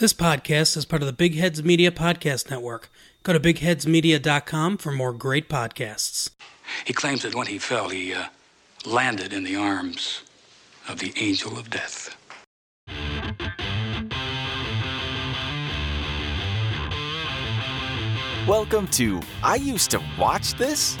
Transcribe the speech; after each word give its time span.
This 0.00 0.12
podcast 0.12 0.76
is 0.76 0.84
part 0.84 1.02
of 1.02 1.06
the 1.06 1.12
Big 1.12 1.34
Heads 1.34 1.64
Media 1.64 1.90
Podcast 1.90 2.48
Network. 2.50 2.88
Go 3.24 3.32
to 3.32 3.40
bigheadsmedia.com 3.40 4.76
for 4.76 4.92
more 4.92 5.12
great 5.12 5.48
podcasts. 5.48 6.30
He 6.84 6.92
claims 6.92 7.22
that 7.22 7.34
when 7.34 7.48
he 7.48 7.58
fell, 7.58 7.88
he 7.88 8.14
uh, 8.14 8.26
landed 8.86 9.32
in 9.32 9.42
the 9.42 9.56
arms 9.56 10.22
of 10.88 11.00
the 11.00 11.12
angel 11.16 11.58
of 11.58 11.68
death. 11.68 12.16
Welcome 18.46 18.86
to 18.92 19.20
I 19.42 19.56
Used 19.56 19.90
to 19.90 20.02
Watch 20.16 20.54
This, 20.54 20.96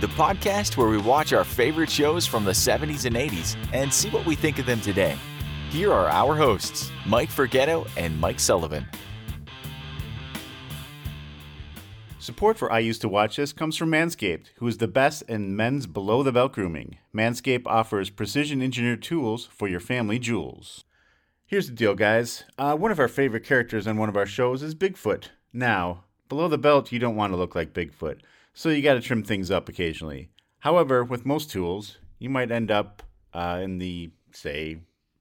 the 0.00 0.06
podcast 0.06 0.78
where 0.78 0.88
we 0.88 0.96
watch 0.96 1.34
our 1.34 1.44
favorite 1.44 1.90
shows 1.90 2.26
from 2.26 2.46
the 2.46 2.52
70s 2.52 3.04
and 3.04 3.16
80s 3.16 3.54
and 3.74 3.92
see 3.92 4.08
what 4.08 4.24
we 4.24 4.34
think 4.34 4.58
of 4.58 4.64
them 4.64 4.80
today. 4.80 5.18
Here 5.70 5.92
are 5.92 6.08
our 6.08 6.34
hosts, 6.34 6.90
Mike 7.06 7.28
Forgetto 7.28 7.88
and 7.96 8.20
Mike 8.20 8.40
Sullivan. 8.40 8.84
Support 12.18 12.58
for 12.58 12.72
I 12.72 12.80
Used 12.80 13.00
to 13.02 13.08
Watch 13.08 13.36
This 13.36 13.52
comes 13.52 13.76
from 13.76 13.92
Manscaped, 13.92 14.46
who 14.56 14.66
is 14.66 14.78
the 14.78 14.88
best 14.88 15.22
in 15.28 15.54
men's 15.54 15.86
below 15.86 16.24
the 16.24 16.32
belt 16.32 16.54
grooming. 16.54 16.98
Manscaped 17.14 17.68
offers 17.68 18.10
precision 18.10 18.60
engineered 18.60 19.00
tools 19.00 19.46
for 19.46 19.68
your 19.68 19.78
family 19.78 20.18
jewels. 20.18 20.82
Here's 21.46 21.68
the 21.68 21.76
deal, 21.76 21.94
guys. 21.94 22.42
Uh, 22.58 22.74
one 22.74 22.90
of 22.90 22.98
our 22.98 23.06
favorite 23.06 23.44
characters 23.44 23.86
on 23.86 23.96
one 23.96 24.08
of 24.08 24.16
our 24.16 24.26
shows 24.26 24.64
is 24.64 24.74
Bigfoot. 24.74 25.26
Now, 25.52 26.02
below 26.28 26.48
the 26.48 26.58
belt, 26.58 26.90
you 26.90 26.98
don't 26.98 27.14
want 27.14 27.32
to 27.32 27.36
look 27.36 27.54
like 27.54 27.72
Bigfoot, 27.72 28.18
so 28.52 28.70
you 28.70 28.82
got 28.82 28.94
to 28.94 29.00
trim 29.00 29.22
things 29.22 29.52
up 29.52 29.68
occasionally. 29.68 30.30
However, 30.58 31.04
with 31.04 31.24
most 31.24 31.48
tools, 31.48 31.98
you 32.18 32.28
might 32.28 32.50
end 32.50 32.72
up 32.72 33.04
uh, 33.32 33.60
in 33.62 33.78
the, 33.78 34.10
say, 34.32 34.78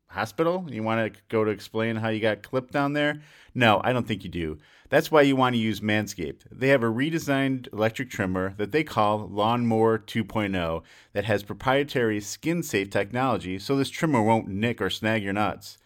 hospital? 0.10 0.66
You 0.70 0.84
want 0.84 1.14
to 1.14 1.20
go 1.30 1.44
to 1.44 1.52
explain 1.52 1.96
how 1.96 2.10
you 2.10 2.20
got 2.20 2.44
clipped 2.44 2.74
down 2.74 2.94
there? 2.94 3.22
No, 3.56 3.82
I 3.84 3.94
don't 3.94 4.08
think 4.08 4.24
you 4.24 4.30
do. 4.30 4.58
That's 4.90 5.12
why 5.12 5.22
you 5.22 5.36
want 5.36 5.54
to 5.54 5.60
use 5.60 5.82
Manscaped. 5.82 6.42
They 6.52 6.70
have 6.70 6.82
a 6.82 6.88
redesigned 6.88 7.72
electric 7.72 8.10
trimmer 8.10 8.56
that 8.58 8.72
they 8.72 8.84
call 8.84 9.28
Lawnmower 9.28 10.00
2.0 10.00 10.82
that 11.14 11.26
has 11.26 11.44
proprietary 11.44 12.20
skin 12.20 12.64
safe 12.64 12.90
technology 12.90 13.60
so 13.60 13.76
this 13.76 13.90
trimmer 13.90 14.22
won't 14.22 14.48
nick 14.48 14.82
or 14.82 14.90
snag 14.90 15.24
your 15.24 15.34
nuts. 15.34 15.78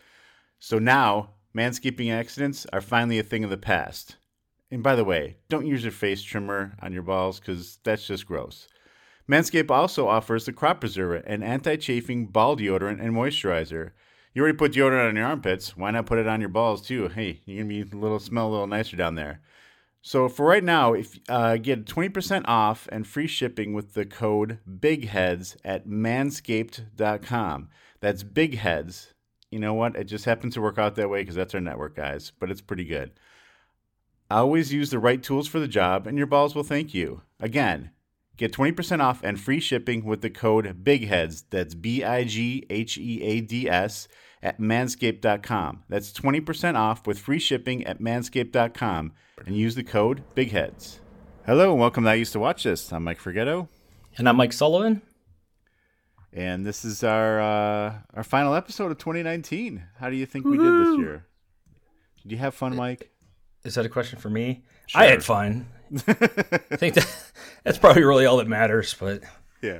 So 0.59 0.79
now, 0.79 1.31
manscaping 1.55 2.11
accidents 2.11 2.65
are 2.71 2.81
finally 2.81 3.19
a 3.19 3.23
thing 3.23 3.43
of 3.43 3.49
the 3.49 3.57
past. 3.57 4.15
And 4.71 4.81
by 4.81 4.95
the 4.95 5.03
way, 5.03 5.35
don't 5.49 5.67
use 5.67 5.83
your 5.83 5.91
face 5.91 6.23
trimmer 6.23 6.73
on 6.81 6.93
your 6.93 7.03
balls 7.03 7.39
because 7.39 7.79
that's 7.83 8.07
just 8.07 8.25
gross. 8.25 8.67
Manscaped 9.29 9.69
also 9.69 10.07
offers 10.07 10.45
the 10.45 10.53
Crop 10.53 10.79
Preserver, 10.79 11.17
an 11.17 11.43
anti 11.43 11.75
chafing 11.75 12.25
ball 12.25 12.57
deodorant 12.57 13.01
and 13.01 13.13
moisturizer. 13.13 13.91
You 14.33 14.41
already 14.41 14.57
put 14.57 14.73
deodorant 14.73 15.09
on 15.09 15.15
your 15.15 15.27
armpits. 15.27 15.77
Why 15.77 15.91
not 15.91 16.07
put 16.07 16.17
it 16.17 16.27
on 16.27 16.39
your 16.39 16.49
balls 16.49 16.81
too? 16.81 17.07
Hey, 17.09 17.41
you're 17.45 17.63
gonna 17.63 17.69
be 17.69 17.81
a 17.81 17.99
little 17.99 18.19
smell 18.19 18.47
a 18.47 18.51
little 18.51 18.67
nicer 18.67 18.97
down 18.97 19.15
there. 19.15 19.41
So 20.01 20.27
for 20.27 20.45
right 20.45 20.63
now, 20.63 20.93
if 20.93 21.17
uh, 21.29 21.55
get 21.57 21.85
20% 21.85 22.43
off 22.45 22.89
and 22.91 23.07
free 23.07 23.27
shipping 23.27 23.73
with 23.73 23.93
the 23.93 24.05
code 24.05 24.59
BIGHEADS 24.67 25.55
at 25.63 25.87
manscaped.com. 25.87 27.69
That's 28.01 28.23
BIGHEADS. 28.23 29.13
You 29.49 29.59
know 29.59 29.73
what? 29.73 29.95
It 29.95 30.05
just 30.05 30.25
happened 30.25 30.51
to 30.53 30.61
work 30.61 30.77
out 30.77 30.95
that 30.95 31.09
way 31.09 31.21
because 31.21 31.35
that's 31.35 31.53
our 31.53 31.61
network, 31.61 31.95
guys. 31.95 32.33
But 32.37 32.51
it's 32.51 32.59
pretty 32.59 32.83
good. 32.83 33.11
Always 34.29 34.73
use 34.73 34.89
the 34.89 34.99
right 34.99 35.21
tools 35.21 35.47
for 35.47 35.59
the 35.59 35.67
job, 35.67 36.07
and 36.07 36.17
your 36.17 36.27
balls 36.27 36.55
will 36.55 36.63
thank 36.63 36.93
you. 36.93 37.21
Again, 37.39 37.91
Get 38.35 38.51
20% 38.51 38.99
off 38.99 39.21
and 39.23 39.39
free 39.39 39.59
shipping 39.59 40.05
with 40.05 40.21
the 40.21 40.29
code 40.29 40.83
BIGHEADS. 40.83 41.43
That's 41.51 41.75
B 41.75 42.03
I 42.03 42.23
G 42.23 42.65
H 42.67 42.97
E 42.97 43.21
A 43.21 43.41
D 43.41 43.69
S 43.69 44.07
at 44.41 44.59
manscaped.com. 44.59 45.83
That's 45.87 46.11
20% 46.11 46.75
off 46.75 47.05
with 47.05 47.19
free 47.19 47.37
shipping 47.37 47.85
at 47.85 48.01
manscaped.com 48.01 49.13
and 49.45 49.55
use 49.55 49.75
the 49.75 49.83
code 49.83 50.23
BIGHEADS. 50.35 50.97
Hello 51.45 51.71
and 51.73 51.79
welcome 51.79 52.05
to 52.05 52.09
I 52.09 52.15
Used 52.15 52.33
to 52.33 52.39
Watch 52.39 52.63
This. 52.63 52.91
I'm 52.91 53.03
Mike 53.03 53.19
Forgetto. 53.19 53.67
And 54.17 54.27
I'm 54.27 54.37
Mike 54.37 54.53
Sullivan. 54.53 55.03
And 56.31 56.65
this 56.65 56.83
is 56.83 57.03
our 57.03 57.39
uh, 57.39 57.93
our 58.15 58.23
final 58.23 58.55
episode 58.55 58.91
of 58.91 58.97
2019. 58.97 59.83
How 59.99 60.09
do 60.09 60.15
you 60.15 60.25
think 60.25 60.45
we 60.45 60.57
did 60.57 60.65
this 60.65 60.97
year? 60.97 61.27
Did 62.23 62.31
you 62.31 62.37
have 62.39 62.55
fun, 62.55 62.75
Mike? 62.75 63.11
Is 63.63 63.75
that 63.75 63.85
a 63.85 63.89
question 63.89 64.17
for 64.17 64.31
me? 64.31 64.63
I 64.95 65.05
had 65.05 65.23
fun. 65.23 65.67
I 66.07 66.75
think 66.77 66.95
that 66.95 67.31
that's 67.63 67.77
probably 67.77 68.03
really 68.03 68.25
all 68.25 68.37
that 68.37 68.47
matters. 68.47 68.93
But 68.99 69.23
Yeah. 69.61 69.79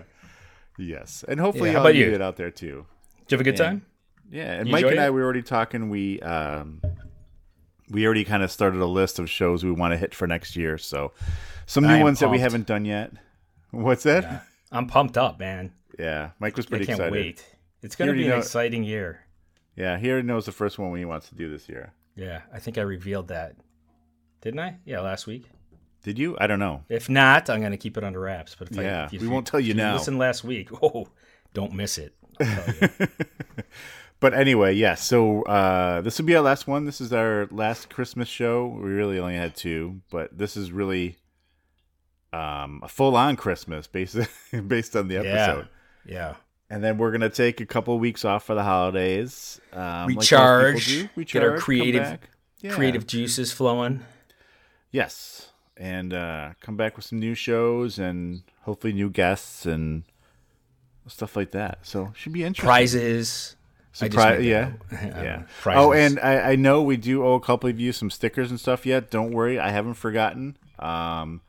Yes. 0.77 1.23
And 1.27 1.39
hopefully 1.39 1.69
Yeah, 1.69 1.73
how 1.73 1.79
all 1.79 1.85
about 1.87 1.95
you 1.95 2.05
you? 2.05 2.11
did 2.11 2.21
out 2.21 2.35
there 2.37 2.51
too. 2.51 2.85
did 3.27 3.31
you 3.31 3.37
have 3.37 3.41
a 3.41 3.43
good 3.43 3.57
time? 3.57 3.85
Yeah, 4.29 4.53
and 4.53 4.67
You 4.67 4.71
Mike 4.71 4.85
and 4.85 4.99
I 4.99 5.05
it? 5.07 5.13
we 5.13 5.19
were 5.19 5.25
already 5.25 5.43
talking. 5.43 5.89
We 5.89 6.19
um, 6.21 6.81
we 7.89 8.05
already 8.05 8.23
kind 8.23 8.41
of 8.41 8.51
started 8.51 8.79
a 8.81 8.85
list 8.85 9.19
of 9.19 9.29
shows 9.29 9.63
we 9.63 9.71
want 9.71 9.91
to 9.93 9.97
hit 9.97 10.15
for 10.15 10.25
next 10.27 10.55
year. 10.55 10.77
So 10.77 11.11
some 11.65 11.83
new 11.83 11.89
I 11.91 11.97
am 11.97 12.03
ones 12.03 12.19
that 12.19 12.29
we 12.29 12.39
haven't 12.39 12.65
done 12.65 12.85
yet. 12.85 13.11
What's 13.71 14.03
that? 14.03 14.45
I'm 14.71 14.87
pumped 14.87 15.17
up, 15.17 15.39
man. 15.39 15.71
Yeah, 15.99 16.31
Mike 16.39 16.57
was 16.57 16.65
I 16.65 16.69
pretty 16.69 16.85
can't 16.85 16.99
excited. 16.99 17.13
wait. 17.13 17.45
It's 17.83 17.95
going 17.95 18.07
to 18.09 18.13
be 18.15 18.23
an 18.23 18.29
know- 18.29 18.37
exciting 18.37 18.83
year. 18.83 19.19
Yeah, 19.75 19.97
he 19.99 20.09
already 20.09 20.25
knows 20.27 20.45
the 20.45 20.51
first 20.51 20.79
one 20.79 20.95
he 20.97 21.05
wants 21.05 21.29
to 21.29 21.35
do 21.35 21.49
this 21.51 21.67
year. 21.69 21.93
Yeah, 22.15 22.41
I 22.51 22.59
think 22.59 22.77
I 22.77 22.81
revealed 22.81 23.27
that, 23.27 23.55
didn't 24.41 24.59
I? 24.59 24.77
Yeah, 24.85 25.01
last 25.01 25.27
week. 25.27 25.49
Did 26.03 26.19
you? 26.19 26.37
I 26.39 26.47
don't 26.47 26.59
know. 26.59 26.83
If 26.89 27.09
not, 27.09 27.49
I'm 27.49 27.59
going 27.61 27.71
to 27.71 27.77
keep 27.77 27.97
it 27.97 28.03
under 28.03 28.19
wraps. 28.19 28.55
But 28.59 28.71
if 28.71 28.77
I, 28.79 28.83
Yeah, 28.83 29.09
if 29.11 29.21
we 29.21 29.27
won't 29.27 29.47
tell 29.47 29.59
you 29.59 29.71
if 29.71 29.77
now. 29.77 29.93
Listen, 29.93 30.17
last 30.17 30.43
week. 30.43 30.69
Oh, 30.83 31.07
don't 31.53 31.73
miss 31.73 31.97
it. 31.97 32.13
I'll 32.39 32.45
tell 32.47 32.73
you. 32.99 33.07
But 34.19 34.33
anyway, 34.33 34.73
yeah. 34.73 34.95
So 34.95 35.41
uh, 35.43 35.99
this 35.99 36.17
will 36.17 36.25
be 36.25 36.33
our 36.35 36.41
last 36.41 36.65
one. 36.65 36.85
This 36.85 37.01
is 37.01 37.11
our 37.11 37.45
last 37.51 37.89
Christmas 37.89 38.29
show. 38.29 38.67
We 38.67 38.89
really 38.89 39.19
only 39.19 39.35
had 39.35 39.53
two, 39.53 39.99
but 40.09 40.37
this 40.37 40.55
is 40.55 40.71
really 40.71 41.17
um, 42.31 42.79
a 42.83 42.87
full-on 42.87 43.35
Christmas 43.35 43.85
based 43.85 44.15
based 44.67 44.95
on 44.95 45.09
the 45.09 45.17
episode. 45.17 45.67
yeah. 46.05 46.35
And 46.69 46.81
then 46.81 46.97
we're 46.97 47.11
gonna 47.11 47.29
take 47.29 47.59
a 47.59 47.65
couple 47.65 47.99
weeks 47.99 48.23
off 48.23 48.45
for 48.45 48.55
the 48.55 48.63
holidays. 48.63 49.59
Um, 49.73 50.07
like 50.07 50.15
most 50.15 50.31
Recharge, 50.31 51.09
get 51.27 51.43
our 51.43 51.57
creative- 51.57 52.17
Yeah. 52.61 52.71
Creative 52.71 53.05
juices 53.05 53.51
flowing. 53.51 54.05
Yes, 54.89 55.49
and 55.77 56.13
uh, 56.13 56.51
come 56.61 56.77
back 56.77 56.95
with 56.95 57.05
some 57.05 57.19
new 57.19 57.35
shows 57.35 57.97
and 57.99 58.43
hopefully 58.61 58.93
new 58.93 59.09
guests 59.09 59.65
and 59.65 60.03
stuff 61.07 61.35
like 61.35 61.51
that. 61.51 61.79
So 61.83 62.13
should 62.15 62.33
be 62.33 62.43
interesting. 62.43 62.67
Prizes. 62.67 63.55
Surprise! 63.95 64.43
Yeah, 64.43 64.71
yeah. 64.91 65.43
Prizes. 65.61 65.79
Oh, 65.83 65.93
and 65.93 66.19
I, 66.19 66.51
I 66.53 66.55
know 66.55 66.81
we 66.81 66.97
do 66.97 67.23
owe 67.23 67.35
a 67.35 67.39
couple 67.39 67.69
of 67.69 67.79
you 67.79 67.91
some 67.93 68.09
stickers 68.09 68.49
and 68.49 68.59
stuff 68.59 68.87
yet. 68.87 69.11
Don't 69.11 69.31
worry, 69.31 69.59
I 69.59 69.69
haven't 69.69 69.93
forgotten. 69.93 70.57
Um, 70.79 71.41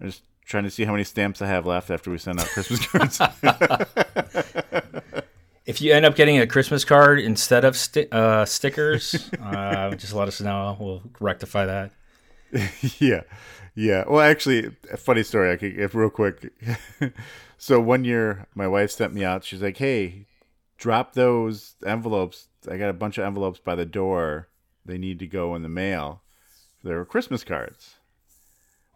I'm 0.00 0.06
just 0.06 0.22
trying 0.44 0.64
to 0.64 0.70
see 0.70 0.84
how 0.84 0.90
many 0.90 1.04
stamps 1.04 1.40
I 1.40 1.46
have 1.46 1.64
left 1.64 1.90
after 1.90 2.10
we 2.10 2.18
send 2.18 2.40
out 2.40 2.46
Christmas 2.48 2.86
cards. 2.86 3.20
If 5.64 5.80
you 5.80 5.92
end 5.92 6.04
up 6.04 6.16
getting 6.16 6.40
a 6.40 6.46
Christmas 6.46 6.84
card 6.84 7.20
instead 7.20 7.64
of 7.64 7.76
sti- 7.76 8.08
uh, 8.10 8.44
stickers, 8.44 9.30
uh, 9.40 9.94
just 9.94 10.12
let 10.12 10.26
us 10.26 10.40
know. 10.40 10.76
We'll 10.78 11.02
rectify 11.20 11.66
that. 11.66 11.92
yeah, 12.98 13.20
yeah. 13.74 14.04
Well, 14.06 14.20
actually, 14.20 14.76
a 14.90 14.96
funny 14.96 15.22
story. 15.22 15.52
I 15.52 15.56
could 15.56 15.78
if 15.78 15.94
real 15.94 16.10
quick. 16.10 16.52
so 17.58 17.80
one 17.80 18.04
year, 18.04 18.46
my 18.54 18.68
wife 18.68 18.90
sent 18.90 19.14
me 19.14 19.24
out. 19.24 19.44
She's 19.44 19.62
like, 19.62 19.76
"Hey, 19.76 20.26
drop 20.78 21.14
those 21.14 21.74
envelopes. 21.86 22.48
I 22.70 22.76
got 22.76 22.90
a 22.90 22.94
bunch 22.94 23.18
of 23.18 23.24
envelopes 23.24 23.60
by 23.60 23.74
the 23.74 23.86
door. 23.86 24.48
They 24.84 24.98
need 24.98 25.18
to 25.20 25.26
go 25.26 25.54
in 25.54 25.62
the 25.62 25.68
mail. 25.68 26.22
They 26.84 26.94
were 26.94 27.04
Christmas 27.04 27.44
cards." 27.44 27.96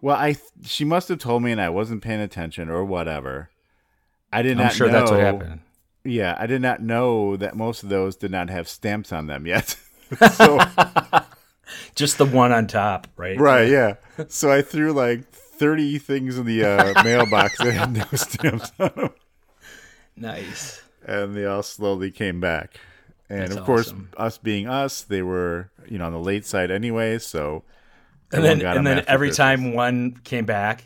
Well, 0.00 0.16
I 0.16 0.36
she 0.62 0.84
must 0.84 1.08
have 1.08 1.18
told 1.18 1.42
me, 1.42 1.52
and 1.52 1.60
I 1.60 1.70
wasn't 1.70 2.02
paying 2.02 2.20
attention 2.20 2.68
or 2.68 2.84
whatever. 2.84 3.50
I 4.32 4.42
did 4.42 4.58
I'm 4.58 4.64
not 4.64 4.72
sure 4.74 4.88
that's 4.90 5.10
what 5.10 5.20
happened. 5.20 5.60
Yeah, 6.04 6.36
I 6.38 6.46
did 6.46 6.62
not 6.62 6.82
know 6.82 7.36
that 7.36 7.56
most 7.56 7.82
of 7.82 7.88
those 7.88 8.16
did 8.16 8.30
not 8.30 8.50
have 8.50 8.68
stamps 8.68 9.12
on 9.12 9.26
them 9.26 9.46
yet. 9.46 9.76
so 10.34 10.58
Just 11.96 12.18
the 12.18 12.26
one 12.26 12.52
on 12.52 12.66
top, 12.66 13.08
right? 13.16 13.38
Right, 13.38 13.68
yeah. 13.68 13.94
So 14.28 14.50
I 14.52 14.62
threw 14.62 14.92
like 14.92 15.28
30 15.30 15.98
things 15.98 16.38
in 16.38 16.44
the 16.46 16.64
uh, 16.64 17.02
mailbox 17.04 17.58
that 17.58 17.72
had 17.72 17.92
no 17.92 18.04
stamps 18.14 18.70
on 18.78 18.90
them, 18.94 19.10
Nice. 20.16 20.82
and 21.04 21.34
they 21.36 21.46
all 21.46 21.62
slowly 21.62 22.10
came 22.10 22.40
back. 22.40 22.76
And 23.28 23.42
That's 23.48 23.56
of 23.56 23.64
course, 23.64 23.86
awesome. 23.88 24.10
us 24.16 24.38
being 24.38 24.68
us, 24.68 25.02
they 25.02 25.22
were, 25.22 25.70
you 25.88 25.98
know, 25.98 26.06
on 26.06 26.12
the 26.12 26.20
late 26.20 26.46
side 26.46 26.70
anyway, 26.70 27.18
so 27.18 27.64
And 28.32 28.44
then, 28.44 28.60
and 28.64 28.86
then 28.86 29.04
every 29.08 29.28
Christmas. 29.28 29.36
time 29.36 29.72
one 29.74 30.16
came 30.22 30.44
back, 30.44 30.84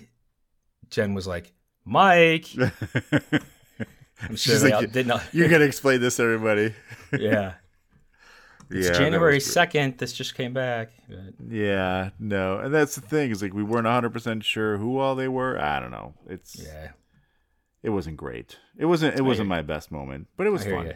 Jen 0.90 1.12
was 1.14 1.26
like, 1.26 1.52
"Mike." 1.84 2.46
I'm 4.22 4.36
sure 4.36 4.54
She's 4.54 4.62
like, 4.62 4.74
all 4.74 4.82
did 4.82 5.06
not. 5.06 5.22
You're 5.32 5.48
going 5.48 5.60
to 5.60 5.66
explain 5.66 6.00
this 6.00 6.16
to 6.16 6.22
everybody. 6.24 6.74
yeah. 7.18 7.54
It's 8.70 8.88
yeah, 8.88 8.92
January 8.98 9.40
second. 9.40 9.98
This 9.98 10.12
just 10.12 10.34
came 10.34 10.52
back. 10.52 10.90
But 11.08 11.34
Yeah, 11.48 12.10
no. 12.20 12.58
And 12.58 12.72
that's 12.72 12.94
the 12.94 13.00
thing, 13.00 13.30
is 13.30 13.42
like 13.42 13.52
we 13.52 13.64
weren't 13.64 13.86
100% 13.86 14.44
sure 14.44 14.76
who 14.76 14.98
all 14.98 15.16
they 15.16 15.28
were. 15.28 15.58
I 15.58 15.80
don't 15.80 15.90
know. 15.90 16.14
It's 16.28 16.56
yeah, 16.56 16.90
it 17.82 17.90
wasn't 17.90 18.16
great. 18.16 18.58
It 18.76 18.86
wasn't 18.86 19.18
it 19.18 19.22
wasn't 19.22 19.48
hear 19.48 19.56
my 19.56 19.62
best 19.62 19.90
moment, 19.90 20.28
but 20.36 20.46
it 20.46 20.50
was 20.50 20.64
fun. 20.64 20.86
you. 20.86 20.94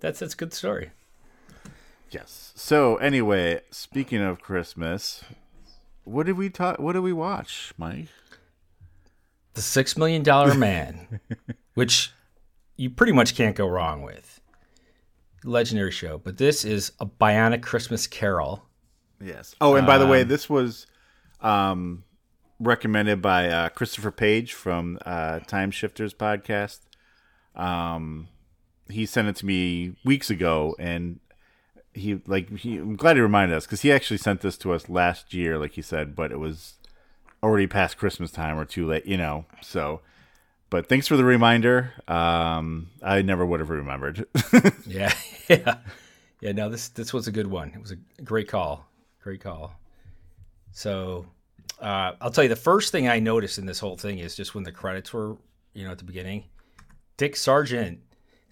That's 0.00 0.20
that's 0.20 0.34
a 0.34 0.36
good 0.36 0.52
story. 0.52 0.90
Yes. 2.10 2.52
So 2.54 2.96
anyway, 2.96 3.60
speaking 3.70 4.22
of 4.22 4.40
Christmas, 4.40 5.24
what 6.04 6.26
did 6.26 6.36
we 6.36 6.50
talk? 6.50 6.78
What 6.78 6.92
did 6.92 7.00
we 7.00 7.12
watch, 7.12 7.72
Mike? 7.76 8.08
The 9.54 9.62
Six 9.62 9.96
Million 9.96 10.22
Dollar 10.22 10.54
Man, 10.54 11.20
which 11.74 12.12
you 12.76 12.90
pretty 12.90 13.12
much 13.12 13.34
can't 13.34 13.56
go 13.56 13.66
wrong 13.66 14.02
with. 14.02 14.40
Legendary 15.46 15.92
show, 15.92 16.18
but 16.18 16.38
this 16.38 16.64
is 16.64 16.92
a 17.00 17.06
Bionic 17.06 17.62
Christmas 17.62 18.06
Carol. 18.06 18.66
Yes. 19.20 19.54
Oh, 19.60 19.74
and 19.76 19.86
by 19.86 19.98
the 19.98 20.06
way, 20.06 20.24
this 20.24 20.50
was 20.50 20.86
um, 21.40 22.04
recommended 22.60 23.22
by 23.22 23.48
uh, 23.48 23.68
Christopher 23.70 24.10
Page 24.10 24.52
from 24.52 24.98
uh, 25.06 25.40
Time 25.40 25.70
Shifters 25.70 26.12
podcast. 26.12 26.80
Um, 27.54 28.28
he 28.88 29.06
sent 29.06 29.28
it 29.28 29.36
to 29.36 29.46
me 29.46 29.94
weeks 30.04 30.30
ago, 30.30 30.76
and 30.78 31.20
he 31.94 32.20
like 32.26 32.50
he. 32.58 32.76
I'm 32.76 32.96
glad 32.96 33.16
he 33.16 33.22
reminded 33.22 33.56
us 33.56 33.64
because 33.66 33.82
he 33.82 33.90
actually 33.90 34.18
sent 34.18 34.42
this 34.42 34.58
to 34.58 34.72
us 34.72 34.88
last 34.88 35.32
year, 35.32 35.58
like 35.58 35.72
he 35.72 35.82
said, 35.82 36.14
but 36.14 36.30
it 36.30 36.38
was 36.38 36.74
already 37.42 37.66
past 37.66 37.96
Christmas 37.96 38.30
time 38.30 38.58
or 38.58 38.64
too 38.64 38.86
late, 38.86 39.06
you 39.06 39.16
know. 39.16 39.46
So, 39.62 40.00
but 40.70 40.88
thanks 40.88 41.06
for 41.08 41.16
the 41.16 41.24
reminder. 41.24 41.92
Um, 42.08 42.90
I 43.02 43.22
never 43.22 43.44
would 43.46 43.60
have 43.60 43.70
remembered. 43.70 44.26
Yeah, 44.86 45.12
yeah, 45.48 45.78
yeah. 46.40 46.52
No, 46.52 46.68
this 46.68 46.88
this 46.88 47.12
was 47.12 47.26
a 47.28 47.32
good 47.32 47.46
one. 47.48 47.72
It 47.74 47.80
was 47.80 47.92
a 47.92 47.96
great 48.22 48.48
call. 48.48 48.86
Great 49.22 49.40
call. 49.40 49.74
So, 50.72 51.26
uh, 51.80 52.12
I'll 52.20 52.30
tell 52.30 52.44
you 52.44 52.48
the 52.50 52.56
first 52.56 52.92
thing 52.92 53.08
I 53.08 53.18
noticed 53.18 53.58
in 53.58 53.66
this 53.66 53.78
whole 53.80 53.96
thing 53.96 54.18
is 54.18 54.34
just 54.36 54.54
when 54.54 54.64
the 54.64 54.72
credits 54.72 55.12
were, 55.12 55.36
you 55.74 55.84
know, 55.84 55.90
at 55.90 55.98
the 55.98 56.04
beginning, 56.04 56.44
Dick 57.16 57.34
Sargent. 57.36 58.00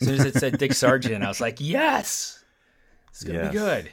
As 0.00 0.08
soon 0.08 0.18
as 0.20 0.24
it 0.26 0.34
said 0.34 0.58
Dick 0.58 0.72
Sargent, 0.72 1.22
I 1.24 1.28
was 1.28 1.40
like, 1.40 1.58
yes, 1.60 2.42
it's 3.10 3.22
gonna 3.22 3.38
Yes. 3.44 3.52
be 3.52 3.58
good. 3.58 3.90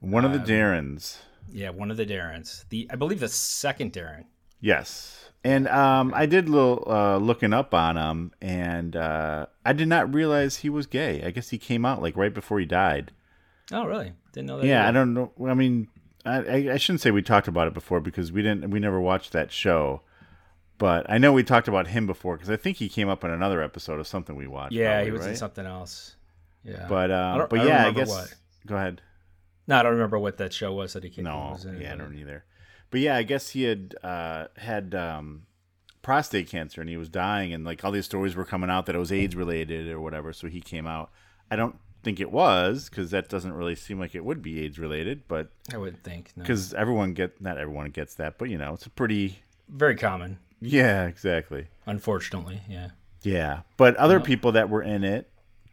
One 0.00 0.24
of 0.24 0.32
the 0.32 0.38
Darrens. 0.38 1.18
Yeah, 1.50 1.70
one 1.70 1.90
of 1.90 1.96
the 1.96 2.06
Darrens. 2.06 2.64
The 2.68 2.86
I 2.90 2.96
believe 2.96 3.20
the 3.20 3.28
second 3.28 3.92
Darren. 3.92 4.26
Yes. 4.60 5.23
And 5.44 5.68
um, 5.68 6.14
I 6.16 6.24
did 6.24 6.48
a 6.48 6.50
little 6.50 6.84
uh, 6.86 7.18
looking 7.18 7.52
up 7.52 7.74
on 7.74 7.98
him, 7.98 8.32
and 8.40 8.96
uh, 8.96 9.46
I 9.64 9.74
did 9.74 9.88
not 9.88 10.12
realize 10.12 10.58
he 10.58 10.70
was 10.70 10.86
gay. 10.86 11.22
I 11.22 11.30
guess 11.30 11.50
he 11.50 11.58
came 11.58 11.84
out 11.84 12.00
like 12.00 12.16
right 12.16 12.32
before 12.32 12.58
he 12.58 12.64
died. 12.64 13.12
Oh, 13.70 13.84
really? 13.84 14.14
Didn't 14.32 14.48
know 14.48 14.60
that. 14.60 14.66
Yeah, 14.66 14.88
I 14.88 14.90
don't 14.90 15.12
know. 15.12 15.32
I 15.46 15.52
mean, 15.52 15.88
I, 16.24 16.70
I, 16.70 16.76
shouldn't 16.78 17.02
say 17.02 17.10
we 17.10 17.20
talked 17.20 17.46
about 17.46 17.66
it 17.66 17.74
before 17.74 18.00
because 18.00 18.32
we 18.32 18.40
didn't. 18.40 18.70
We 18.70 18.80
never 18.80 18.98
watched 18.98 19.32
that 19.32 19.52
show. 19.52 20.00
But 20.78 21.08
I 21.08 21.18
know 21.18 21.32
we 21.32 21.44
talked 21.44 21.68
about 21.68 21.88
him 21.88 22.06
before 22.06 22.36
because 22.36 22.50
I 22.50 22.56
think 22.56 22.78
he 22.78 22.88
came 22.88 23.08
up 23.08 23.22
in 23.22 23.30
another 23.30 23.62
episode 23.62 24.00
of 24.00 24.06
something 24.06 24.34
we 24.34 24.46
watched. 24.46 24.72
Yeah, 24.72 24.94
probably, 24.94 25.04
he 25.04 25.10
was 25.12 25.26
in 25.26 25.36
something 25.36 25.66
else. 25.66 26.16
Yeah, 26.64 26.86
But 26.88 27.10
um, 27.10 27.46
but 27.50 27.60
I 27.60 27.64
yeah, 27.64 27.86
I 27.86 27.90
guess. 27.92 28.08
what. 28.08 28.34
Go 28.66 28.76
ahead. 28.76 29.02
No, 29.66 29.78
I 29.78 29.82
don't 29.82 29.92
remember 29.92 30.18
what 30.18 30.38
that 30.38 30.52
show 30.52 30.72
was 30.72 30.94
that 30.94 31.04
he 31.04 31.10
came. 31.10 31.24
No, 31.24 31.50
was 31.52 31.64
in, 31.66 31.80
yeah, 31.80 31.92
I 31.92 31.96
don't 31.96 32.16
either. 32.16 32.44
But 32.94 33.00
yeah, 33.00 33.16
I 33.16 33.24
guess 33.24 33.50
he 33.50 33.64
had 33.64 33.96
uh, 34.04 34.46
had 34.56 34.94
um, 34.94 35.46
prostate 36.02 36.48
cancer 36.48 36.80
and 36.80 36.88
he 36.88 36.96
was 36.96 37.08
dying, 37.08 37.52
and 37.52 37.64
like 37.64 37.84
all 37.84 37.90
these 37.90 38.04
stories 38.04 38.36
were 38.36 38.44
coming 38.44 38.70
out 38.70 38.86
that 38.86 38.94
it 38.94 39.00
was 39.00 39.10
AIDS 39.10 39.34
related 39.34 39.88
or 39.88 39.98
whatever. 40.00 40.32
So 40.32 40.46
he 40.46 40.60
came 40.60 40.86
out. 40.86 41.10
I 41.50 41.56
don't 41.56 41.74
think 42.04 42.20
it 42.20 42.30
was 42.30 42.88
because 42.88 43.10
that 43.10 43.28
doesn't 43.28 43.52
really 43.52 43.74
seem 43.74 43.98
like 43.98 44.14
it 44.14 44.24
would 44.24 44.42
be 44.42 44.60
AIDS 44.60 44.78
related, 44.78 45.26
but 45.26 45.48
I 45.72 45.76
wouldn't 45.76 46.04
think. 46.04 46.30
No. 46.36 46.42
because 46.42 46.72
everyone 46.72 47.14
get 47.14 47.40
not 47.40 47.58
everyone 47.58 47.90
gets 47.90 48.14
that, 48.14 48.38
but 48.38 48.48
you 48.48 48.58
know, 48.58 48.74
it's 48.74 48.86
a 48.86 48.90
pretty 48.90 49.40
Very 49.68 49.96
common, 49.96 50.38
yeah, 50.60 51.06
exactly. 51.06 51.66
unfortunately. 51.86 52.62
Yeah. 52.68 52.90
Yeah, 53.22 53.62
but 53.76 53.96
other 53.96 54.20
people 54.20 54.52
that 54.52 54.70
were 54.70 54.84
in 54.84 55.02
it, 55.02 55.28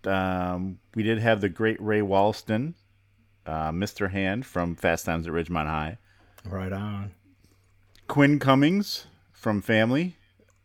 um, 0.06 0.80
we 0.96 1.04
did 1.04 1.20
have 1.20 1.40
the 1.40 1.50
great 1.50 1.80
Ray 1.80 2.02
Walston, 2.02 2.74
uh, 3.46 3.70
Mr. 3.70 4.10
Hand 4.10 4.44
from 4.44 4.76
Fast 4.76 5.06
Times 5.06 5.28
at 5.28 5.34
Ridgemont 5.34 5.68
High. 5.68 6.00
Right 6.46 6.74
on. 6.74 7.12
Quinn 8.08 8.40
Cummings 8.40 9.08
from 9.32 9.62
Family. 9.62 10.16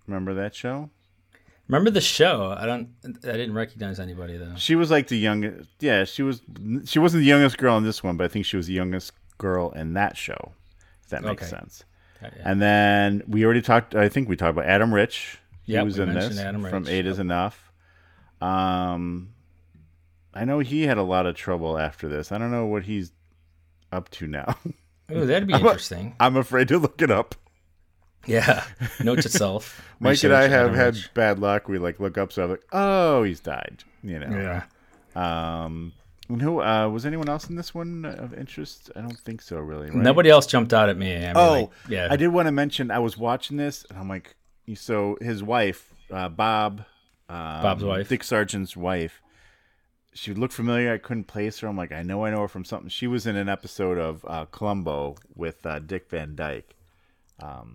Remember 0.07 0.35
that 0.35 0.55
show? 0.55 0.91
Remember 1.69 1.91
the 1.91 2.01
show? 2.01 2.55
I 2.57 2.65
don't. 2.67 2.91
I 3.05 3.33
didn't 3.33 3.55
recognize 3.55 3.99
anybody 3.99 4.37
though. 4.37 4.55
She 4.57 4.75
was 4.77 4.91
like 4.91 5.09
the 5.09 5.19
youngest. 5.19 5.69
Yeah, 5.81 6.05
she 6.05 6.23
was. 6.23 6.41
She 6.85 6.99
wasn't 6.99 7.23
the 7.23 7.27
youngest 7.29 7.59
girl 7.59 7.77
in 7.77 7.83
this 7.85 8.03
one, 8.05 8.17
but 8.17 8.25
I 8.25 8.29
think 8.29 8.47
she 8.47 8.57
was 8.57 8.69
the 8.69 8.73
youngest 8.73 9.13
girl 9.39 9.73
in 9.73 9.95
that 9.95 10.17
show. 10.17 10.53
If 11.03 11.09
that 11.11 11.23
makes 11.23 11.43
Okay. 11.43 11.51
sense. 11.51 11.85
Yeah, 12.23 12.31
yeah. 12.37 12.43
And 12.51 12.63
then 12.63 13.23
we 13.27 13.45
already 13.45 13.63
talked. 13.63 13.95
I 13.97 14.09
think 14.09 14.29
we 14.29 14.37
talked 14.37 14.53
about 14.53 14.67
Adam 14.67 14.95
Rich. 14.95 15.39
He 15.65 15.73
Yep, 15.73 15.85
was 15.85 15.99
in 15.99 16.15
this 16.15 16.41
from 16.71 16.87
Eight 16.89 17.05
Is. 17.07 17.19
Enough. 17.19 17.73
Um, 18.41 19.31
I 20.33 20.45
know 20.45 20.61
he 20.61 20.83
had 20.87 20.99
a 20.99 21.03
lot 21.03 21.27
of 21.27 21.35
trouble 21.35 21.79
after 21.79 22.09
this. 22.09 22.31
I 22.31 22.39
don't 22.39 22.53
know 22.53 22.67
what 22.67 22.85
he's 22.85 23.11
up 23.91 24.09
to 24.11 24.27
now. 24.29 24.57
Ooh, 25.13 25.27
that'd 25.27 25.47
be 25.47 25.55
interesting. 25.55 26.15
I'm 26.19 26.37
afraid 26.37 26.69
to 26.69 26.79
look 26.79 27.01
it 27.03 27.11
up. 27.11 27.35
Yeah. 28.27 28.65
Note 29.03 29.23
to 29.23 29.29
self. 29.29 29.83
Mike 30.01 30.23
and 30.25 30.35
I 30.35 30.49
have 30.49 30.75
had 30.75 30.97
bad 31.15 31.39
luck. 31.39 31.69
We 31.69 31.79
like 31.79 32.01
look 32.01 32.19
up 32.19 32.33
stuff 32.33 32.51
like, 32.51 32.65
oh, 32.73 33.23
he's 33.23 33.41
died. 33.41 33.85
You 34.03 34.19
know. 34.19 34.37
Yeah. 34.37 35.65
Um, 35.65 35.93
and 36.29 36.43
who 36.43 36.61
uh, 36.61 36.89
was 36.89 37.07
anyone 37.07 37.29
else 37.29 37.49
in 37.49 37.55
this 37.57 37.73
one 37.75 38.05
of 38.05 38.35
interest? 38.35 38.91
I 38.97 39.01
don't 39.01 39.19
think 39.19 39.41
so, 39.41 39.59
really. 39.59 39.87
Right? 39.87 39.97
Nobody 39.97 40.29
else 40.29 40.47
jumped 40.47 40.75
out 40.75 40.89
at 40.89 40.97
me. 40.97 41.15
I 41.15 41.21
mean, 41.21 41.33
Oh, 41.37 41.53
like, 41.53 41.71
yeah. 41.89 42.09
I 42.11 42.17
did 42.17 42.29
want 42.29 42.47
to 42.47 42.53
mention. 42.53 42.91
I 42.91 42.99
was 42.99 43.17
watching 43.17 43.57
this, 43.57 43.87
and 43.89 43.99
I'm 43.99 44.09
like, 44.09 44.35
so 44.75 45.17
his 45.21 45.43
wife, 45.45 45.95
uh, 46.11 46.29
Bob, 46.29 46.81
um, 47.29 47.63
Bob's 47.63 47.85
wife. 47.85 48.09
Dick 48.09 48.25
Sargent's 48.25 48.77
wife. 48.77 49.23
She 50.17 50.33
looked 50.35 50.55
familiar. 50.55 50.93
I 50.95 50.99
couldn't 50.99 51.25
place 51.25 51.59
her. 51.61 51.69
I'm 51.69 51.77
like, 51.77 51.93
I 51.93 52.03
know 52.03 52.25
I 52.25 52.31
know 52.31 52.41
her 52.41 52.49
from 52.49 52.65
something. 52.65 52.89
She 52.89 53.07
was 53.07 53.27
in 53.27 53.37
an 53.37 53.49
episode 53.49 53.99
of 53.99 54.25
uh, 54.27 54.47
Columbo 54.47 55.17
with 55.35 55.65
uh, 55.67 55.79
Dick 55.79 56.09
Van 56.11 56.35
Dyke. 56.35 56.75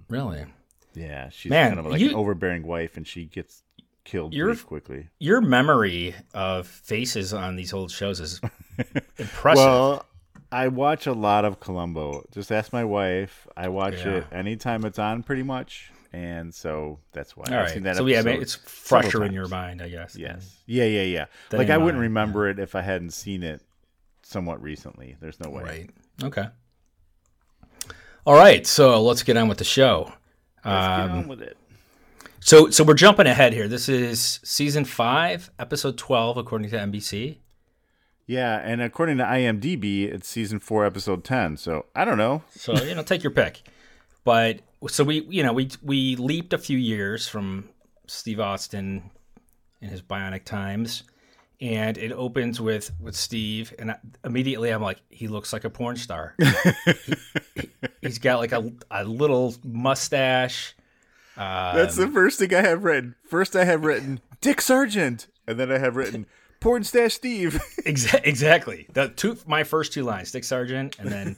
Really. 0.10 0.46
Yeah, 0.94 1.30
she's 1.30 1.50
Man, 1.50 1.76
kind 1.76 1.80
of 1.80 1.86
like 1.92 2.02
you- 2.02 2.10
an 2.10 2.16
overbearing 2.16 2.64
wife, 2.64 2.98
and 2.98 3.08
she 3.08 3.26
gets 3.26 3.64
killed 4.04 4.34
You're- 4.34 4.54
pretty 4.54 4.68
quickly. 4.68 5.10
Your 5.20 5.40
memory 5.40 6.16
of 6.34 6.68
faces 6.68 7.34
on 7.34 7.56
these 7.56 7.72
old 7.74 7.92
shows 7.92 8.20
is 8.20 8.42
impressive. 9.18 9.64
Well, 9.64 10.06
I 10.52 10.68
watch 10.68 11.08
a 11.08 11.14
lot 11.14 11.46
of 11.46 11.60
Columbo. 11.62 12.26
Just 12.32 12.52
ask 12.52 12.74
my 12.74 12.84
wife. 12.84 13.48
I 13.56 13.70
watch 13.70 14.04
Yeah. 14.06 14.16
it 14.18 14.28
anytime 14.34 14.84
it's 14.84 15.00
on, 15.00 15.24
pretty 15.24 15.44
much, 15.44 15.92
and 16.14 16.54
so 16.54 17.00
that's 17.12 17.36
why 17.38 17.46
All 17.50 17.54
I've 17.56 17.70
seen 17.70 17.84
right. 17.84 17.84
that. 17.94 17.98
So 17.98 18.06
yeah, 18.06 18.20
I 18.20 18.22
mean, 18.24 18.36
episode 18.38 18.42
it's 18.42 18.56
fresher 18.56 19.24
in 19.24 19.34
your 19.34 19.48
mind, 19.48 19.82
I 19.82 19.90
guess. 19.90 20.16
Yes. 20.16 20.58
Yeah, 20.66 20.86
yeah, 20.86 21.04
yeah. 21.04 21.26
Like 21.52 21.70
I 21.70 21.78
wouldn't 21.78 21.96
mine, 21.98 22.10
remember 22.10 22.50
it 22.50 22.60
if 22.60 22.76
I 22.76 22.82
hadn't 22.82 23.12
seen 23.12 23.44
it 23.44 23.62
somewhat 24.24 24.62
recently. 24.62 25.16
There's 25.20 25.40
no 25.40 25.50
way. 25.50 25.64
Right. 25.64 25.90
Okay. 26.24 26.48
All 28.26 28.36
right. 28.36 28.66
So 28.68 29.02
let's 29.02 29.24
get 29.24 29.38
on 29.38 29.48
with 29.48 29.58
the 29.58 29.64
show. 29.64 30.12
Let's 30.64 30.66
get 30.66 30.72
Um, 31.10 31.12
on 31.12 31.28
with 31.28 31.42
it. 31.42 31.58
So 32.40 32.70
so 32.70 32.84
we're 32.84 32.94
jumping 32.96 33.28
ahead 33.28 33.54
here. 33.54 33.68
This 33.68 33.88
is 33.88 34.40
season 34.44 34.84
five, 34.86 35.52
episode 35.60 35.98
twelve, 35.98 36.38
according 36.38 36.70
to 36.72 36.78
NBC. 36.78 37.38
Yeah, 38.28 38.60
and 38.64 38.82
according 38.82 39.18
to 39.18 39.24
IMDb, 39.24 40.04
it's 40.12 40.28
season 40.28 40.60
four, 40.60 40.86
episode 40.86 41.24
ten. 41.24 41.58
So 41.58 41.86
I 41.96 42.04
don't 42.06 42.18
know. 42.18 42.44
So 42.56 42.74
you 42.84 42.96
know, 42.96 43.04
take 43.04 43.24
your 43.24 43.32
pick. 43.32 43.62
But 44.24 44.60
so 44.88 45.04
we 45.04 45.26
you 45.30 45.44
know 45.44 45.54
we 45.54 45.70
we 45.82 46.16
leaped 46.16 46.54
a 46.54 46.58
few 46.58 46.78
years 46.78 47.28
from 47.28 47.70
Steve 48.08 48.40
Austin 48.40 49.10
in 49.82 49.90
his 49.90 50.02
Bionic 50.02 50.44
times, 50.46 51.04
and 51.60 51.98
it 51.98 52.12
opens 52.12 52.60
with 52.62 52.92
with 53.00 53.16
Steve, 53.16 53.74
and 53.80 53.92
I, 53.92 53.98
immediately 54.26 54.70
I'm 54.70 54.82
like, 54.82 55.02
he 55.10 55.28
looks 55.28 55.54
like 55.54 55.64
a 55.64 55.70
porn 55.70 55.96
star. 55.98 56.36
he, 56.40 57.70
has 58.04 58.20
got 58.20 58.40
like 58.40 58.52
a 58.52 58.72
a 58.90 59.04
little 59.04 59.56
mustache. 59.64 60.76
That's 61.38 61.98
Um, 61.98 62.08
the 62.08 62.12
first 62.14 62.40
thing 62.40 62.54
I 62.54 62.62
have 62.62 62.84
written. 62.84 63.16
First, 63.28 63.56
I 63.56 63.64
have 63.66 63.84
written 63.86 64.20
Dick 64.42 64.62
Sargent, 64.62 65.28
and 65.48 65.60
then 65.60 65.72
I 65.72 65.78
have 65.78 65.96
written 65.96 66.26
Porn 66.60 66.84
Stash 66.84 67.14
Steve. 67.14 67.60
Exa- 67.86 68.22
exactly. 68.24 68.86
The 68.94 69.10
two, 69.10 69.38
my 69.48 69.64
first 69.64 69.94
two 69.94 70.04
lines: 70.04 70.32
Dick 70.32 70.44
Sargent, 70.44 71.00
and 71.00 71.10
then 71.10 71.36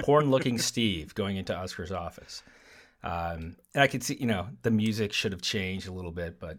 porn-looking 0.00 0.58
Steve 0.58 1.14
going 1.14 1.36
into 1.36 1.56
Oscar's 1.56 1.92
office. 1.92 2.42
Um, 3.06 3.56
and 3.72 3.84
I 3.84 3.86
could 3.86 4.02
see, 4.02 4.16
you 4.18 4.26
know, 4.26 4.48
the 4.62 4.70
music 4.72 5.12
should 5.12 5.30
have 5.30 5.40
changed 5.40 5.86
a 5.86 5.92
little 5.92 6.10
bit, 6.10 6.40
but 6.40 6.58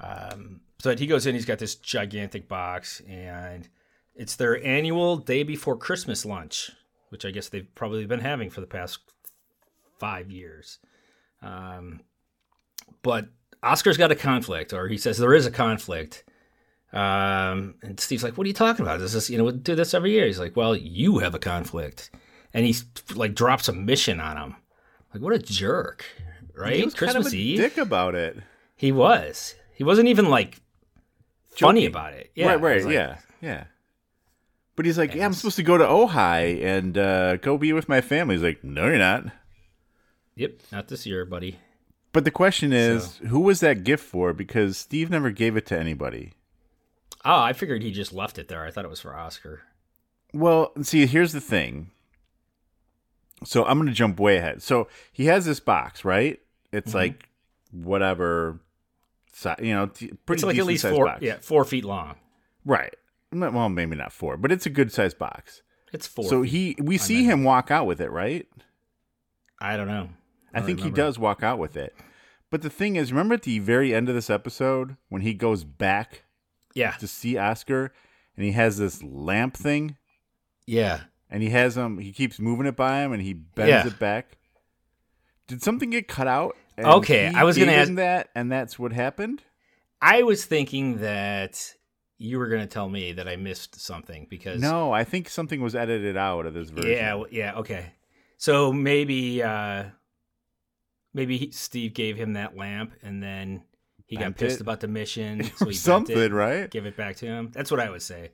um, 0.00 0.62
so 0.78 0.96
he 0.96 1.06
goes 1.06 1.26
in. 1.26 1.34
He's 1.34 1.44
got 1.44 1.58
this 1.58 1.74
gigantic 1.74 2.48
box, 2.48 3.02
and 3.06 3.68
it's 4.14 4.36
their 4.36 4.64
annual 4.64 5.18
day 5.18 5.42
before 5.42 5.76
Christmas 5.76 6.24
lunch, 6.24 6.70
which 7.10 7.26
I 7.26 7.30
guess 7.30 7.50
they've 7.50 7.68
probably 7.74 8.06
been 8.06 8.20
having 8.20 8.48
for 8.48 8.62
the 8.62 8.66
past 8.66 9.00
five 10.00 10.30
years. 10.30 10.78
Um, 11.42 12.00
but 13.02 13.26
Oscar's 13.62 13.98
got 13.98 14.10
a 14.10 14.16
conflict, 14.16 14.72
or 14.72 14.88
he 14.88 14.96
says 14.96 15.18
there 15.18 15.34
is 15.34 15.44
a 15.44 15.50
conflict. 15.50 16.24
Um, 16.94 17.74
and 17.82 18.00
Steve's 18.00 18.24
like, 18.24 18.38
"What 18.38 18.46
are 18.46 18.48
you 18.48 18.54
talking 18.54 18.86
about? 18.86 18.98
This 18.98 19.14
is 19.14 19.28
you 19.28 19.36
know 19.36 19.44
we 19.44 19.52
do 19.52 19.74
this 19.74 19.92
every 19.92 20.12
year." 20.12 20.24
He's 20.24 20.40
like, 20.40 20.56
"Well, 20.56 20.74
you 20.74 21.18
have 21.18 21.34
a 21.34 21.38
conflict," 21.38 22.10
and 22.54 22.64
he 22.64 22.74
like 23.14 23.34
drops 23.34 23.68
a 23.68 23.72
mission 23.74 24.20
on 24.20 24.38
him. 24.38 24.56
Like, 25.12 25.22
what 25.22 25.32
a 25.34 25.38
jerk, 25.38 26.04
right? 26.54 26.76
he 26.76 26.84
was 26.84 26.94
Christmas 26.94 27.24
kind 27.24 27.26
of 27.26 27.34
Eve. 27.34 27.58
dick 27.58 27.78
about 27.78 28.14
it. 28.14 28.38
He 28.76 28.92
was. 28.92 29.54
He 29.74 29.84
wasn't 29.84 30.08
even 30.08 30.28
like 30.28 30.60
funny 31.56 31.82
Joking. 31.82 31.86
about 31.86 32.12
it. 32.14 32.30
Yeah, 32.34 32.48
right, 32.48 32.60
right, 32.60 32.84
like- 32.84 32.94
yeah, 32.94 33.18
yeah. 33.40 33.64
But 34.74 34.86
he's 34.86 34.96
like, 34.96 35.14
yeah, 35.14 35.26
I'm 35.26 35.34
supposed 35.34 35.56
to 35.56 35.62
go 35.62 35.76
to 35.76 35.84
Ojai 35.84 36.64
and 36.64 36.96
uh, 36.96 37.36
go 37.36 37.58
be 37.58 37.72
with 37.74 37.90
my 37.90 38.00
family. 38.00 38.36
He's 38.36 38.42
like, 38.42 38.64
no, 38.64 38.86
you're 38.86 38.96
not. 38.96 39.26
Yep, 40.34 40.60
not 40.72 40.88
this 40.88 41.04
year, 41.04 41.26
buddy. 41.26 41.58
But 42.12 42.24
the 42.24 42.30
question 42.30 42.72
is, 42.72 43.18
who 43.28 43.40
was 43.40 43.60
that 43.60 43.84
gift 43.84 44.02
for? 44.04 44.32
Because 44.32 44.78
Steve 44.78 45.10
never 45.10 45.30
gave 45.30 45.56
it 45.58 45.66
to 45.66 45.78
anybody. 45.78 46.32
Oh, 47.24 47.38
I 47.40 47.52
figured 47.52 47.82
he 47.82 47.90
just 47.92 48.12
left 48.12 48.38
it 48.38 48.48
there. 48.48 48.64
I 48.64 48.70
thought 48.70 48.84
it 48.84 48.90
was 48.90 49.00
for 49.00 49.16
Oscar. 49.16 49.62
Well, 50.34 50.72
see, 50.82 51.06
here's 51.06 51.32
the 51.32 51.40
thing. 51.40 51.90
So 53.44 53.64
I'm 53.64 53.78
going 53.78 53.88
to 53.88 53.94
jump 53.94 54.18
way 54.20 54.36
ahead. 54.36 54.62
So 54.62 54.88
he 55.12 55.26
has 55.26 55.44
this 55.44 55.60
box, 55.60 56.04
right? 56.04 56.40
It's 56.72 56.88
Mm-hmm. 56.90 56.96
like 56.98 57.28
whatever, 57.70 58.60
si- 59.32 59.50
you 59.60 59.74
know, 59.74 59.86
t- 59.86 60.12
pretty 60.26 60.40
It's 60.40 60.44
like 60.44 60.58
at 60.58 60.66
least 60.66 60.86
four, 60.86 61.06
box. 61.06 61.22
yeah, 61.22 61.36
four 61.40 61.64
feet 61.64 61.84
long. 61.84 62.16
right. 62.64 62.94
Well, 63.34 63.70
maybe 63.70 63.96
not 63.96 64.12
four, 64.12 64.36
but 64.36 64.52
it's 64.52 64.66
a 64.66 64.70
good 64.70 64.92
sized 64.92 65.18
box. 65.18 65.62
It's 65.90 66.06
four. 66.06 66.24
so 66.26 66.42
he, 66.42 66.76
we 66.78 66.98
see 66.98 67.24
him 67.24 67.44
walk 67.44 67.70
out 67.70 67.86
with 67.86 67.98
it, 68.00 68.10
right? 68.10 68.46
I 69.58 69.76
don't 69.78 69.86
know. 69.88 70.10
I, 70.52 70.58
don't 70.58 70.66
think 70.66 70.78
remember. 70.80 70.96
he 71.00 71.02
does 71.02 71.18
walk 71.18 71.42
out 71.42 71.58
with 71.58 71.76
it. 71.76 71.94
But 72.50 72.60
the 72.60 72.68
thing 72.68 72.96
is, 72.96 73.10
remember 73.10 73.34
at 73.36 73.42
the 73.42 73.58
very 73.58 73.94
end 73.94 74.10
of 74.10 74.14
this 74.14 74.28
episode 74.28 74.96
when 75.08 75.22
he 75.22 75.32
goes 75.32 75.64
back 75.64 76.24
Yeah, 76.74 76.90
to 76.92 77.06
see 77.06 77.38
Oscar 77.38 77.90
and 78.36 78.44
he 78.44 78.52
has 78.52 78.76
this 78.76 79.02
lamp 79.02 79.56
thing 79.56 79.96
yeah. 80.66 81.00
And 81.32 81.42
he 81.42 81.50
has 81.50 81.76
him 81.76 81.98
he 81.98 82.12
keeps 82.12 82.38
moving 82.38 82.66
it 82.66 82.76
by 82.76 83.00
him 83.02 83.12
and 83.12 83.20
he 83.22 83.32
bends 83.32 83.68
Yeah. 83.70 83.86
it 83.86 83.98
back. 83.98 84.36
Did 85.48 85.62
something 85.62 85.90
get 85.90 86.06
cut 86.06 86.28
out? 86.28 86.56
and 86.76 86.86
Okay, 86.86 87.30
I 87.34 87.44
was 87.44 87.58
gonna 87.58 87.72
gave 87.72 87.80
ask- 87.80 87.94
that 87.96 88.28
and 88.34 88.50
that's 88.52 88.78
what 88.78 88.92
happened? 88.92 89.42
I 90.00 90.22
was 90.22 90.44
thinking 90.44 90.98
that 91.00 91.74
you 92.18 92.38
were 92.38 92.46
going 92.48 92.60
to 92.62 92.68
tell 92.68 92.88
me 92.88 93.12
that 93.12 93.26
I 93.28 93.34
missed 93.36 93.80
something 93.80 94.26
because 94.30 94.60
No, 94.60 94.92
I 94.92 95.02
think 95.04 95.28
something 95.28 95.60
was 95.60 95.74
edited 95.74 96.16
out 96.16 96.46
of 96.46 96.54
this 96.54 96.70
version. 96.70 96.92
Yeah, 96.92 97.22
yeah, 97.32 97.54
okay. 97.56 97.92
So 98.36 98.72
maybe 98.72 99.42
uh 99.42 99.86
maybe 101.14 101.36
he, 101.38 101.50
Steve 101.50 101.94
gave 101.94 102.16
him 102.16 102.34
that 102.34 102.56
lamp 102.56 102.92
and 103.02 103.22
then 103.22 103.62
he 104.06 104.16
got 104.16 104.36
pissed 104.36 104.56
it. 104.56 104.62
about 104.62 104.80
the 104.80 104.88
mission, 104.88 105.42
so 105.56 105.64
he 105.64 105.64
bent 105.66 105.76
something, 105.76 106.18
it, 106.18 106.32
right? 106.32 106.70
Give 106.70 106.86
it 106.86 106.96
back 106.96 107.16
to 107.16 107.26
him. 107.26 107.50
That's 107.52 107.70
what 107.70 107.80
I 107.80 107.90
would 107.90 108.02
say. 108.02 108.30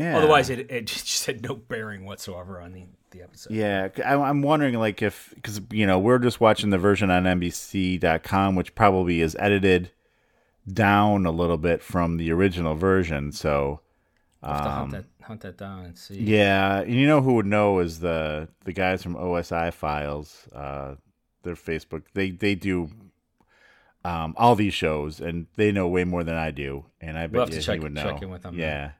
Yeah. 0.00 0.16
Otherwise, 0.16 0.50
it, 0.50 0.70
it 0.70 0.86
just 0.86 1.26
had 1.26 1.42
no 1.42 1.54
bearing 1.54 2.04
whatsoever 2.04 2.60
on 2.60 2.72
the, 2.72 2.84
the 3.10 3.22
episode. 3.22 3.52
Yeah, 3.52 3.88
I'm 4.04 4.42
wondering 4.42 4.74
like 4.74 5.02
if 5.02 5.32
because 5.34 5.60
you 5.70 5.86
know 5.86 5.98
we're 5.98 6.18
just 6.18 6.40
watching 6.40 6.70
the 6.70 6.78
version 6.78 7.10
on 7.10 7.24
NBC.com, 7.24 8.56
which 8.56 8.74
probably 8.74 9.20
is 9.20 9.36
edited 9.38 9.90
down 10.70 11.26
a 11.26 11.30
little 11.30 11.58
bit 11.58 11.82
from 11.82 12.16
the 12.16 12.32
original 12.32 12.74
version. 12.74 13.32
So 13.32 13.80
I'll 14.42 14.54
have 14.54 14.64
to 14.64 14.70
hunt 14.70 14.90
that, 14.92 15.04
hunt 15.22 15.40
that 15.42 15.58
down 15.58 15.84
and 15.84 15.98
see. 15.98 16.18
Um, 16.18 16.26
yeah, 16.26 16.80
and 16.80 16.94
you 16.94 17.06
know 17.06 17.20
who 17.20 17.34
would 17.34 17.46
know 17.46 17.80
is 17.80 18.00
the 18.00 18.48
the 18.64 18.72
guys 18.72 19.02
from 19.02 19.16
OSI 19.16 19.72
Files. 19.72 20.48
Uh, 20.54 20.94
their 21.42 21.54
Facebook 21.54 22.02
they 22.14 22.30
they 22.30 22.54
do 22.54 22.90
um, 24.04 24.34
all 24.36 24.54
these 24.54 24.74
shows, 24.74 25.20
and 25.20 25.46
they 25.56 25.72
know 25.72 25.88
way 25.88 26.04
more 26.04 26.24
than 26.24 26.36
I 26.36 26.50
do. 26.50 26.86
And 27.00 27.18
I 27.18 27.26
bet 27.26 27.32
We'll 27.32 27.40
have 27.42 27.50
to 27.50 27.56
you 27.56 27.72
he 27.72 27.78
would 27.80 27.92
know. 27.94 28.02
check 28.02 28.22
in 28.22 28.30
with 28.30 28.42
them 28.42 28.56
then. 28.56 28.92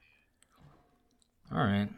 All 1.52 1.58
right. 1.58 1.88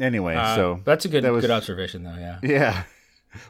Anyway, 0.00 0.34
Uh, 0.36 0.54
so 0.54 0.80
that's 0.84 1.04
a 1.04 1.08
good 1.08 1.24
that 1.24 1.32
was- 1.32 1.42
good 1.42 1.50
observation, 1.50 2.02
though. 2.04 2.14
Yeah. 2.16 2.38
Yeah. 2.42 2.82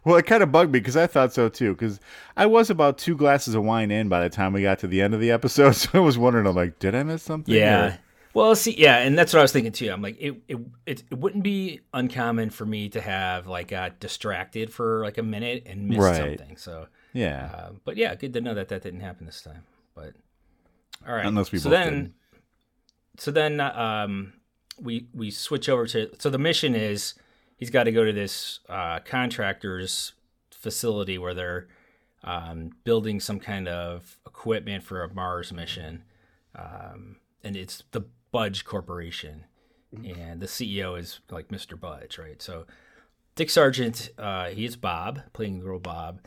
Well, 0.05 0.17
it 0.17 0.27
kind 0.27 0.43
of 0.43 0.51
bugged 0.51 0.73
me 0.73 0.81
because 0.81 0.97
I 0.97 1.07
thought 1.07 1.33
so 1.33 1.49
too. 1.49 1.73
Because 1.73 2.01
I 2.37 2.47
was 2.47 2.69
about 2.69 2.99
two 2.99 3.17
glasses 3.17 3.55
of 3.55 3.63
wine 3.63 3.93
in 3.93 4.09
by 4.09 4.21
the 4.23 4.29
time 4.29 4.53
we 4.53 4.63
got 4.63 4.81
to 4.81 4.89
the 4.89 5.01
end 5.01 5.15
of 5.15 5.21
the 5.21 5.31
episode, 5.31 5.73
so 5.77 5.89
I 5.95 5.99
was 6.01 6.19
wondering, 6.19 6.47
I'm 6.47 6.57
like, 6.57 6.79
did 6.81 6.95
I 6.97 7.03
miss 7.05 7.23
something? 7.23 7.55
Yeah. 7.55 7.87
Or- 7.87 7.99
Well, 8.35 8.55
see, 8.57 8.75
yeah, 8.77 8.99
and 8.99 9.17
that's 9.17 9.33
what 9.33 9.39
I 9.39 9.43
was 9.43 9.53
thinking 9.53 9.73
too. 9.73 9.91
I'm 9.91 10.03
like, 10.03 10.17
it, 10.21 10.35
it, 10.49 10.59
it, 10.85 11.03
it 11.11 11.19
wouldn't 11.19 11.45
be 11.45 11.81
uncommon 11.95 12.51
for 12.51 12.67
me 12.67 12.89
to 12.91 13.01
have 13.01 13.47
like 13.47 13.69
got 13.69 14.01
distracted 14.01 14.73
for 14.73 15.03
like 15.03 15.17
a 15.17 15.23
minute 15.23 15.63
and 15.67 15.89
missed 15.89 16.01
Right. 16.01 16.17
something. 16.39 16.57
So, 16.57 16.89
yeah. 17.13 17.51
uh, 17.55 17.71
but 17.85 17.97
yeah, 17.97 18.15
good 18.17 18.33
to 18.35 18.41
know 18.41 18.55
that 18.55 18.69
that 18.69 18.83
didn't 18.83 19.01
happen 19.01 19.27
this 19.27 19.43
time. 19.43 19.63
But 19.95 20.13
all 21.07 21.15
right, 21.15 21.25
Unless 21.25 21.53
we 21.53 21.59
so 21.59 21.71
both 21.71 21.79
then, 21.79 22.03
did. 22.03 22.13
so 23.17 23.31
then, 23.31 23.61
uh, 23.61 23.73
um, 24.07 24.33
we 24.81 25.07
we 25.15 25.31
switch 25.31 25.69
over 25.69 25.87
to 25.87 26.11
so 26.19 26.31
the 26.31 26.39
mission 26.39 26.75
is 26.75 27.15
he's 27.57 27.71
got 27.71 27.85
to 27.85 27.93
go 27.93 28.05
to 28.05 28.13
this 28.13 28.61
uh, 28.69 29.01
contractor's 29.01 30.13
facility 30.51 31.19
where 31.19 31.35
they're 31.35 31.69
um, 32.25 32.71
building 32.85 33.21
some 33.21 33.39
kind 33.39 33.69
of 33.69 34.19
equipment 34.27 34.83
for 34.83 35.03
a 35.03 35.15
Mars 35.15 35.53
mission, 35.53 36.03
um, 36.57 37.17
and 37.45 37.57
it's 37.57 37.85
the 37.93 38.05
Budge 38.33 38.65
Corporation, 38.65 39.45
and 39.93 40.41
the 40.41 40.47
CEO 40.47 40.99
is 40.99 41.21
like 41.31 41.49
Mr. 41.49 41.79
Budge, 41.79 42.19
right? 42.19 42.43
So 42.43 42.67
Dick 43.37 43.51
Sargent, 43.51 44.11
uh, 44.19 44.49
he 44.49 44.65
is 44.65 44.77
Bob 44.77 45.21
playing 45.33 45.61
the 45.61 45.67
role 45.67 45.79
Bob, 45.79 46.21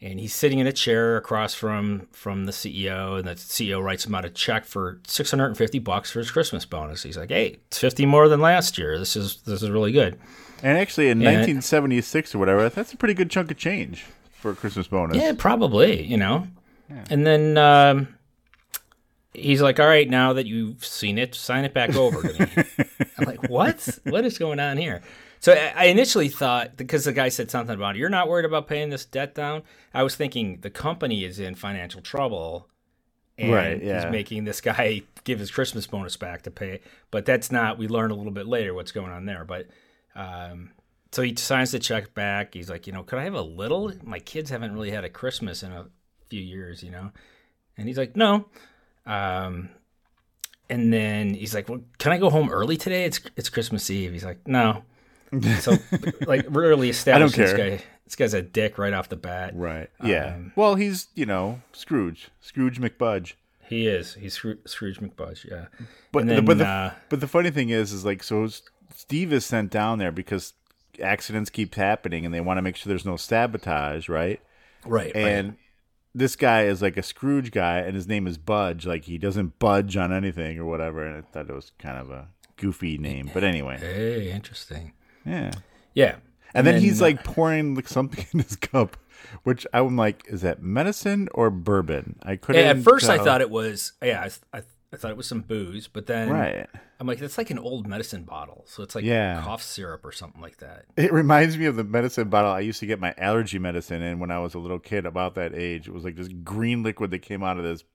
and 0.00 0.20
he's 0.20 0.32
sitting 0.34 0.58
in 0.60 0.66
a 0.66 0.72
chair 0.72 1.16
across 1.16 1.54
from 1.54 2.08
from 2.12 2.44
the 2.46 2.52
CEO, 2.52 3.18
and 3.18 3.26
the 3.28 3.34
CEO 3.34 3.82
writes 3.82 4.06
him 4.06 4.14
out 4.14 4.24
a 4.24 4.30
check 4.30 4.64
for 4.64 5.00
six 5.06 5.30
hundred 5.30 5.46
and 5.46 5.56
fifty 5.58 5.78
bucks 5.78 6.10
for 6.10 6.18
his 6.20 6.30
Christmas 6.30 6.64
bonus. 6.64 7.02
He's 7.02 7.16
like, 7.16 7.30
"Hey, 7.30 7.58
it's 7.66 7.78
fifty 7.78 8.06
more 8.06 8.28
than 8.28 8.40
last 8.40 8.78
year. 8.78 8.98
This 8.98 9.16
is 9.16 9.42
this 9.42 9.62
is 9.62 9.70
really 9.70 9.92
good." 9.92 10.18
And 10.62 10.76
actually, 10.76 11.08
in 11.08 11.20
Yeah. 11.20 11.28
1976 11.28 12.34
or 12.34 12.38
whatever, 12.38 12.68
that's 12.68 12.92
a 12.92 12.96
pretty 12.96 13.14
good 13.14 13.30
chunk 13.30 13.50
of 13.50 13.56
change 13.56 14.04
for 14.32 14.50
a 14.50 14.54
Christmas 14.56 14.88
bonus. 14.88 15.16
Yeah, 15.16 15.32
probably, 15.38 16.02
you 16.02 16.16
know. 16.16 16.48
And 17.10 17.24
then 17.26 17.56
um, 17.58 18.08
he's 19.34 19.60
like, 19.62 19.78
"All 19.78 19.86
right, 19.86 20.08
now 20.08 20.32
that 20.32 20.46
you've 20.46 20.84
seen 20.84 21.18
it, 21.18 21.34
sign 21.34 21.64
it 21.64 21.74
back 21.74 21.94
over 21.94 22.22
to 22.22 22.46
me." 22.46 22.64
I'm 23.18 23.24
like, 23.26 23.48
"What? 23.48 23.98
What 24.04 24.24
is 24.24 24.38
going 24.38 24.58
on 24.60 24.76
here?" 24.78 25.02
So 25.40 25.52
I 25.52 25.84
initially 25.86 26.28
thought 26.28 26.76
because 26.76 27.04
the 27.04 27.12
guy 27.12 27.28
said 27.28 27.50
something 27.50 27.74
about 27.74 27.96
you're 27.96 28.08
not 28.08 28.28
worried 28.28 28.44
about 28.44 28.66
paying 28.66 28.90
this 28.90 29.04
debt 29.04 29.34
down. 29.34 29.62
I 29.94 30.02
was 30.02 30.16
thinking 30.16 30.60
the 30.60 30.70
company 30.70 31.24
is 31.24 31.38
in 31.38 31.54
financial 31.54 32.00
trouble, 32.00 32.68
and 33.36 33.52
Right, 33.52 33.82
yeah. 33.82 34.02
he's 34.02 34.10
making 34.10 34.44
this 34.44 34.60
guy 34.60 35.02
give 35.24 35.38
his 35.38 35.50
Christmas 35.50 35.86
bonus 35.86 36.16
back 36.16 36.42
to 36.42 36.50
pay. 36.50 36.80
But 37.10 37.24
that's 37.24 37.52
not. 37.52 37.78
We 37.78 37.86
learn 37.88 38.10
a 38.10 38.14
little 38.14 38.32
bit 38.32 38.46
later 38.46 38.74
what's 38.74 38.92
going 38.92 39.12
on 39.12 39.26
there. 39.26 39.44
But 39.44 39.68
um, 40.16 40.70
so 41.12 41.22
he 41.22 41.36
signs 41.36 41.70
the 41.70 41.78
check 41.78 42.14
back. 42.14 42.54
He's 42.54 42.68
like, 42.68 42.86
you 42.86 42.92
know, 42.92 43.04
could 43.04 43.18
I 43.18 43.24
have 43.24 43.34
a 43.34 43.42
little? 43.42 43.92
My 44.02 44.18
kids 44.18 44.50
haven't 44.50 44.72
really 44.74 44.90
had 44.90 45.04
a 45.04 45.08
Christmas 45.08 45.62
in 45.62 45.70
a 45.72 45.86
few 46.28 46.40
years, 46.40 46.82
you 46.82 46.90
know. 46.90 47.12
And 47.76 47.86
he's 47.86 47.96
like, 47.96 48.16
no. 48.16 48.46
Um, 49.06 49.70
and 50.68 50.92
then 50.92 51.32
he's 51.32 51.54
like, 51.54 51.68
well, 51.68 51.80
can 51.98 52.12
I 52.12 52.18
go 52.18 52.28
home 52.28 52.50
early 52.50 52.76
today? 52.76 53.04
It's 53.04 53.20
it's 53.36 53.48
Christmas 53.48 53.88
Eve. 53.88 54.12
He's 54.12 54.24
like, 54.24 54.46
no. 54.48 54.82
So 55.60 55.76
like 56.26 56.46
really 56.48 56.90
established 56.90 57.36
this 57.36 57.52
guy. 57.52 57.82
This 58.04 58.16
guy's 58.16 58.34
a 58.34 58.42
dick 58.42 58.78
right 58.78 58.92
off 58.94 59.08
the 59.10 59.16
bat. 59.16 59.52
Right. 59.54 59.90
Yeah. 60.02 60.34
Um, 60.36 60.52
well, 60.56 60.76
he's, 60.76 61.08
you 61.14 61.26
know, 61.26 61.60
Scrooge. 61.72 62.30
Scrooge 62.40 62.80
McBudge. 62.80 63.34
He 63.68 63.86
is. 63.86 64.14
He's 64.14 64.38
Scroo- 64.38 64.66
Scrooge 64.66 64.98
McBudge. 64.98 65.44
Yeah. 65.44 65.66
But 66.10 66.20
And 66.20 66.30
the, 66.30 66.34
then, 66.36 66.44
but 66.46 66.58
the 66.58 66.66
uh, 66.66 66.92
but 67.10 67.20
the 67.20 67.28
funny 67.28 67.50
thing 67.50 67.68
is, 67.68 67.92
is 67.92 68.04
like 68.06 68.22
so 68.22 68.48
Steve 68.94 69.32
is 69.32 69.44
sent 69.44 69.70
down 69.70 69.98
there 69.98 70.10
because 70.10 70.54
accidents 71.02 71.50
keep 71.50 71.74
happening, 71.74 72.24
and 72.24 72.32
they 72.34 72.40
want 72.40 72.56
to 72.56 72.62
make 72.62 72.76
sure 72.76 72.88
there's 72.88 73.04
no 73.04 73.16
sabotage, 73.18 74.08
right? 74.08 74.40
Right. 74.86 75.14
And 75.14 75.56
this 76.14 76.34
guy 76.34 76.64
is 76.64 76.80
like 76.80 76.96
a 76.96 77.02
Scrooge 77.02 77.50
guy, 77.50 77.80
and 77.80 77.94
his 77.94 78.08
name 78.08 78.26
is 78.26 78.38
Budge. 78.38 78.86
Like 78.86 79.04
he 79.04 79.18
doesn't 79.18 79.58
budge 79.58 79.98
on 79.98 80.12
anything 80.14 80.58
or 80.58 80.64
whatever. 80.64 81.04
And 81.06 81.16
I 81.16 81.20
thought 81.30 81.50
it 81.50 81.54
was 81.54 81.72
kind 81.78 81.98
of 81.98 82.10
a 82.10 82.28
goofy 82.56 82.96
name, 82.96 83.30
but 83.34 83.44
anyway, 83.44 83.78
hey, 83.78 84.32
interesting. 84.32 84.92
Yeah. 85.28 85.50
Yeah. 85.94 86.16
And, 86.54 86.66
then, 86.66 86.80
he's 86.80 87.00
uh, 87.00 87.06
like 87.06 87.24
pouring 87.24 87.74
like 87.74 87.88
something 87.88 88.26
in 88.32 88.40
his 88.40 88.56
cup, 88.56 88.96
which 89.44 89.66
I'm 89.72 89.96
like, 89.96 90.24
is 90.28 90.40
that 90.42 90.62
medicine 90.62 91.28
or 91.34 91.50
bourbon? 91.50 92.18
I 92.22 92.36
couldn't. 92.36 92.62
Yeah, 92.62 92.70
at 92.70 92.78
first 92.78 93.08
I 93.08 93.18
thought 93.18 93.40
it 93.40 93.50
was 93.50 93.92
yeah, 94.02 94.26
I, 94.52 94.58
I, 94.58 94.62
I 94.92 94.96
thought 94.96 95.10
it 95.10 95.16
was 95.16 95.26
some 95.26 95.42
booze, 95.42 95.86
but 95.86 96.06
then 96.06 96.30
right. 96.30 96.66
I'm 96.98 97.06
like 97.06 97.18
that's 97.18 97.36
like 97.36 97.50
an 97.50 97.58
old 97.58 97.86
medicine 97.86 98.22
bottle, 98.22 98.64
so 98.66 98.82
it's 98.82 98.94
like 98.94 99.04
Yeah. 99.04 99.42
cough 99.42 99.62
syrup 99.62 100.04
or 100.04 100.12
something 100.12 100.40
like 100.40 100.58
that. 100.58 100.86
It 100.96 101.12
reminds 101.12 101.58
me 101.58 101.66
of 101.66 101.76
the 101.76 101.84
medicine 101.84 102.30
bottle 102.30 102.50
I 102.50 102.60
used 102.60 102.80
to 102.80 102.86
get 102.86 102.98
my 102.98 103.14
allergy 103.18 103.58
medicine 103.58 104.00
in 104.00 104.18
when 104.18 104.30
I 104.30 104.38
was 104.38 104.54
a 104.54 104.58
little 104.58 104.78
kid, 104.78 105.04
about 105.04 105.34
that 105.34 105.54
age. 105.54 105.86
It 105.88 105.92
was 105.92 106.04
like 106.04 106.16
this 106.16 106.28
green 106.28 106.82
liquid 106.82 107.10
that 107.10 107.20
came 107.20 107.42
out 107.42 107.58
of 107.58 107.64
this 107.64 107.80
It 107.82 107.86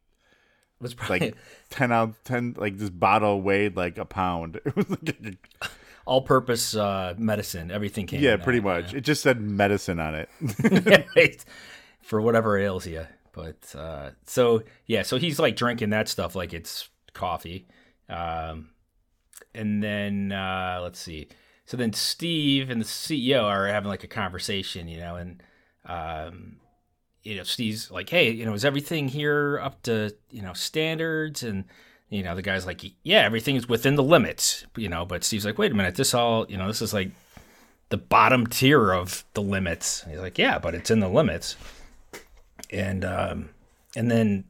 was 0.81 0.93
probably 0.93 1.19
like 1.19 1.37
ten 1.69 1.91
ounce, 1.91 2.15
ten 2.23 2.53
like 2.57 2.77
this 2.77 2.91
bottle 2.91 3.41
weighed 3.41 3.75
like 3.75 3.97
a 3.97 4.05
pound. 4.05 4.59
It 4.65 4.75
was 4.75 4.89
like, 4.89 5.09
a- 5.09 5.67
all-purpose 6.05 6.75
uh, 6.75 7.13
medicine. 7.17 7.71
Everything 7.71 8.07
came. 8.07 8.21
yeah, 8.21 8.37
pretty 8.37 8.59
that, 8.59 8.65
much. 8.65 8.93
It 8.93 9.01
just 9.01 9.21
said 9.21 9.41
medicine 9.41 9.99
on 9.99 10.15
it. 10.15 10.29
yeah. 10.85 11.03
Right. 11.15 11.43
for 12.01 12.21
whatever 12.21 12.57
ails 12.57 12.85
you. 12.85 13.05
But 13.33 13.73
uh, 13.75 14.11
so 14.25 14.63
yeah, 14.85 15.01
so 15.01 15.17
he's 15.17 15.39
like 15.39 15.55
drinking 15.55 15.89
that 15.89 16.07
stuff 16.07 16.35
like 16.35 16.53
it's 16.53 16.89
coffee, 17.13 17.67
um, 18.07 18.69
and 19.55 19.83
then 19.83 20.31
uh, 20.31 20.79
let's 20.83 20.99
see. 20.99 21.27
So 21.65 21.75
then 21.77 21.93
Steve 21.93 22.69
and 22.69 22.79
the 22.79 22.85
CEO 22.85 23.43
are 23.43 23.67
having 23.67 23.89
like 23.89 24.03
a 24.03 24.07
conversation, 24.07 24.87
you 24.87 24.99
know, 24.99 25.15
and 25.15 25.43
um, 25.85 26.57
you 27.23 27.35
know 27.35 27.43
Steve's 27.43 27.89
like, 27.89 28.09
"Hey, 28.09 28.29
you 28.29 28.45
know, 28.45 28.53
is 28.53 28.65
everything 28.65 29.07
here 29.07 29.59
up 29.63 29.81
to 29.83 30.15
you 30.29 30.43
know 30.43 30.53
standards?" 30.53 31.41
And 31.41 31.65
you 32.13 32.21
know, 32.21 32.35
the 32.35 32.43
guy's 32.43 32.67
like, 32.67 32.83
yeah, 33.01 33.21
everything's 33.21 33.67
within 33.67 33.95
the 33.95 34.03
limits, 34.03 34.67
you 34.77 34.87
know, 34.87 35.03
but 35.03 35.23
Steve's 35.23 35.45
like, 35.45 35.57
wait 35.57 35.71
a 35.71 35.75
minute, 35.75 35.95
this 35.95 36.13
all, 36.13 36.45
you 36.47 36.57
know, 36.57 36.67
this 36.67 36.79
is 36.79 36.93
like 36.93 37.09
the 37.89 37.97
bottom 37.97 38.45
tier 38.45 38.93
of 38.93 39.25
the 39.33 39.41
limits. 39.41 40.03
And 40.03 40.11
he's 40.11 40.21
like, 40.21 40.37
yeah, 40.37 40.59
but 40.59 40.75
it's 40.75 40.91
in 40.91 40.99
the 40.99 41.09
limits. 41.09 41.55
And, 42.69 43.03
um, 43.03 43.49
and 43.95 44.11
then 44.11 44.43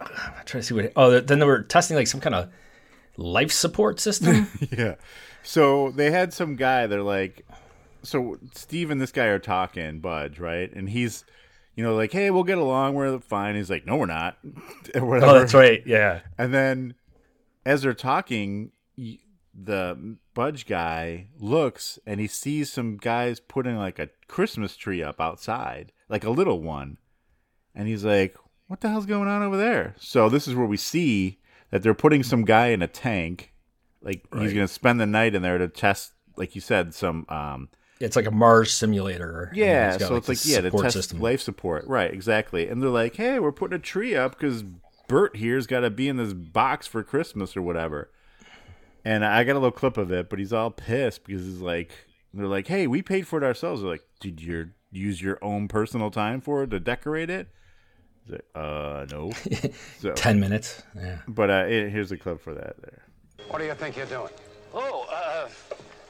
I'm 0.00 0.44
trying 0.46 0.62
to 0.62 0.62
see 0.62 0.74
what, 0.74 0.92
oh, 0.96 1.20
then 1.20 1.38
they 1.38 1.46
were 1.46 1.62
testing 1.62 1.96
like 1.96 2.08
some 2.08 2.20
kind 2.20 2.34
of 2.34 2.50
life 3.16 3.52
support 3.52 4.00
system. 4.00 4.48
yeah. 4.76 4.96
So 5.44 5.92
they 5.92 6.10
had 6.10 6.32
some 6.32 6.56
guy, 6.56 6.88
they're 6.88 7.02
like, 7.02 7.46
so 8.02 8.38
Steve 8.52 8.90
and 8.90 9.00
this 9.00 9.12
guy 9.12 9.26
are 9.26 9.38
talking, 9.38 10.00
Budge, 10.00 10.40
right? 10.40 10.72
And 10.72 10.90
he's, 10.90 11.24
you 11.74 11.84
know, 11.84 11.94
like, 11.94 12.12
hey, 12.12 12.30
we'll 12.30 12.44
get 12.44 12.58
along. 12.58 12.94
We're 12.94 13.18
fine. 13.20 13.54
He's 13.54 13.70
like, 13.70 13.86
no, 13.86 13.96
we're 13.96 14.06
not. 14.06 14.36
oh, 14.94 15.38
that's 15.38 15.54
right. 15.54 15.82
Yeah. 15.86 16.20
And 16.36 16.52
then 16.52 16.94
as 17.64 17.82
they're 17.82 17.94
talking, 17.94 18.72
the 19.54 20.16
Budge 20.34 20.66
guy 20.66 21.28
looks 21.38 21.98
and 22.06 22.20
he 22.20 22.26
sees 22.26 22.72
some 22.72 22.96
guys 22.96 23.40
putting 23.40 23.76
like 23.76 23.98
a 23.98 24.10
Christmas 24.28 24.76
tree 24.76 25.02
up 25.02 25.20
outside, 25.20 25.92
like 26.08 26.24
a 26.24 26.30
little 26.30 26.60
one. 26.60 26.98
And 27.74 27.86
he's 27.88 28.04
like, 28.04 28.36
what 28.66 28.80
the 28.80 28.88
hell's 28.88 29.06
going 29.06 29.28
on 29.28 29.42
over 29.42 29.56
there? 29.56 29.94
So 29.98 30.28
this 30.28 30.46
is 30.46 30.54
where 30.54 30.66
we 30.66 30.76
see 30.76 31.40
that 31.70 31.82
they're 31.82 31.94
putting 31.94 32.22
some 32.22 32.44
guy 32.44 32.68
in 32.68 32.82
a 32.82 32.88
tank. 32.88 33.52
Like 34.02 34.26
right. 34.30 34.42
he's 34.42 34.52
going 34.52 34.66
to 34.66 34.72
spend 34.72 35.00
the 35.00 35.06
night 35.06 35.34
in 35.34 35.42
there 35.42 35.58
to 35.58 35.68
test, 35.68 36.12
like 36.36 36.54
you 36.54 36.60
said, 36.60 36.94
some 36.94 37.26
um, 37.28 37.68
it's 38.00 38.16
like 38.16 38.26
a 38.26 38.30
Mars 38.30 38.72
simulator. 38.72 39.52
Yeah, 39.54 39.98
so 39.98 40.14
like 40.14 40.18
it's 40.18 40.28
like 40.28 40.38
yeah, 40.46 40.62
to 40.62 40.70
test 40.70 40.94
system. 40.94 41.20
life 41.20 41.42
support. 41.42 41.86
Right, 41.86 42.12
exactly. 42.12 42.66
And 42.66 42.82
they're 42.82 42.88
like, 42.88 43.16
"Hey, 43.16 43.38
we're 43.38 43.52
putting 43.52 43.76
a 43.76 43.80
tree 43.80 44.16
up 44.16 44.38
because 44.38 44.64
Bert 45.06 45.36
here's 45.36 45.66
got 45.66 45.80
to 45.80 45.90
be 45.90 46.08
in 46.08 46.16
this 46.16 46.32
box 46.32 46.86
for 46.86 47.04
Christmas 47.04 47.56
or 47.56 47.62
whatever." 47.62 48.10
And 49.04 49.24
I 49.24 49.44
got 49.44 49.52
a 49.52 49.60
little 49.60 49.70
clip 49.70 49.96
of 49.98 50.10
it, 50.10 50.30
but 50.30 50.38
he's 50.38 50.52
all 50.52 50.70
pissed 50.70 51.24
because 51.24 51.44
he's 51.44 51.60
like, 51.60 51.92
they're 52.32 52.46
like, 52.46 52.66
"Hey, 52.66 52.86
we 52.86 53.02
paid 53.02 53.26
for 53.26 53.36
it 53.36 53.44
ourselves." 53.44 53.82
They're 53.82 53.90
like, 53.90 54.04
"Did 54.18 54.40
you 54.40 54.70
use 54.90 55.20
your 55.20 55.38
own 55.42 55.68
personal 55.68 56.10
time 56.10 56.40
for 56.40 56.62
it 56.62 56.70
to 56.70 56.80
decorate 56.80 57.28
it?" 57.28 57.48
He's 58.24 58.32
like, 58.32 58.46
"Uh, 58.54 59.06
no." 59.10 59.30
So, 60.00 60.12
Ten 60.12 60.40
minutes. 60.40 60.82
Yeah. 60.96 61.18
But 61.28 61.50
uh, 61.50 61.66
it, 61.68 61.90
here's 61.90 62.12
a 62.12 62.16
clip 62.16 62.40
for 62.40 62.54
that. 62.54 62.80
There. 62.80 63.02
What 63.48 63.58
do 63.58 63.66
you 63.66 63.74
think 63.74 63.98
you're 63.98 64.06
doing? 64.06 64.30
Oh, 64.72 65.06
uh, 65.12 65.48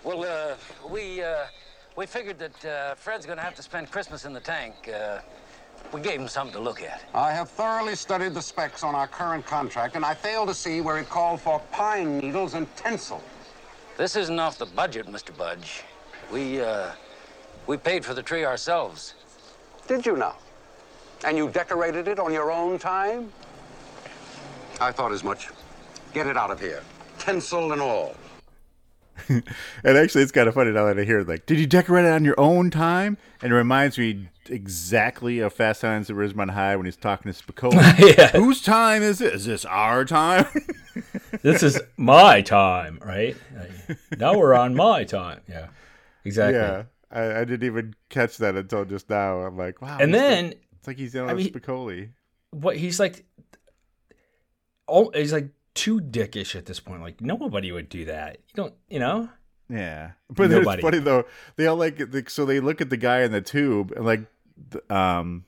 well, 0.05 0.25
uh, 0.25 0.55
we 0.89 1.23
uh 1.23 1.47
we 2.01 2.07
figured 2.07 2.39
that 2.39 2.65
uh, 2.65 2.95
Fred's 2.95 3.27
going 3.27 3.37
to 3.37 3.45
have 3.45 3.55
to 3.55 3.63
spend 3.63 3.91
Christmas 3.91 4.25
in 4.25 4.33
the 4.33 4.41
tank. 4.41 4.89
Uh, 4.89 5.19
we 5.93 6.01
gave 6.01 6.19
him 6.19 6.29
something 6.29 6.55
to 6.55 6.59
look 6.59 6.83
at. 6.83 7.03
I 7.13 7.31
have 7.31 7.51
thoroughly 7.51 7.95
studied 7.95 8.33
the 8.33 8.41
specs 8.41 8.83
on 8.83 8.95
our 8.95 9.07
current 9.07 9.45
contract, 9.45 9.97
and 9.97 10.03
I 10.03 10.15
fail 10.15 10.47
to 10.47 10.55
see 10.55 10.81
where 10.81 10.97
it 10.97 11.11
called 11.11 11.43
for 11.43 11.61
pine 11.73 12.17
needles 12.17 12.55
and 12.55 12.75
tinsel. 12.75 13.23
This 13.99 14.17
isn't 14.17 14.39
off 14.39 14.57
the 14.57 14.65
budget, 14.65 15.09
Mr. 15.09 15.37
Budge. 15.37 15.83
We, 16.33 16.63
uh, 16.63 16.93
we 17.67 17.77
paid 17.77 18.03
for 18.03 18.15
the 18.15 18.23
tree 18.23 18.47
ourselves. 18.47 19.13
Did 19.87 20.07
you 20.07 20.17
now? 20.17 20.37
And 21.27 21.37
you 21.37 21.51
decorated 21.51 22.09
it 22.09 22.19
on 22.19 22.33
your 22.33 22.51
own 22.51 22.79
time? 22.79 23.31
I 24.81 24.91
thought 24.91 25.13
as 25.13 25.23
much. 25.23 25.51
Get 26.15 26.27
it 26.27 26.39
out 26.39 26.51
of 26.51 26.61
here. 26.61 26.83
Tinsel 27.19 27.73
and 27.73 27.83
all. 27.83 28.15
and 29.29 29.97
actually, 29.99 30.23
it's 30.23 30.33
kind 30.33 30.49
of 30.49 30.55
funny 30.55 30.71
now 30.71 30.87
that 30.87 30.99
I 30.99 31.05
hear 31.05 31.23
like, 31.23 31.47
"Did 31.47 31.59
you 31.59 31.67
decorate 31.67 32.05
it 32.05 32.13
on 32.13 32.25
your 32.25 32.39
own 32.39 32.71
time?" 32.71 33.19
And 33.43 33.53
it 33.53 33.55
reminds 33.55 33.99
me 33.99 34.29
exactly 34.49 35.39
of 35.41 35.53
Fast 35.53 35.81
Times 35.81 36.11
at 36.11 36.17
Ridgemont 36.17 36.51
High 36.51 36.77
when 36.77 36.87
he's 36.87 36.97
talking 36.97 37.33
to 37.33 37.43
Spicoli. 37.43 38.17
yeah. 38.17 38.31
Whose 38.33 38.63
time 38.63 39.03
is 39.03 39.21
it? 39.21 39.35
Is 39.35 39.47
this 39.47 39.65
our 39.65 40.05
time? 40.05 40.47
this 41.43 41.63
is 41.63 41.81
my 41.97 42.43
time, 42.43 42.99
right? 43.05 43.37
Now 44.19 44.37
we're 44.37 44.55
on 44.55 44.75
my 44.75 45.05
time. 45.05 45.41
Yeah, 45.49 45.69
exactly. 46.25 46.61
Yeah, 46.61 46.85
I, 47.11 47.41
I 47.41 47.45
didn't 47.45 47.65
even 47.65 47.95
catch 48.09 48.39
that 48.39 48.57
until 48.57 48.85
just 48.85 49.09
now. 49.11 49.41
I'm 49.41 49.57
like, 49.57 49.81
wow. 49.83 49.99
And 50.01 50.15
then 50.15 50.49
like, 50.49 50.63
it's 50.79 50.87
like 50.87 50.99
he's 50.99 51.17
I 51.17 51.33
with 51.33 51.53
Spicoli. 51.53 52.11
What 52.51 52.77
he's 52.77 52.99
like, 52.99 53.25
oh, 54.89 55.11
he's 55.15 55.33
like 55.33 55.51
too 55.81 56.01
dickish 56.01 56.55
at 56.55 56.67
this 56.67 56.79
point. 56.79 57.01
Like 57.01 57.21
nobody 57.21 57.73
would 57.73 57.89
do 57.89 58.05
that. 58.05 58.37
You 58.49 58.55
don't, 58.55 58.75
you 58.89 58.99
know. 58.99 59.31
Yeah, 59.71 60.13
but 60.29 60.51
Nobody. 60.51 60.79
it's 60.79 60.83
funny 60.83 60.99
though. 60.99 61.25
They 61.57 61.67
all 61.67 61.77
like 61.77 62.29
so 62.29 62.45
they 62.45 62.61
look 62.61 62.81
at 62.81 62.91
the 62.91 62.97
guy 62.97 63.23
in 63.23 63.31
the 63.31 63.41
tube 63.41 63.93
and 63.93 64.05
like, 64.05 64.27
um, 64.91 65.45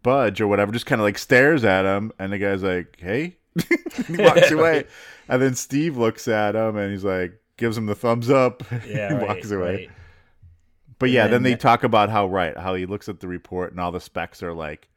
Budge 0.00 0.40
or 0.40 0.46
whatever 0.46 0.70
just 0.70 0.86
kind 0.86 1.00
of 1.00 1.04
like 1.04 1.18
stares 1.18 1.64
at 1.64 1.84
him, 1.84 2.12
and 2.18 2.32
the 2.32 2.38
guy's 2.38 2.62
like, 2.62 2.96
"Hey," 2.98 3.36
he 4.06 4.16
walks 4.16 4.50
away, 4.52 4.84
and 5.28 5.42
then 5.42 5.54
Steve 5.54 5.96
looks 5.96 6.28
at 6.28 6.54
him 6.54 6.76
and 6.76 6.92
he's 6.92 7.04
like, 7.04 7.40
gives 7.56 7.76
him 7.76 7.86
the 7.86 7.94
thumbs 7.94 8.30
up, 8.30 8.62
yeah, 8.86 9.08
he 9.08 9.14
right, 9.14 9.26
walks 9.28 9.50
away. 9.50 9.74
Right. 9.74 9.90
But 10.98 11.10
yeah, 11.10 11.24
then, 11.24 11.42
then 11.42 11.42
they 11.42 11.56
talk 11.56 11.84
about 11.84 12.10
how 12.10 12.26
right 12.26 12.56
how 12.56 12.74
he 12.74 12.86
looks 12.86 13.08
at 13.08 13.20
the 13.20 13.28
report 13.28 13.72
and 13.72 13.80
all 13.80 13.92
the 13.92 14.00
specs 14.00 14.42
are 14.42 14.54
like, 14.54 14.88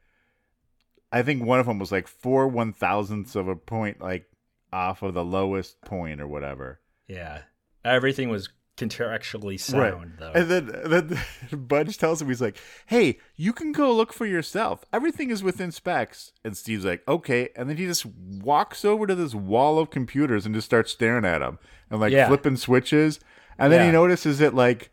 I 1.10 1.22
think 1.22 1.44
one 1.44 1.58
of 1.58 1.66
them 1.66 1.78
was 1.78 1.90
like 1.90 2.06
four 2.06 2.46
one 2.46 2.72
thousandths 2.72 3.34
of 3.34 3.48
a 3.48 3.56
point, 3.56 4.00
like 4.00 4.26
off 4.72 5.02
of 5.02 5.14
the 5.14 5.24
lowest 5.24 5.80
point 5.82 6.20
or 6.20 6.26
whatever. 6.26 6.80
Yeah. 7.06 7.42
Everything 7.84 8.28
was 8.28 8.48
contractually 8.78 9.58
sound 9.58 9.82
right. 9.82 10.18
though. 10.18 10.32
And 10.32 10.50
then 10.50 10.66
then 10.84 11.20
Budge 11.66 11.98
tells 11.98 12.22
him 12.22 12.28
he's 12.28 12.40
like, 12.40 12.56
"Hey, 12.86 13.18
you 13.36 13.52
can 13.52 13.72
go 13.72 13.94
look 13.94 14.12
for 14.12 14.24
yourself. 14.24 14.84
Everything 14.92 15.30
is 15.30 15.42
within 15.42 15.72
specs." 15.72 16.32
And 16.44 16.56
Steve's 16.56 16.84
like, 16.84 17.06
"Okay." 17.06 17.50
And 17.56 17.68
then 17.68 17.76
he 17.76 17.86
just 17.86 18.06
walks 18.06 18.84
over 18.84 19.06
to 19.06 19.14
this 19.14 19.34
wall 19.34 19.78
of 19.78 19.90
computers 19.90 20.46
and 20.46 20.54
just 20.54 20.66
starts 20.66 20.92
staring 20.92 21.24
at 21.24 21.38
them 21.40 21.58
and 21.90 22.00
like 22.00 22.12
yeah. 22.12 22.28
flipping 22.28 22.56
switches. 22.56 23.20
And 23.58 23.72
then 23.72 23.80
yeah. 23.80 23.86
he 23.86 23.92
notices 23.92 24.38
that 24.38 24.54
like 24.54 24.90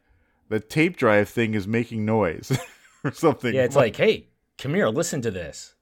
the 0.50 0.60
tape 0.60 0.98
drive 0.98 1.30
thing 1.30 1.54
is 1.54 1.68
making 1.68 2.06
noise 2.06 2.58
or 3.04 3.12
something. 3.12 3.54
Yeah, 3.54 3.64
it's 3.64 3.76
like, 3.76 3.96
"Hey, 3.96 4.30
come 4.58 4.74
here, 4.74 4.90
listen 4.90 5.22
to 5.22 5.32
this." 5.32 5.75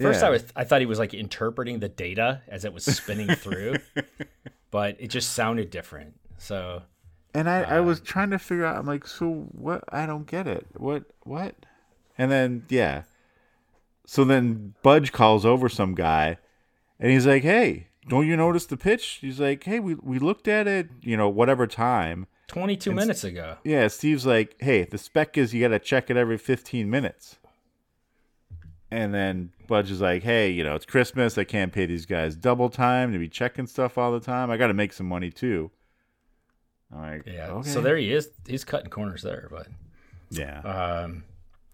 First, 0.00 0.20
yeah. 0.20 0.28
I 0.28 0.30
was 0.30 0.44
I 0.54 0.64
thought 0.64 0.80
he 0.80 0.86
was 0.86 0.98
like 0.98 1.12
interpreting 1.12 1.80
the 1.80 1.88
data 1.88 2.42
as 2.46 2.64
it 2.64 2.72
was 2.72 2.84
spinning 2.84 3.34
through, 3.34 3.76
but 4.70 4.96
it 5.00 5.08
just 5.08 5.32
sounded 5.32 5.70
different. 5.70 6.14
So, 6.38 6.82
and 7.34 7.50
I, 7.50 7.62
I 7.62 7.80
was 7.80 7.98
um, 7.98 8.04
trying 8.04 8.30
to 8.30 8.38
figure 8.38 8.64
out. 8.64 8.76
I'm 8.76 8.86
like, 8.86 9.06
so 9.06 9.48
what? 9.50 9.82
I 9.88 10.06
don't 10.06 10.26
get 10.26 10.46
it. 10.46 10.66
What? 10.76 11.04
What? 11.24 11.56
And 12.16 12.30
then 12.30 12.64
yeah, 12.68 13.02
so 14.06 14.24
then 14.24 14.74
Budge 14.82 15.12
calls 15.12 15.44
over 15.44 15.68
some 15.68 15.94
guy, 15.94 16.38
and 16.98 17.10
he's 17.10 17.26
like, 17.26 17.42
"Hey, 17.42 17.88
don't 18.08 18.26
you 18.26 18.36
notice 18.36 18.64
the 18.64 18.78
pitch?" 18.78 19.18
He's 19.20 19.38
like, 19.38 19.64
"Hey, 19.64 19.80
we 19.80 19.96
we 19.96 20.18
looked 20.18 20.48
at 20.48 20.66
it, 20.66 20.88
you 21.02 21.16
know, 21.16 21.28
whatever 21.28 21.66
time." 21.66 22.26
22 22.46 22.90
and 22.90 22.96
minutes 22.96 23.24
ago. 23.24 23.58
Yeah, 23.64 23.88
Steve's 23.88 24.24
like, 24.24 24.56
"Hey, 24.60 24.84
the 24.84 24.96
spec 24.96 25.36
is 25.36 25.52
you 25.52 25.60
got 25.60 25.68
to 25.68 25.78
check 25.78 26.08
it 26.08 26.16
every 26.16 26.38
15 26.38 26.88
minutes." 26.88 27.36
And 28.90 29.12
then 29.12 29.52
Budge 29.66 29.90
is 29.90 30.00
like, 30.00 30.22
hey, 30.22 30.50
you 30.50 30.64
know, 30.64 30.74
it's 30.74 30.86
Christmas. 30.86 31.36
I 31.36 31.44
can't 31.44 31.72
pay 31.72 31.84
these 31.84 32.06
guys 32.06 32.34
double 32.34 32.70
time 32.70 33.12
to 33.12 33.18
be 33.18 33.28
checking 33.28 33.66
stuff 33.66 33.98
all 33.98 34.12
the 34.12 34.20
time. 34.20 34.50
I 34.50 34.56
got 34.56 34.68
to 34.68 34.74
make 34.74 34.94
some 34.94 35.06
money 35.06 35.30
too. 35.30 35.70
I'm 36.92 37.00
like, 37.00 37.26
yeah. 37.26 37.48
Okay. 37.48 37.68
So 37.68 37.80
there 37.80 37.96
he 37.96 38.12
is. 38.12 38.30
He's 38.46 38.64
cutting 38.64 38.90
corners 38.90 39.22
there, 39.22 39.48
but 39.50 39.68
yeah. 40.30 40.60
Um, 40.60 41.24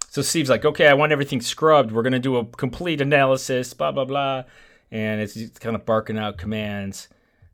so 0.09 0.22
Steve's 0.22 0.50
like, 0.50 0.64
okay, 0.64 0.88
I 0.88 0.94
want 0.94 1.12
everything 1.12 1.40
scrubbed. 1.40 1.92
We're 1.92 2.03
gonna 2.03 2.18
do 2.18 2.37
a 2.37 2.44
complete 2.44 3.00
analysis. 3.00 3.74
Blah 3.74 3.92
blah 3.92 4.05
blah, 4.05 4.44
and 4.90 5.20
it's, 5.20 5.37
kind 5.59 5.77
of 5.77 5.85
barking 5.85 6.18
out 6.18 6.38
commands. 6.38 7.09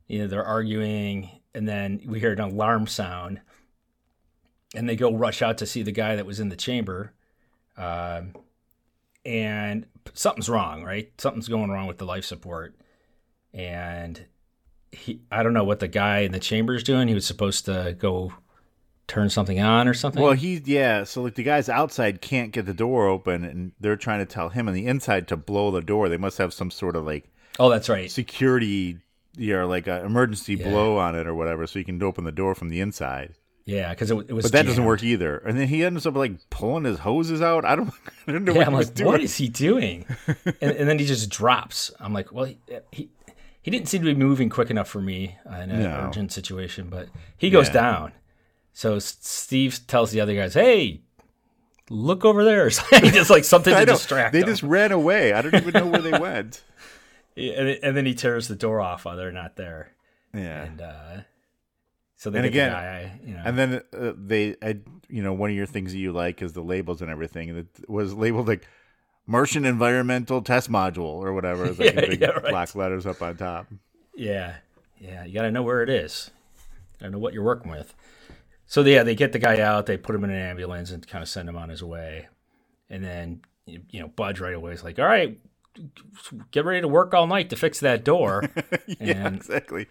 You 0.07 0.19
know, 0.19 0.27
they're 0.27 0.45
arguing, 0.45 1.29
and 1.53 1.67
then 1.67 2.01
we 2.05 2.19
hear 2.19 2.31
an 2.33 2.39
alarm 2.39 2.87
sound, 2.87 3.41
and 4.75 4.89
they 4.89 4.95
go 4.95 5.13
rush 5.13 5.41
out 5.41 5.57
to 5.59 5.65
see 5.65 5.83
the 5.83 5.91
guy 5.91 6.15
that 6.15 6.25
was 6.25 6.39
in 6.39 6.49
the 6.49 6.55
chamber. 6.55 7.13
Um, 7.77 8.33
and 9.25 9.85
something's 10.13 10.49
wrong, 10.49 10.83
right? 10.83 11.11
Something's 11.17 11.47
going 11.47 11.69
wrong 11.69 11.87
with 11.87 11.97
the 11.97 12.05
life 12.05 12.25
support. 12.25 12.75
And 13.53 14.25
he, 14.91 15.21
I 15.31 15.43
don't 15.43 15.53
know 15.53 15.63
what 15.63 15.79
the 15.79 15.87
guy 15.87 16.19
in 16.19 16.31
the 16.31 16.39
chamber 16.39 16.73
is 16.73 16.83
doing. 16.83 17.07
He 17.07 17.13
was 17.13 17.25
supposed 17.25 17.65
to 17.65 17.95
go 17.97 18.33
turn 19.07 19.29
something 19.29 19.59
on 19.59 19.87
or 19.87 19.93
something. 19.93 20.21
Well, 20.21 20.33
he, 20.33 20.61
yeah. 20.65 21.03
So 21.03 21.21
like 21.21 21.35
the 21.35 21.43
guys 21.43 21.69
outside 21.69 22.21
can't 22.21 22.51
get 22.51 22.65
the 22.65 22.73
door 22.73 23.07
open, 23.07 23.43
and 23.43 23.73
they're 23.79 23.97
trying 23.97 24.19
to 24.19 24.25
tell 24.25 24.49
him 24.49 24.67
on 24.67 24.73
the 24.73 24.87
inside 24.87 25.27
to 25.27 25.37
blow 25.37 25.71
the 25.71 25.81
door. 25.81 26.07
They 26.07 26.17
must 26.17 26.37
have 26.37 26.53
some 26.53 26.71
sort 26.71 26.95
of 26.95 27.05
like, 27.05 27.29
oh, 27.59 27.69
that's 27.69 27.89
right, 27.89 28.09
security, 28.09 28.99
you 29.35 29.53
know, 29.53 29.67
like 29.67 29.87
an 29.87 30.05
emergency 30.05 30.55
yeah. 30.55 30.69
blow 30.69 30.97
on 30.97 31.15
it 31.15 31.27
or 31.27 31.35
whatever, 31.35 31.67
so 31.67 31.79
you 31.79 31.85
can 31.85 32.01
open 32.01 32.23
the 32.23 32.31
door 32.31 32.55
from 32.55 32.69
the 32.69 32.79
inside. 32.79 33.33
Yeah, 33.65 33.89
because 33.91 34.11
it, 34.11 34.17
it, 34.27 34.33
was. 34.33 34.43
But 34.43 34.51
that 34.53 34.57
jammed. 34.59 34.67
doesn't 34.69 34.85
work 34.85 35.03
either. 35.03 35.37
And 35.37 35.57
then 35.57 35.67
he 35.67 35.83
ends 35.83 36.05
up 36.05 36.15
like 36.15 36.49
pulling 36.49 36.83
his 36.83 36.99
hoses 36.99 37.41
out. 37.41 37.63
I 37.65 37.75
don't, 37.75 37.93
I 38.27 38.31
don't 38.31 38.43
know 38.43 38.53
yeah, 38.53 38.59
what 38.59 38.67
I'm 38.67 38.73
like, 38.73 38.93
doing. 38.93 39.07
What 39.07 39.21
is 39.21 39.35
he 39.35 39.49
doing? 39.49 40.05
and, 40.27 40.71
and, 40.71 40.89
then 40.89 40.99
he 40.99 41.05
just 41.05 41.29
drops. 41.29 41.91
I'm 41.99 42.13
like, 42.13 42.31
well, 42.31 42.45
he, 42.45 42.57
he, 42.91 43.09
he 43.61 43.71
didn't 43.71 43.87
seem 43.87 44.01
to 44.01 44.13
be 44.13 44.15
moving 44.15 44.49
quick 44.49 44.69
enough 44.71 44.87
for 44.87 45.01
me 45.01 45.37
in 45.45 45.53
an 45.53 45.83
no. 45.83 46.07
urgent 46.07 46.31
situation. 46.31 46.89
But 46.89 47.09
he 47.37 47.49
goes 47.49 47.67
yeah. 47.67 47.73
down. 47.73 48.11
So 48.73 48.99
Steve 48.99 49.79
tells 49.87 50.11
the 50.11 50.21
other 50.21 50.33
guys, 50.33 50.53
"Hey, 50.53 51.01
look 51.89 52.25
over 52.25 52.43
there." 52.43 52.69
just 52.91 53.29
like 53.29 53.43
something 53.43 53.75
to 53.75 53.85
distract. 53.85 54.33
They 54.33 54.39
them. 54.39 54.49
just 54.49 54.63
ran 54.63 54.91
away. 54.91 55.33
I 55.33 55.41
don't 55.41 55.53
even 55.55 55.73
know 55.73 55.87
where 55.87 56.01
they 56.01 56.17
went. 56.17 56.63
Yeah, 57.35 57.53
and, 57.53 57.79
and 57.83 57.97
then 57.97 58.05
he 58.05 58.13
tears 58.13 58.47
the 58.47 58.55
door 58.55 58.81
off 58.81 59.05
while 59.05 59.17
they're 59.17 59.31
not 59.31 59.55
there. 59.55 59.91
Yeah. 60.33 60.63
And 60.63 60.81
uh, 60.81 61.17
so 62.21 62.29
they 62.29 62.37
And 62.39 62.43
get 62.53 62.67
again- 62.67 62.69
the 62.69 62.75
guy, 62.75 63.19
you 63.25 63.33
know. 63.33 63.41
And 63.43 63.57
then 63.57 63.81
uh, 63.97 64.13
they, 64.15 64.55
I, 64.61 64.77
you 65.09 65.23
know, 65.23 65.33
one 65.33 65.49
of 65.49 65.55
your 65.55 65.65
things 65.65 65.91
that 65.91 65.97
you 65.97 66.11
like 66.11 66.43
is 66.43 66.53
the 66.53 66.61
labels 66.61 67.01
and 67.01 67.09
everything. 67.09 67.49
And 67.49 67.57
it 67.59 67.89
was 67.89 68.13
labeled 68.13 68.47
like 68.47 68.67
Martian 69.25 69.65
Environmental 69.65 70.43
Test 70.43 70.69
Module 70.71 70.99
or 71.19 71.33
whatever. 71.33 71.65
It's 71.65 71.79
like 71.79 71.95
Yeah, 71.95 72.01
big 72.01 72.21
yeah, 72.21 72.27
right. 72.29 72.51
black 72.51 72.75
letters 72.75 73.07
up 73.07 73.23
on 73.23 73.37
top. 73.37 73.65
Yeah, 74.15 74.57
yeah. 74.99 75.25
You 75.25 75.33
got 75.33 75.41
to 75.43 75.51
know 75.51 75.63
where 75.63 75.81
it 75.81 75.89
is. 75.89 76.29
To 76.99 77.09
know 77.09 77.17
what 77.17 77.33
you're 77.33 77.43
working 77.43 77.71
with. 77.71 77.95
So 78.67 78.81
yeah, 78.83 79.01
they 79.01 79.15
get 79.15 79.31
the 79.31 79.39
guy 79.39 79.59
out. 79.59 79.87
They 79.87 79.97
put 79.97 80.13
him 80.13 80.23
in 80.23 80.29
an 80.29 80.37
ambulance 80.37 80.91
and 80.91 81.05
kind 81.07 81.23
of 81.23 81.27
send 81.27 81.49
him 81.49 81.57
on 81.57 81.69
his 81.69 81.83
way. 81.83 82.27
And 82.89 83.03
then 83.03 83.41
you 83.65 83.81
you 83.89 83.99
know, 83.99 84.09
Budge 84.09 84.39
right 84.39 84.53
away 84.53 84.73
is 84.73 84.83
like, 84.83 84.99
"All 84.99 85.05
right, 85.05 85.39
get 86.51 86.65
ready 86.65 86.81
to 86.81 86.87
work 86.87 87.13
all 87.15 87.25
night 87.25 87.49
to 87.49 87.55
fix 87.55 87.79
that 87.79 88.03
door." 88.03 88.43
yeah, 88.87 89.25
And, 89.27 89.35
exactly. 89.37 89.87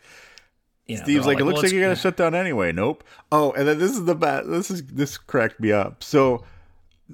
You 0.90 0.96
know, 0.98 1.02
Steve's 1.04 1.24
they're 1.24 1.34
like, 1.34 1.40
it 1.40 1.44
looks 1.44 1.54
"Well, 1.56 1.62
like 1.64 1.72
you're 1.72 1.80
gonna 1.82 1.92
it's- 1.92 2.02
shut 2.02 2.16
down 2.16 2.34
anyway. 2.34 2.72
Nope. 2.72 3.04
Oh, 3.32 3.52
and 3.52 3.66
then 3.68 3.78
this 3.78 3.92
is 3.92 4.04
the 4.04 4.14
bad. 4.14 4.46
This 4.46 4.70
is 4.70 4.84
this 4.86 5.16
cracked 5.18 5.60
me 5.60 5.72
up. 5.72 6.02
So 6.02 6.44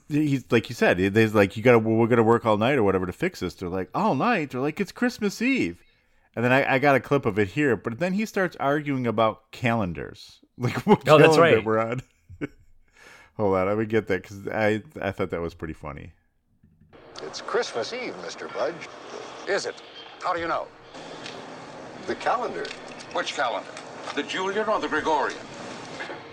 he's 0.08 0.44
like 0.50 0.68
you 0.68 0.74
said, 0.74 0.98
there's 0.98 1.34
like 1.34 1.56
you 1.56 1.62
gotta 1.62 1.78
we're 1.78 2.06
gonna 2.06 2.22
work 2.22 2.44
all 2.46 2.56
night 2.56 2.76
or 2.78 2.82
whatever 2.82 3.06
to 3.06 3.12
fix 3.12 3.40
this. 3.40 3.54
They're 3.54 3.68
like 3.68 3.88
all 3.94 4.14
night. 4.14 4.50
They're 4.50 4.60
like 4.60 4.80
it's 4.80 4.92
Christmas 4.92 5.40
Eve, 5.40 5.82
and 6.34 6.44
then 6.44 6.52
I, 6.52 6.74
I 6.74 6.78
got 6.78 6.96
a 6.96 7.00
clip 7.00 7.24
of 7.26 7.38
it 7.38 7.48
here. 7.48 7.76
But 7.76 7.98
then 7.98 8.12
he 8.12 8.26
starts 8.26 8.56
arguing 8.60 9.06
about 9.06 9.50
calendars, 9.52 10.40
like 10.58 10.86
what 10.86 11.08
Oh, 11.08 11.18
that's 11.18 11.36
calendar 11.36 11.56
right. 11.56 11.64
we're 11.64 11.78
on. 11.78 12.02
Hold 13.36 13.56
on, 13.56 13.68
I 13.68 13.74
would 13.74 13.88
get 13.88 14.06
that 14.08 14.22
because 14.22 14.46
I 14.48 14.82
I 15.00 15.10
thought 15.12 15.30
that 15.30 15.40
was 15.40 15.54
pretty 15.54 15.74
funny. 15.74 16.12
It's 17.22 17.40
Christmas 17.40 17.92
Eve, 17.94 18.14
Mr. 18.22 18.52
Budge. 18.52 18.88
Is 19.48 19.64
it? 19.66 19.74
How 20.22 20.34
do 20.34 20.40
you 20.40 20.48
know? 20.48 20.66
The 22.06 22.14
calendar. 22.16 22.66
Which 23.12 23.34
calendar? 23.34 23.68
The 24.14 24.22
Julian 24.22 24.68
or 24.68 24.80
the 24.80 24.88
Gregorian? 24.88 25.38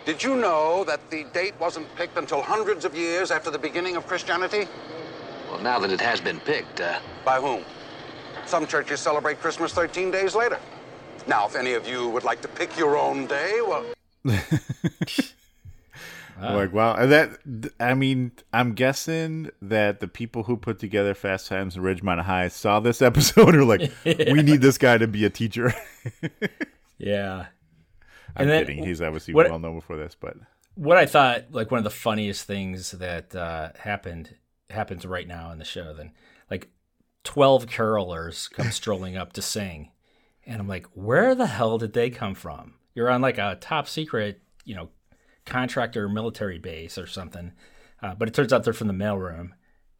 Did 0.05 0.21
you 0.21 0.35
know 0.35 0.83
that 0.83 1.09
the 1.09 1.23
date 1.33 1.53
wasn't 1.59 1.93
picked 1.95 2.17
until 2.17 2.41
hundreds 2.41 2.83
of 2.83 2.95
years 2.95 3.31
after 3.31 3.49
the 3.49 3.57
beginning 3.57 3.95
of 3.95 4.05
Christianity? 4.05 4.67
Well, 5.49 5.61
now 5.61 5.79
that 5.79 5.91
it 5.91 6.01
has 6.01 6.19
been 6.19 6.39
picked, 6.41 6.81
uh, 6.81 6.99
By 7.23 7.39
whom? 7.39 7.63
Some 8.45 8.67
churches 8.67 8.99
celebrate 8.99 9.39
Christmas 9.39 9.71
13 9.71 10.11
days 10.11 10.35
later. 10.35 10.59
Now, 11.25 11.45
if 11.47 11.55
any 11.55 11.73
of 11.73 11.87
you 11.87 12.09
would 12.09 12.25
like 12.25 12.41
to 12.41 12.49
pick 12.49 12.77
your 12.77 12.97
own 12.97 13.27
day, 13.27 13.61
well, 13.61 13.85
I'm 16.43 16.55
Like 16.55 16.73
wow, 16.73 16.95
and 16.95 17.11
that 17.11 17.39
I 17.79 17.93
mean, 17.93 18.31
I'm 18.51 18.73
guessing 18.73 19.49
that 19.61 19.99
the 19.99 20.07
people 20.07 20.43
who 20.43 20.57
put 20.57 20.79
together 20.79 21.13
Fast 21.13 21.47
Times 21.47 21.77
at 21.77 21.83
Ridgemont 21.83 22.21
High 22.23 22.47
saw 22.49 22.79
this 22.79 23.01
episode 23.09 23.49
and 23.49 23.57
are 23.57 23.65
like, 23.65 23.91
we 24.05 24.41
need 24.43 24.61
this 24.61 24.77
guy 24.77 24.97
to 24.97 25.07
be 25.07 25.25
a 25.25 25.29
teacher. 25.29 25.73
Yeah. 26.97 27.47
I'm 28.35 28.47
then- 28.47 28.65
kidding. 28.65 28.83
He's 28.83 29.01
obviously 29.01 29.33
what- 29.33 29.49
well 29.49 29.59
known 29.59 29.75
before 29.75 29.97
this, 29.97 30.15
but 30.19 30.37
what 30.75 30.97
I 30.97 31.05
thought 31.05 31.45
like 31.51 31.69
one 31.69 31.79
of 31.79 31.83
the 31.83 31.89
funniest 31.89 32.45
things 32.45 32.91
that 32.91 33.35
uh, 33.35 33.69
happened 33.77 34.35
happens 34.69 35.05
right 35.05 35.27
now 35.27 35.51
in 35.51 35.59
the 35.59 35.65
show. 35.65 35.93
Then 35.93 36.11
like 36.49 36.69
twelve 37.23 37.67
carolers 37.67 38.49
come 38.51 38.71
strolling 38.71 39.15
up 39.17 39.33
to 39.33 39.41
sing, 39.41 39.91
and 40.45 40.59
I'm 40.59 40.67
like, 40.67 40.87
where 40.93 41.35
the 41.35 41.47
hell 41.47 41.77
did 41.77 41.93
they 41.93 42.09
come 42.09 42.33
from? 42.35 42.75
You're 42.95 43.09
on 43.09 43.21
like 43.21 43.37
a 43.37 43.57
top 43.59 43.87
secret, 43.87 44.41
you 44.65 44.75
know, 44.75 44.89
contractor 45.45 46.07
military 46.09 46.59
base 46.59 46.97
or 46.97 47.07
something, 47.07 47.51
uh, 48.01 48.15
but 48.15 48.27
it 48.27 48.33
turns 48.33 48.51
out 48.53 48.63
they're 48.63 48.73
from 48.73 48.87
the 48.87 48.93
mailroom, 48.93 49.49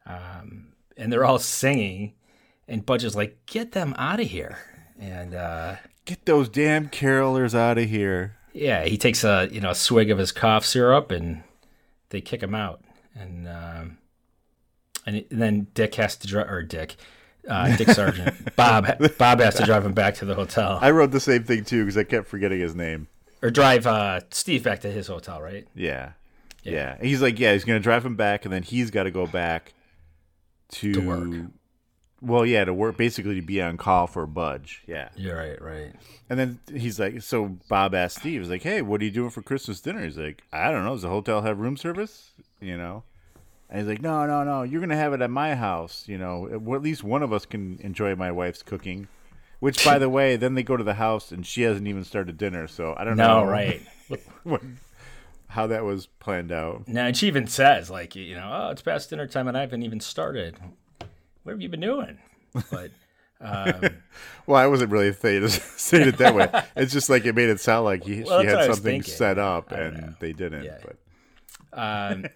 um, 0.06 0.72
and 0.96 1.12
they're 1.12 1.24
all 1.24 1.38
singing, 1.38 2.14
and 2.68 2.84
Budge 2.86 3.04
is 3.04 3.16
like, 3.16 3.38
get 3.46 3.72
them 3.72 3.94
out 3.98 4.20
of 4.20 4.28
here, 4.28 4.58
and. 4.98 5.34
Uh, 5.34 5.76
get 6.06 6.26
those 6.26 6.50
damn 6.50 6.88
carolers 6.90 7.54
out 7.54 7.78
of 7.78 7.88
here. 7.88 8.36
yeah, 8.52 8.84
he 8.84 8.98
takes 8.98 9.24
a 9.24 9.48
you 9.50 9.58
know 9.60 9.70
a 9.70 9.74
swig 9.74 10.10
of 10.10 10.18
his 10.18 10.32
cough 10.32 10.64
syrup 10.66 11.10
and 11.10 11.42
they 12.10 12.20
kick 12.20 12.42
him 12.42 12.54
out, 12.54 12.82
and 13.14 13.48
um, 13.48 13.96
and, 15.06 15.16
it- 15.16 15.28
and 15.30 15.40
then 15.40 15.66
Dick 15.74 15.94
has 15.94 16.14
to 16.16 16.26
drive 16.26 16.50
or 16.50 16.62
Dick, 16.62 16.96
uh, 17.48 17.74
Dick 17.76 17.88
Sargent, 17.88 18.54
Bob 18.56 18.86
Bob 19.18 19.40
has 19.40 19.54
to 19.54 19.64
drive 19.64 19.84
him 19.86 19.94
back 19.94 20.14
to 20.16 20.24
the 20.26 20.34
hotel 20.34 20.78
I 20.82 20.90
wrote 20.90 21.10
the 21.10 21.20
same 21.20 21.44
thing 21.44 21.64
too 21.64 21.84
because 21.84 21.96
I 21.96 22.04
kept 22.04 22.28
forgetting 22.28 22.60
his 22.60 22.74
name. 22.74 23.08
Or 23.44 23.50
drive 23.50 23.86
uh, 23.86 24.20
Steve 24.30 24.64
back 24.64 24.80
to 24.80 24.90
his 24.90 25.06
hotel, 25.06 25.40
right? 25.40 25.68
Yeah. 25.74 26.12
yeah, 26.62 26.96
And 26.98 27.06
he's 27.06 27.20
like, 27.20 27.38
yeah, 27.38 27.52
he's 27.52 27.64
gonna 27.64 27.78
drive 27.78 28.04
him 28.04 28.16
back, 28.16 28.44
and 28.46 28.52
then 28.52 28.62
he's 28.62 28.90
got 28.90 29.02
to 29.04 29.10
go 29.10 29.26
back 29.26 29.74
to, 30.70 30.92
To 30.94 31.00
work. 31.00 31.50
Well, 32.22 32.46
yeah, 32.46 32.64
to 32.64 32.72
work 32.72 32.96
basically 32.96 33.34
to 33.34 33.42
be 33.42 33.60
on 33.60 33.76
call 33.76 34.06
for 34.06 34.26
Budge. 34.26 34.82
Yeah. 34.86 35.10
You're 35.14 35.36
right, 35.36 35.60
right. 35.60 35.92
And 36.30 36.38
then 36.38 36.58
he's 36.72 36.98
like, 36.98 37.20
so 37.20 37.58
Bob 37.68 37.94
asked 37.94 38.20
Steve, 38.20 38.40
he's 38.40 38.50
like, 38.50 38.62
hey, 38.62 38.80
what 38.80 39.02
are 39.02 39.04
you 39.04 39.10
doing 39.10 39.28
for 39.28 39.42
Christmas 39.42 39.82
dinner? 39.82 40.02
He's 40.02 40.16
like, 40.16 40.42
I 40.50 40.70
don't 40.70 40.84
know. 40.84 40.92
Does 40.94 41.02
the 41.02 41.10
hotel 41.10 41.42
have 41.42 41.58
room 41.58 41.76
service? 41.76 42.32
You 42.62 42.78
know? 42.78 43.02
And 43.68 43.80
he's 43.80 43.88
like, 43.88 44.00
no, 44.00 44.24
no, 44.24 44.42
no. 44.42 44.62
You're 44.62 44.80
going 44.80 44.88
to 44.88 44.96
have 44.96 45.12
it 45.12 45.20
at 45.20 45.30
my 45.30 45.54
house. 45.54 46.04
You 46.06 46.16
know, 46.16 46.48
at 46.50 46.80
least 46.80 47.04
one 47.04 47.22
of 47.22 47.30
us 47.30 47.44
can 47.44 47.78
enjoy 47.80 48.14
my 48.14 48.32
wife's 48.32 48.62
cooking. 48.62 49.08
Which, 49.64 49.82
by 49.82 49.98
the 49.98 50.10
way, 50.10 50.36
then 50.36 50.52
they 50.52 50.62
go 50.62 50.76
to 50.76 50.84
the 50.84 50.92
house 50.92 51.32
and 51.32 51.46
she 51.46 51.62
hasn't 51.62 51.88
even 51.88 52.04
started 52.04 52.36
dinner. 52.36 52.68
So 52.68 52.94
I 52.98 53.04
don't 53.04 53.16
know. 53.16 53.44
No, 53.44 53.50
right. 53.50 53.80
what, 54.42 54.60
how 55.46 55.66
that 55.68 55.84
was 55.84 56.04
planned 56.06 56.52
out. 56.52 56.86
Now, 56.86 57.06
and 57.06 57.16
she 57.16 57.28
even 57.28 57.46
says, 57.46 57.88
like, 57.88 58.14
you 58.14 58.34
know, 58.34 58.50
oh, 58.52 58.70
it's 58.72 58.82
past 58.82 59.08
dinner 59.08 59.26
time 59.26 59.48
and 59.48 59.56
I 59.56 59.62
haven't 59.62 59.82
even 59.82 60.00
started. 60.00 60.58
What 61.44 61.52
have 61.52 61.62
you 61.62 61.70
been 61.70 61.80
doing? 61.80 62.18
But 62.70 62.90
um, 63.40 63.80
Well, 64.46 64.60
I 64.62 64.66
wasn't 64.66 64.90
really 64.90 65.12
saying 65.14 66.08
it, 66.08 66.18
that 66.18 66.34
way. 66.34 66.50
It's 66.76 66.92
just 66.92 67.08
like 67.08 67.24
it 67.24 67.34
made 67.34 67.48
it 67.48 67.58
sound 67.58 67.86
like 67.86 68.04
he, 68.04 68.22
Well, 68.22 68.42
she 68.42 68.46
that's 68.48 68.56
what 68.56 68.64
I 68.64 68.66
had 68.66 68.74
something 68.74 69.02
set 69.02 69.38
up 69.38 69.72
and 69.72 69.96
know. 69.98 70.14
they 70.20 70.34
didn't. 70.34 70.64
Yeah. 70.64 70.78
But 70.84 70.96
um, 71.72 72.26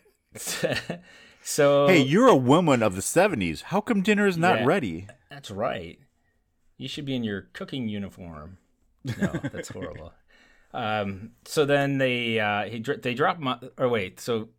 so 1.42 1.88
hey, 1.88 2.00
you're 2.00 2.28
a 2.28 2.34
woman 2.34 2.82
of 2.82 2.94
the 2.94 3.02
'70s. 3.02 3.64
How 3.64 3.82
come 3.82 4.00
dinner 4.00 4.26
is 4.26 4.38
not 4.38 4.60
Yeah. 4.60 4.64
ready? 4.64 5.08
That's 5.30 5.50
right. 5.50 5.98
You 6.78 6.88
should 6.88 7.04
be 7.04 7.14
in 7.14 7.24
your 7.24 7.48
cooking 7.52 7.88
uniform. 7.88 8.58
No, 9.04 9.32
that's 9.52 9.68
horrible. 9.68 10.12
Um, 10.74 11.30
so 11.46 11.64
then 11.64 11.96
they 11.96 12.38
uh, 12.38 12.64
he 12.64 12.80
they 12.80 13.14
drop 13.14 13.38
my 13.38 13.58
or 13.78 13.88
wait. 13.88 14.20
So 14.20 14.50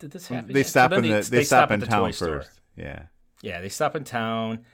did 0.00 0.10
this 0.10 0.26
happen? 0.26 0.52
They? 0.52 0.64
So 0.64 0.70
stop 0.70 0.90
then 0.90 1.04
in 1.04 1.10
the 1.12 1.30
they, 1.30 1.44
stop, 1.44 1.70
in 1.70 1.78
the 1.78 1.86
town 1.86 2.02
toy 2.02 2.10
store. 2.10 2.40
first. 2.40 2.60
Yeah. 2.76 3.02
Yeah, 3.42 3.60
they 3.60 3.68
stop 3.68 3.94
in 3.94 4.02
town 4.02 4.64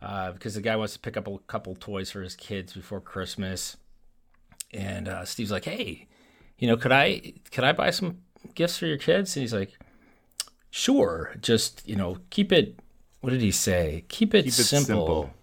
uh, 0.00 0.30
because 0.30 0.54
the 0.54 0.60
guy 0.60 0.76
wants 0.76 0.92
to 0.92 1.00
pick 1.00 1.16
up 1.16 1.26
a 1.26 1.38
couple 1.48 1.74
toys 1.74 2.12
for 2.12 2.22
his 2.22 2.36
kids 2.36 2.74
before 2.74 3.00
Christmas. 3.00 3.76
And 4.72 5.08
uh, 5.08 5.24
Steve's 5.24 5.50
like, 5.50 5.64
"Hey, 5.64 6.06
you 6.58 6.68
know, 6.68 6.76
could 6.76 6.92
I 6.92 7.32
could 7.50 7.64
I 7.64 7.72
buy 7.72 7.90
some 7.90 8.18
gifts 8.54 8.78
for 8.78 8.86
your 8.86 8.98
kids?" 8.98 9.34
And 9.36 9.42
he's 9.42 9.52
like, 9.52 9.76
"Sure, 10.70 11.34
just 11.40 11.86
you 11.88 11.96
know, 11.96 12.18
keep 12.30 12.52
it. 12.52 12.78
What 13.20 13.30
did 13.30 13.40
he 13.40 13.50
say? 13.50 14.04
Keep 14.08 14.34
it 14.34 14.44
Keep 14.44 14.48
it 14.48 14.52
simple. 14.52 15.06
simple. 15.06 15.34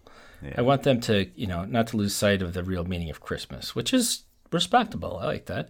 I 0.56 0.62
want 0.62 0.84
them 0.84 1.00
to, 1.02 1.30
you 1.36 1.48
know, 1.48 1.66
not 1.66 1.88
to 1.88 1.98
lose 1.98 2.16
sight 2.16 2.42
of 2.42 2.54
the 2.54 2.64
real 2.64 2.84
meaning 2.84 3.10
of 3.10 3.22
Christmas, 3.22 3.76
which 3.76 3.94
is 3.94 4.24
respectable. 4.52 5.18
I 5.18 5.26
like 5.26 5.46
that. 5.48 5.70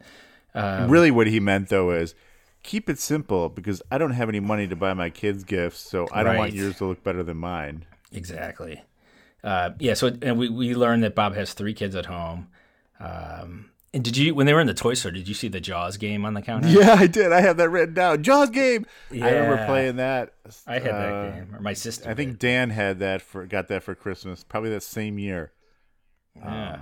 Um, 0.53 0.89
really, 0.89 1.11
what 1.11 1.27
he 1.27 1.39
meant 1.39 1.69
though 1.69 1.91
is 1.91 2.15
keep 2.63 2.89
it 2.89 2.99
simple 2.99 3.49
because 3.49 3.81
I 3.91 3.97
don't 3.97 4.11
have 4.11 4.29
any 4.29 4.39
money 4.39 4.67
to 4.67 4.75
buy 4.75 4.93
my 4.93 5.09
kids 5.09 5.43
gifts, 5.43 5.79
so 5.79 6.07
I 6.11 6.23
don't 6.23 6.37
want 6.37 6.53
yours 6.53 6.77
to 6.77 6.85
look 6.85 7.03
better 7.03 7.23
than 7.23 7.37
mine. 7.37 7.85
Exactly. 8.11 8.83
Uh, 9.43 9.71
yeah. 9.79 9.93
So, 9.93 10.11
and 10.21 10.37
we, 10.37 10.49
we 10.49 10.75
learned 10.75 11.03
that 11.03 11.15
Bob 11.15 11.35
has 11.35 11.53
three 11.53 11.73
kids 11.73 11.95
at 11.95 12.07
home. 12.07 12.47
Um, 12.99 13.69
and 13.93 14.03
did 14.03 14.17
you, 14.17 14.35
when 14.35 14.45
they 14.45 14.53
were 14.53 14.59
in 14.61 14.67
the 14.67 14.73
toy 14.73 14.93
store, 14.93 15.11
did 15.11 15.27
you 15.27 15.33
see 15.33 15.47
the 15.47 15.61
Jaws 15.61 15.97
game 15.97 16.25
on 16.25 16.33
the 16.33 16.41
counter? 16.41 16.67
Yeah, 16.67 16.93
I 16.93 17.07
did. 17.07 17.31
I 17.31 17.41
have 17.41 17.57
that 17.57 17.69
written 17.69 17.93
down. 17.93 18.21
Jaws 18.23 18.49
game. 18.49 18.85
I 19.11 19.15
remember 19.15 19.55
Yeah. 19.55 19.65
playing 19.65 19.95
that. 19.95 20.33
I 20.67 20.73
had 20.79 20.87
uh, 20.91 20.99
that 20.99 21.33
game, 21.35 21.55
or 21.55 21.59
my 21.61 21.73
sister. 21.73 22.09
I 22.09 22.13
think 22.13 22.31
did. 22.33 22.39
Dan 22.39 22.69
had 22.69 22.99
that 22.99 23.21
for 23.21 23.45
got 23.45 23.67
that 23.69 23.83
for 23.83 23.95
Christmas, 23.95 24.43
probably 24.43 24.69
that 24.71 24.83
same 24.83 25.17
year. 25.17 25.51
Yeah. 26.35 26.81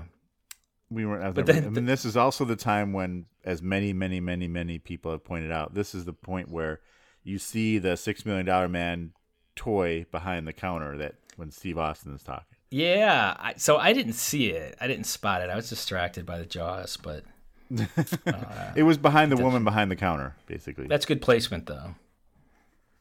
We 0.89 1.05
were. 1.05 1.21
I, 1.21 1.31
But 1.31 1.47
never- 1.47 1.59
then 1.61 1.65
I 1.65 1.69
mean, 1.71 1.85
this 1.85 2.05
is 2.05 2.15
also 2.17 2.45
the 2.45 2.55
time 2.55 2.93
when, 2.93 3.25
as 3.43 3.61
many, 3.61 3.93
many, 3.93 4.19
many, 4.19 4.47
many 4.47 4.77
people 4.79 5.11
have 5.11 5.23
pointed 5.23 5.51
out, 5.51 5.73
this 5.73 5.95
is 5.95 6.05
the 6.05 6.13
point 6.13 6.49
where 6.49 6.79
you 7.23 7.39
see 7.39 7.77
the 7.79 7.97
Six 7.97 8.25
Million 8.25 8.45
Dollar 8.45 8.67
Man 8.69 9.11
toy 9.55 10.05
behind 10.11 10.47
the 10.47 10.53
counter 10.53 10.97
that 10.97 11.15
when 11.37 11.49
Steve 11.51 11.77
Austin 11.77 12.13
is 12.13 12.21
talking. 12.23 12.54
Yeah. 12.71 13.35
I, 13.39 13.53
so 13.57 13.77
I 13.77 13.93
didn't 13.93 14.13
see 14.13 14.47
it. 14.47 14.75
I 14.81 14.87
didn't 14.87 15.05
spot 15.05 15.41
it. 15.41 15.49
I 15.49 15.55
was 15.55 15.69
distracted 15.69 16.25
by 16.25 16.39
the 16.39 16.45
Jaws, 16.45 16.97
but 16.97 17.23
It 18.75 18.83
was 18.83 18.97
behind 18.97 19.31
the 19.31 19.37
woman 19.37 19.63
behind 19.63 19.89
the 19.91 19.95
counter, 19.95 20.35
basically. 20.47 20.87
that's 20.87 21.05
good 21.05 21.21
placement, 21.21 21.65
though. 21.65 21.95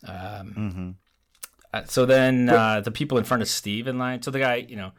Um, 0.07 0.97
uh, 1.73 1.85
so 1.87 2.07
then 2.07 2.49
uh, 2.49 2.81
the 2.81 2.91
people 2.91 3.19
in 3.19 3.25
front 3.25 3.43
of 3.43 3.49
Steve 3.49 3.87
in 3.87 3.99
line. 3.99 4.23
So 4.23 4.31
the 4.31 4.39
guy, 4.39 4.57
you 4.57 4.77
know, 4.77 4.93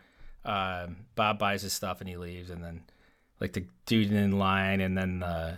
um, 0.44 0.98
Bob 1.16 1.40
buys 1.40 1.62
his 1.62 1.74
stuff 1.74 2.02
and 2.02 2.10
he 2.10 2.18
leaves, 2.18 2.50
and 2.50 2.64
then 2.64 2.82
like 3.40 3.54
the 3.54 3.66
dude 3.86 4.12
in 4.12 4.38
line 4.38 4.82
and 4.82 4.98
then 4.98 5.20
the 5.20 5.58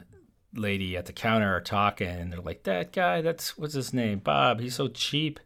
lady 0.54 0.98
at 0.98 1.06
the 1.06 1.14
counter 1.14 1.56
are 1.56 1.62
talking, 1.62 2.08
and 2.08 2.32
they're 2.32 2.42
like, 2.42 2.64
"That 2.64 2.92
guy, 2.92 3.22
that's 3.22 3.58
what's 3.58 3.74
his 3.74 3.94
name, 3.94 4.20
Bob. 4.20 4.60
He's 4.60 4.76
so 4.76 4.88
cheap. 4.88 5.40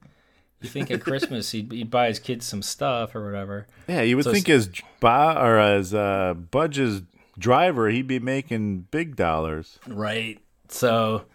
You 0.62 0.70
think 0.70 0.92
at 0.92 1.02
Christmas 1.02 1.52
he'd, 1.52 1.72
he'd 1.72 1.90
buy 1.90 2.08
his 2.08 2.20
kids 2.20 2.46
some 2.46 2.62
stuff 2.62 3.16
or 3.16 3.26
whatever. 3.26 3.68
Yeah, 3.88 4.02
you 4.02 4.16
would 4.16 4.26
So 4.26 4.32
think 4.34 4.48
as 4.48 4.70
ba 5.00 5.36
or 5.38 5.58
as 5.58 5.94
uh, 5.94 6.36
Budge's 6.36 7.02
driver, 7.38 7.90
he'd 7.90 8.08
be 8.08 8.20
making 8.20 8.88
big 8.92 9.16
dollars. 9.16 9.80
Right. 9.88 10.40
So 10.70 11.26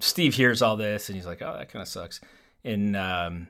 Steve 0.00 0.34
hears 0.34 0.60
all 0.60 0.76
this 0.76 1.08
and 1.08 1.16
he's 1.16 1.26
like, 1.26 1.40
"Oh, 1.42 1.54
that 1.56 1.70
kind 1.70 1.82
of 1.82 1.88
sucks." 1.88 2.20
And 2.62 2.94
um, 2.96 3.48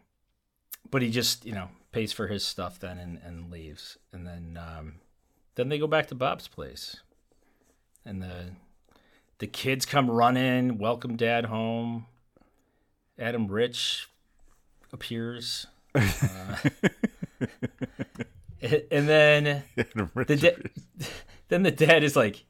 but 0.90 1.02
he 1.02 1.10
just 1.10 1.44
you 1.44 1.52
know 1.52 1.68
pays 1.92 2.12
for 2.12 2.28
his 2.28 2.44
stuff 2.44 2.78
then 2.78 2.98
and, 2.98 3.18
and 3.24 3.50
leaves. 3.50 3.98
And 4.12 4.26
then 4.26 4.58
um, 4.60 4.94
then 5.56 5.68
they 5.68 5.78
go 5.78 5.86
back 5.86 6.06
to 6.08 6.14
Bob's 6.14 6.48
place, 6.48 6.98
and 8.04 8.22
the 8.22 8.52
the 9.38 9.46
kids 9.46 9.84
come 9.84 10.10
running, 10.10 10.78
welcome 10.78 11.16
Dad 11.16 11.46
home. 11.46 12.06
Adam 13.18 13.48
Rich 13.48 14.08
appears, 14.92 15.66
uh, 15.94 16.56
and 18.90 19.08
then 19.08 19.62
the 19.76 20.36
da- 20.36 21.06
then 21.48 21.62
the 21.62 21.70
dad 21.70 22.02
is 22.04 22.16
like, 22.16 22.44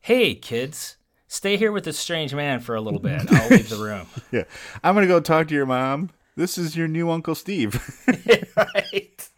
"Hey, 0.00 0.34
kids, 0.34 0.96
stay 1.28 1.56
here 1.56 1.72
with 1.72 1.84
this 1.84 1.98
strange 1.98 2.34
man 2.34 2.60
for 2.60 2.74
a 2.74 2.80
little 2.80 3.00
bit. 3.00 3.22
I'll 3.32 3.48
leave 3.48 3.68
the 3.68 3.76
room." 3.76 4.06
Yeah, 4.30 4.44
I'm 4.82 4.94
gonna 4.94 5.06
go 5.06 5.20
talk 5.20 5.48
to 5.48 5.54
your 5.54 5.66
mom. 5.66 6.10
This 6.36 6.56
is 6.56 6.76
your 6.76 6.88
new 6.88 7.10
Uncle 7.10 7.34
Steve. 7.34 7.74
right. 8.56 9.28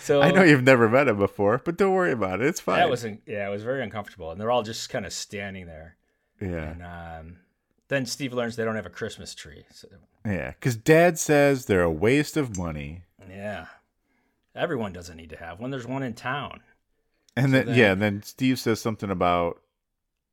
So 0.00 0.22
I 0.22 0.30
know 0.30 0.42
you've 0.42 0.62
never 0.64 0.88
met 0.88 1.08
him 1.08 1.18
before, 1.18 1.60
but 1.62 1.76
don't 1.76 1.92
worry 1.92 2.12
about 2.12 2.40
it. 2.40 2.46
It's 2.46 2.58
fine. 2.60 2.78
that 2.78 2.88
was 2.90 3.04
yeah, 3.26 3.46
it 3.46 3.50
was 3.50 3.62
very 3.62 3.82
uncomfortable, 3.82 4.30
and 4.30 4.40
they're 4.40 4.50
all 4.50 4.62
just 4.62 4.88
kind 4.88 5.04
of 5.06 5.12
standing 5.12 5.66
there. 5.66 5.96
yeah, 6.40 6.70
And 6.72 6.82
um, 6.82 7.36
then 7.90 8.06
Steve 8.06 8.32
learns 8.32 8.56
they 8.56 8.64
don't 8.64 8.76
have 8.76 8.86
a 8.86 8.90
Christmas 8.90 9.34
tree. 9.34 9.64
So 9.70 9.86
yeah. 10.24 10.52
Because 10.52 10.76
Dad 10.76 11.18
says 11.18 11.66
they're 11.66 11.82
a 11.82 11.90
waste 11.90 12.36
of 12.38 12.56
money, 12.56 13.02
yeah, 13.28 13.66
everyone 14.54 14.92
doesn't 14.94 15.16
need 15.16 15.30
to 15.30 15.36
have 15.36 15.60
one. 15.60 15.70
There's 15.70 15.86
one 15.86 16.02
in 16.02 16.14
town. 16.14 16.60
and 17.36 17.52
then 17.52 17.66
then- 17.66 17.76
yeah, 17.76 17.92
and 17.92 18.00
then 18.02 18.22
Steve 18.22 18.58
says 18.58 18.80
something 18.80 19.10
about. 19.10 19.60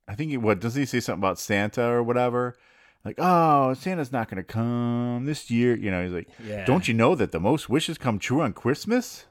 I 0.08 0.16
think 0.16 0.32
he 0.32 0.38
what 0.38 0.62
doesn't 0.62 0.82
he 0.82 0.86
say 0.86 1.02
something 1.02 1.20
about 1.20 1.38
Santa 1.40 1.84
or 1.84 2.02
whatever? 2.02 2.56
Like, 3.04 3.16
oh, 3.20 3.74
Santa's 3.74 4.12
not 4.12 4.30
gonna 4.30 4.44
come 4.44 5.26
this 5.26 5.50
year. 5.52 5.76
You 5.76 5.92
know, 5.92 6.02
he's 6.04 6.14
like, 6.14 6.30
Yeah. 6.44 6.66
don't 6.66 6.88
you 6.88 6.94
know 6.94 7.14
that 7.16 7.32
the 7.34 7.40
most 7.40 7.68
wishes 7.70 7.98
come 7.98 8.18
true 8.20 8.42
on 8.42 8.54
Christmas? 8.54 9.26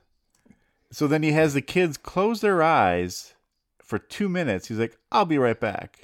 So 0.92 1.06
then 1.06 1.22
he 1.22 1.32
has 1.32 1.52
the 1.54 1.60
kids 1.62 1.96
close 1.96 2.40
their 2.40 2.62
eyes 2.62 3.34
for 3.82 3.98
two 3.98 4.28
minutes. 4.28 4.68
He's 4.68 4.78
like, 4.78 4.96
I'll 5.10 5.24
be 5.26 5.38
right 5.38 5.58
back. 5.58 6.02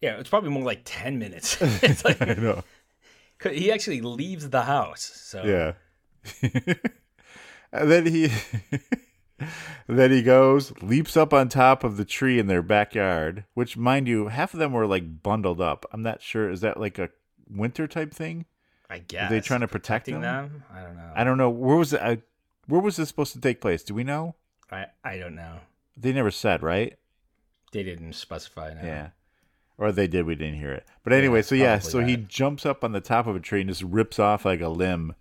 Yeah, 0.00 0.18
it's 0.18 0.28
probably 0.30 0.50
more 0.50 0.62
like 0.62 0.82
ten 0.84 1.18
minutes. 1.18 1.56
it's 1.60 2.04
like 2.04 2.20
I 2.20 2.34
know. 2.34 2.64
he 3.50 3.72
actually 3.72 4.00
leaves 4.00 4.50
the 4.50 4.62
house. 4.62 5.02
So 5.02 5.42
Yeah. 5.44 5.72
and 7.72 7.90
then 7.90 8.06
he 8.06 8.30
then 9.86 10.10
he 10.10 10.22
goes, 10.22 10.72
leaps 10.82 11.16
up 11.16 11.32
on 11.32 11.48
top 11.48 11.84
of 11.84 11.96
the 11.96 12.04
tree 12.04 12.38
in 12.38 12.46
their 12.46 12.62
backyard, 12.62 13.44
which 13.54 13.76
mind 13.76 14.08
you, 14.08 14.28
half 14.28 14.54
of 14.54 14.60
them 14.60 14.72
were 14.72 14.86
like 14.86 15.22
bundled 15.22 15.60
up. 15.60 15.86
I'm 15.92 16.02
not 16.02 16.22
sure. 16.22 16.50
Is 16.50 16.60
that 16.62 16.80
like 16.80 16.98
a 16.98 17.10
winter 17.48 17.86
type 17.86 18.12
thing? 18.12 18.46
I 18.88 18.98
guess 18.98 19.30
they 19.30 19.40
trying 19.40 19.60
to 19.60 19.68
protect 19.68 20.06
them? 20.06 20.20
them. 20.20 20.64
I 20.72 20.82
don't 20.82 20.96
know. 20.96 21.12
I 21.14 21.24
don't 21.24 21.38
know. 21.38 21.50
Where 21.50 21.76
was 21.76 21.92
it? 21.92 22.00
I, 22.00 22.18
where 22.66 22.80
was 22.80 22.96
this 22.96 23.08
supposed 23.08 23.32
to 23.32 23.40
take 23.40 23.60
place? 23.60 23.82
Do 23.82 23.94
we 23.94 24.04
know? 24.04 24.36
I, 24.70 24.86
I 25.04 25.18
don't 25.18 25.34
know. 25.34 25.58
They 25.96 26.12
never 26.12 26.30
said, 26.30 26.62
right? 26.62 26.96
They 27.72 27.82
didn't 27.82 28.12
specify. 28.14 28.74
No. 28.74 28.80
Yeah. 28.82 29.08
Or 29.78 29.92
they 29.92 30.06
did, 30.06 30.24
we 30.26 30.34
didn't 30.34 30.58
hear 30.58 30.72
it. 30.72 30.86
But 31.04 31.12
anyway, 31.12 31.42
so 31.42 31.54
yeah, 31.54 31.78
so 31.80 32.00
he 32.02 32.16
jumps 32.16 32.64
up 32.64 32.82
on 32.82 32.92
the 32.92 33.00
top 33.00 33.26
of 33.26 33.36
a 33.36 33.40
tree 33.40 33.60
and 33.60 33.68
just 33.68 33.82
rips 33.82 34.18
off 34.18 34.44
like 34.46 34.60
a 34.62 34.68
limb. 34.68 35.14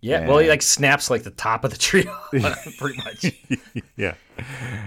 Yeah. 0.00 0.26
Well, 0.26 0.38
he 0.38 0.48
like 0.48 0.62
snaps 0.62 1.10
like 1.10 1.22
the 1.22 1.30
top 1.30 1.64
of 1.64 1.70
the 1.70 1.76
tree, 1.76 2.06
off 2.42 2.66
pretty 2.78 2.98
much. 3.04 3.26
yeah. 3.96 4.14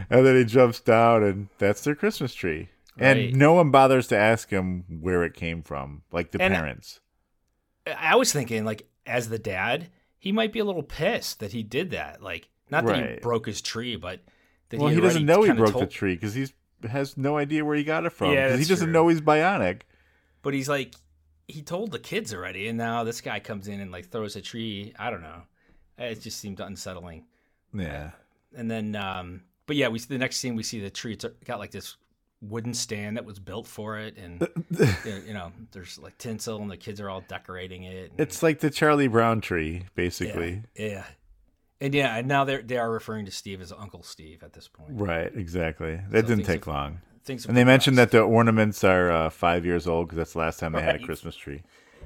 And 0.10 0.26
then 0.26 0.36
he 0.36 0.46
jumps 0.46 0.80
down, 0.80 1.24
and 1.24 1.48
that's 1.60 1.84
their 1.84 1.96
Christmas 1.96 2.34
tree. 2.34 2.70
And 3.00 3.20
Right. 3.20 3.34
no 3.36 3.54
one 3.54 3.70
bothers 3.70 4.08
to 4.08 4.18
ask 4.18 4.50
him 4.50 4.84
where 5.02 5.24
it 5.24 5.36
came 5.36 5.62
from, 5.62 6.02
like 6.12 6.32
the 6.32 6.42
And- 6.42 6.54
parents. 6.54 7.00
I 7.86 8.16
was 8.16 8.34
thinking, 8.34 8.66
like, 8.66 8.88
as 9.06 9.30
the 9.30 9.40
dad, 9.40 9.90
he 10.18 10.32
might 10.32 10.52
be 10.52 10.60
a 10.60 10.66
little 10.66 10.84
pissed 10.84 11.40
that 11.40 11.54
he 11.54 11.62
did 11.64 11.92
that. 11.92 12.22
Like, 12.22 12.50
not 12.70 12.86
that 12.88 13.10
he 13.12 13.20
broke 13.20 13.46
his 13.46 13.62
tree, 13.62 13.96
but 13.96 14.20
that 14.70 14.80
Well, 14.80 14.90
he, 14.90 14.96
already 14.96 15.08
doesn't 15.08 15.26
know 15.26 15.44
he 15.44 15.52
broke 15.54 15.72
told- 15.72 15.84
the 15.84 15.88
tree 15.88 16.16
because 16.16 16.34
he's 16.34 16.52
has 16.84 17.18
no 17.18 17.38
idea 17.38 17.64
where 17.66 17.76
he 17.76 17.84
got 17.84 18.06
it 18.06 18.12
from. 18.12 18.34
Yeah, 18.34 18.56
he 18.56 18.66
doesn't 18.66 18.88
true. 18.88 18.94
know 18.94 19.08
he's 19.08 19.22
bionic. 19.22 19.82
But 20.42 20.54
he's 20.54 20.70
like, 20.70 20.96
he 21.48 21.62
told 21.62 21.92
the 21.92 22.00
kids 22.00 22.34
already, 22.34 22.68
and 22.68 22.78
now 22.78 23.04
this 23.04 23.22
guy 23.22 23.40
comes 23.40 23.68
in 23.68 23.80
and 23.80 23.92
like 23.92 24.10
throws 24.10 24.36
a 24.36 24.42
tree. 24.42 24.94
I 25.00 25.10
don't 25.10 25.22
know. 25.22 25.44
It 25.98 26.22
just 26.22 26.40
seemed 26.40 26.60
unsettling. 26.60 27.26
Yeah. 27.74 28.12
And 28.56 28.70
then, 28.70 28.96
um, 28.96 29.42
but 29.66 29.76
yeah, 29.76 29.88
we 29.90 30.00
the 30.00 30.18
next 30.18 30.38
scene 30.38 30.56
we 30.56 30.64
see 30.64 30.80
the 30.80 30.90
tree. 30.90 31.14
It's 31.14 31.26
got 31.46 31.60
like 31.60 31.72
this 31.72 31.98
wooden 32.42 32.74
stand 32.74 33.18
that 33.18 33.26
was 33.26 33.40
built 33.40 33.66
for 33.68 33.98
it, 33.98 34.16
and 34.18 34.48
you 35.28 35.34
know, 35.34 35.52
there's 35.72 35.98
like 35.98 36.18
tinsel, 36.18 36.62
and 36.62 36.70
the 36.70 36.78
kids 36.78 37.02
are 37.02 37.10
all 37.10 37.24
decorating 37.28 37.84
it. 37.84 38.12
and- 38.12 38.20
It's 38.20 38.44
like 38.44 38.60
the 38.60 38.70
Charlie 38.70 39.08
Brown 39.08 39.42
tree, 39.42 39.86
basically. 39.96 40.62
yeah, 40.76 40.86
yeah, 40.88 41.04
and 41.82 41.94
yeah, 41.94 42.16
and 42.18 42.28
now 42.28 42.44
they're 42.44 42.62
they 42.62 42.78
are 42.78 42.90
referring 42.92 43.26
to 43.26 43.32
Steve 43.32 43.62
as 43.62 43.72
Uncle 43.72 44.04
Steve 44.04 44.44
at 44.44 44.54
this 44.54 44.68
point. 44.68 44.90
Right, 44.94 45.32
exactly. 45.36 46.00
That 46.10 46.26
So 46.26 46.36
didn't 46.36 46.46
take 46.46 46.66
have- 46.66 46.74
long. 46.74 47.02
things 47.24 47.46
and 47.46 47.58
they 47.58 47.64
mentioned 47.64 47.98
that 47.98 48.12
the 48.12 48.22
ornaments 48.22 48.84
are 48.84 49.12
uh, 49.12 49.30
five 49.30 49.66
years 49.66 49.86
old 49.88 50.08
because 50.08 50.18
that's 50.18 50.34
the 50.34 50.40
last 50.40 50.60
time 50.60 50.72
they 50.74 50.82
had 50.82 50.96
a 50.96 51.06
Christmas 51.06 51.36
tree. 51.36 51.62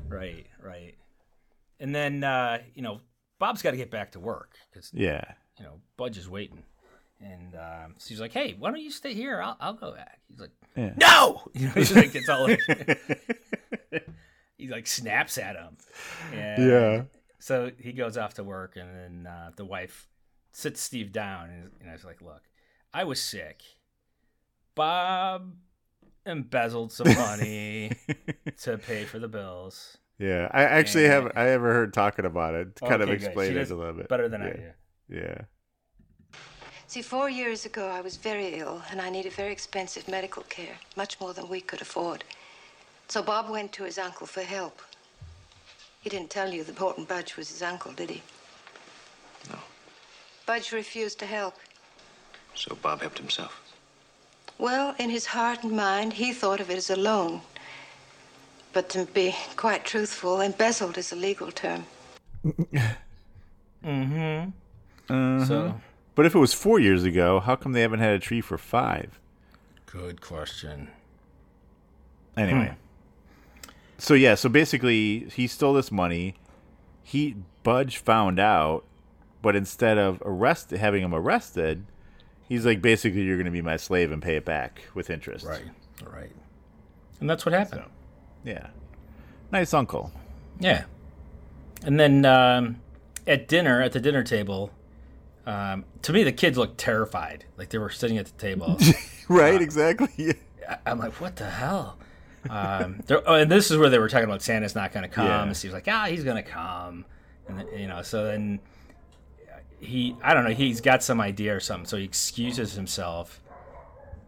Right, 0.07 0.47
right. 0.63 0.95
And 1.79 1.93
then 1.95 2.23
uh, 2.23 2.59
you 2.75 2.81
know, 2.81 3.01
Bob's 3.39 3.61
got 3.61 3.71
to 3.71 3.77
get 3.77 3.89
back 3.91 4.11
to 4.13 4.19
work 4.19 4.55
because 4.71 4.91
Yeah. 4.93 5.23
you 5.59 5.65
know 5.65 5.79
Budge 5.97 6.17
is 6.17 6.27
waiting, 6.29 6.63
and 7.19 7.55
um, 7.55 7.95
so 7.97 8.09
he's 8.09 8.19
like, 8.21 8.33
"Hey, 8.33 8.55
why 8.57 8.69
don't 8.71 8.79
you 8.81 8.91
stay 8.91 9.13
here? 9.13 9.41
I'll, 9.41 9.57
I'll 9.59 9.73
go 9.73 9.91
back." 9.93 10.19
He's 10.27 10.39
like, 10.39 10.51
Yeah. 10.75 10.93
"No!" 10.97 11.41
You 11.53 11.67
know, 11.67 11.73
he's 11.73 11.95
like, 11.95 12.13
it's 12.15 12.29
all. 12.29 12.47
he 14.57 14.67
like 14.67 14.87
snaps 14.87 15.37
at 15.37 15.55
him. 15.55 15.77
And 16.33 16.63
Yeah. 16.69 17.03
So 17.41 17.71
he 17.79 17.91
goes 17.91 18.17
off 18.17 18.35
to 18.35 18.43
work, 18.43 18.75
and 18.77 18.95
then 18.95 19.27
uh, 19.33 19.51
the 19.55 19.65
wife 19.65 20.07
sits 20.51 20.79
Steve 20.79 21.11
down, 21.11 21.49
and 21.49 21.71
you 21.79 21.87
know, 21.87 21.95
she's 21.95 22.05
like, 22.05 22.21
"Look, 22.21 22.43
I 22.93 23.03
was 23.03 23.21
sick. 23.21 23.61
Bob 24.75 25.53
embezzled 26.25 26.91
some 26.91 27.07
money 27.15 27.91
to 28.61 28.77
pay 28.77 29.05
for 29.05 29.19
the 29.19 29.27
bills." 29.27 29.97
Yeah, 30.19 30.49
I 30.51 30.63
actually 30.63 31.05
And- 31.05 31.13
have 31.13 31.31
I 31.35 31.49
ever 31.49 31.73
heard 31.73 31.93
talking 31.93 32.25
about 32.25 32.53
it. 32.53 32.75
to 32.75 32.85
Kind 32.87 33.01
of 33.01 33.09
Okay, 33.09 33.17
good. 33.17 33.25
explain 33.25 33.57
it 33.57 33.71
a 33.71 33.75
little 33.75 33.93
bit 33.93 34.07
better 34.07 34.29
than 34.29 34.41
I 34.43 34.47
yeah. 34.47 34.53
do. 34.53 34.71
Yeah, 35.15 35.41
See, 36.87 37.01
four 37.01 37.29
years 37.29 37.65
ago, 37.65 37.87
I 37.87 38.01
was 38.01 38.17
very 38.17 38.55
ill, 38.59 38.81
and 38.91 39.01
I 39.01 39.09
needed 39.09 39.33
very 39.33 39.51
expensive 39.51 40.07
medical 40.07 40.43
care, 40.43 40.75
much 40.95 41.19
more 41.19 41.33
than 41.33 41.49
we 41.49 41.59
could 41.61 41.81
afford. 41.81 42.23
So 43.07 43.21
Bob 43.23 43.49
went 43.49 43.71
to 43.73 43.83
his 43.83 43.97
uncle 43.97 44.27
for 44.27 44.41
help. 44.41 44.81
He 46.01 46.09
didn't 46.09 46.29
tell 46.29 46.51
you 46.53 46.63
that 46.63 46.77
Horton 46.77 47.05
Budge 47.05 47.37
was 47.37 47.49
his 47.49 47.61
uncle, 47.61 47.91
did 47.93 48.09
he? 48.09 48.21
No. 49.49 49.57
Budge 50.45 50.71
refused 50.71 51.19
to 51.19 51.25
help. 51.25 51.55
So 52.55 52.75
Bob 52.81 53.01
helped 53.01 53.17
himself. 53.17 53.61
Well, 54.57 54.95
in 54.99 55.09
his 55.09 55.25
heart 55.27 55.63
and 55.63 55.71
mind, 55.71 56.13
he 56.13 56.33
thought 56.33 56.59
of 56.59 56.69
it 56.69 56.77
as 56.77 56.89
a 56.89 56.95
loan. 56.95 57.41
But 58.73 58.89
to 58.89 59.05
be 59.05 59.35
quite 59.55 59.85
truthful, 59.85 60.41
embezzled 60.41 60.97
is 60.97 61.11
a 61.11 61.15
legal 61.15 61.51
term. 61.51 61.85
Mm-hmm. 63.83 64.49
So 65.45 65.73
but 66.15 66.25
if 66.25 66.35
it 66.35 66.39
was 66.39 66.53
four 66.53 66.79
years 66.79 67.03
ago, 67.03 67.39
how 67.39 67.55
come 67.55 67.71
they 67.71 67.81
haven't 67.81 67.99
had 67.99 68.13
a 68.13 68.19
tree 68.19 68.41
for 68.41 68.57
five? 68.57 69.19
good 69.87 70.21
question. 70.21 70.87
Anyway, 72.37 72.73
so 74.01 74.15
yeah, 74.15 74.33
so 74.35 74.49
basically, 74.49 75.29
he 75.33 75.45
stole 75.45 75.73
this 75.73 75.91
money. 75.91 76.33
He 77.03 77.35
Budge 77.61 77.97
found 77.97 78.39
out, 78.39 78.83
but 79.43 79.55
instead 79.55 79.99
of 79.99 80.21
arrest 80.25 80.71
having 80.71 81.03
him 81.03 81.13
arrested, 81.13 81.85
he's 82.49 82.65
like, 82.65 82.81
basically, 82.81 83.21
you're 83.21 83.37
going 83.37 83.45
to 83.45 83.51
be 83.51 83.61
my 83.61 83.77
slave 83.77 84.11
and 84.11 84.19
pay 84.21 84.35
it 84.37 84.45
back 84.45 84.81
with 84.95 85.11
interest. 85.11 85.45
Right. 85.45 85.65
Right. 86.03 86.31
And 87.19 87.29
that's 87.29 87.45
what 87.45 87.53
happened. 87.53 87.83
Yeah. 88.43 88.67
Nice 89.51 89.71
uncle. 89.73 90.11
Yeah. 90.59 90.85
And 91.83 91.99
then 91.99 92.25
um, 92.25 92.81
at 93.27 93.47
dinner, 93.47 93.83
at 93.83 93.91
the 93.91 93.99
dinner 93.99 94.23
table, 94.23 94.71
um, 95.45 95.85
to 96.01 96.11
me, 96.13 96.23
the 96.23 96.31
kids 96.31 96.57
looked 96.57 96.79
terrified. 96.79 97.45
Like 97.57 97.69
they 97.69 97.77
were 97.77 97.91
sitting 97.91 98.17
at 98.17 98.25
the 98.25 98.31
table. 98.33 98.77
Right. 99.29 99.61
exactly. 99.61 100.33
I- 100.69 100.77
I'm 100.87 100.97
like, 100.99 101.21
what 101.21 101.35
the 101.37 101.49
hell? 101.49 101.97
Um, 102.49 103.01
oh, 103.09 103.35
and 103.35 103.51
this 103.51 103.69
is 103.71 103.77
where 103.77 103.89
they 103.89 103.99
were 103.99 104.09
talking 104.09 104.25
about 104.25 104.41
Santa's 104.41 104.75
not 104.75 104.91
going 104.91 105.03
to 105.03 105.09
come. 105.09 105.27
Yeah. 105.27 105.43
And 105.43 105.55
Steve's 105.55 105.73
like, 105.73 105.87
ah, 105.87 106.05
he's 106.05 106.23
going 106.23 106.43
to 106.43 106.49
come. 106.49 107.05
And, 107.47 107.59
then, 107.59 107.67
you 107.77 107.87
know, 107.87 108.01
so 108.01 108.25
then 108.25 108.59
he, 109.79 110.15
I 110.23 110.33
don't 110.33 110.43
know, 110.43 110.51
he's 110.51 110.81
got 110.81 111.03
some 111.03 111.21
idea 111.21 111.55
or 111.55 111.59
something. 111.59 111.85
So 111.85 111.97
he 111.97 112.03
excuses 112.03 112.73
himself 112.73 113.41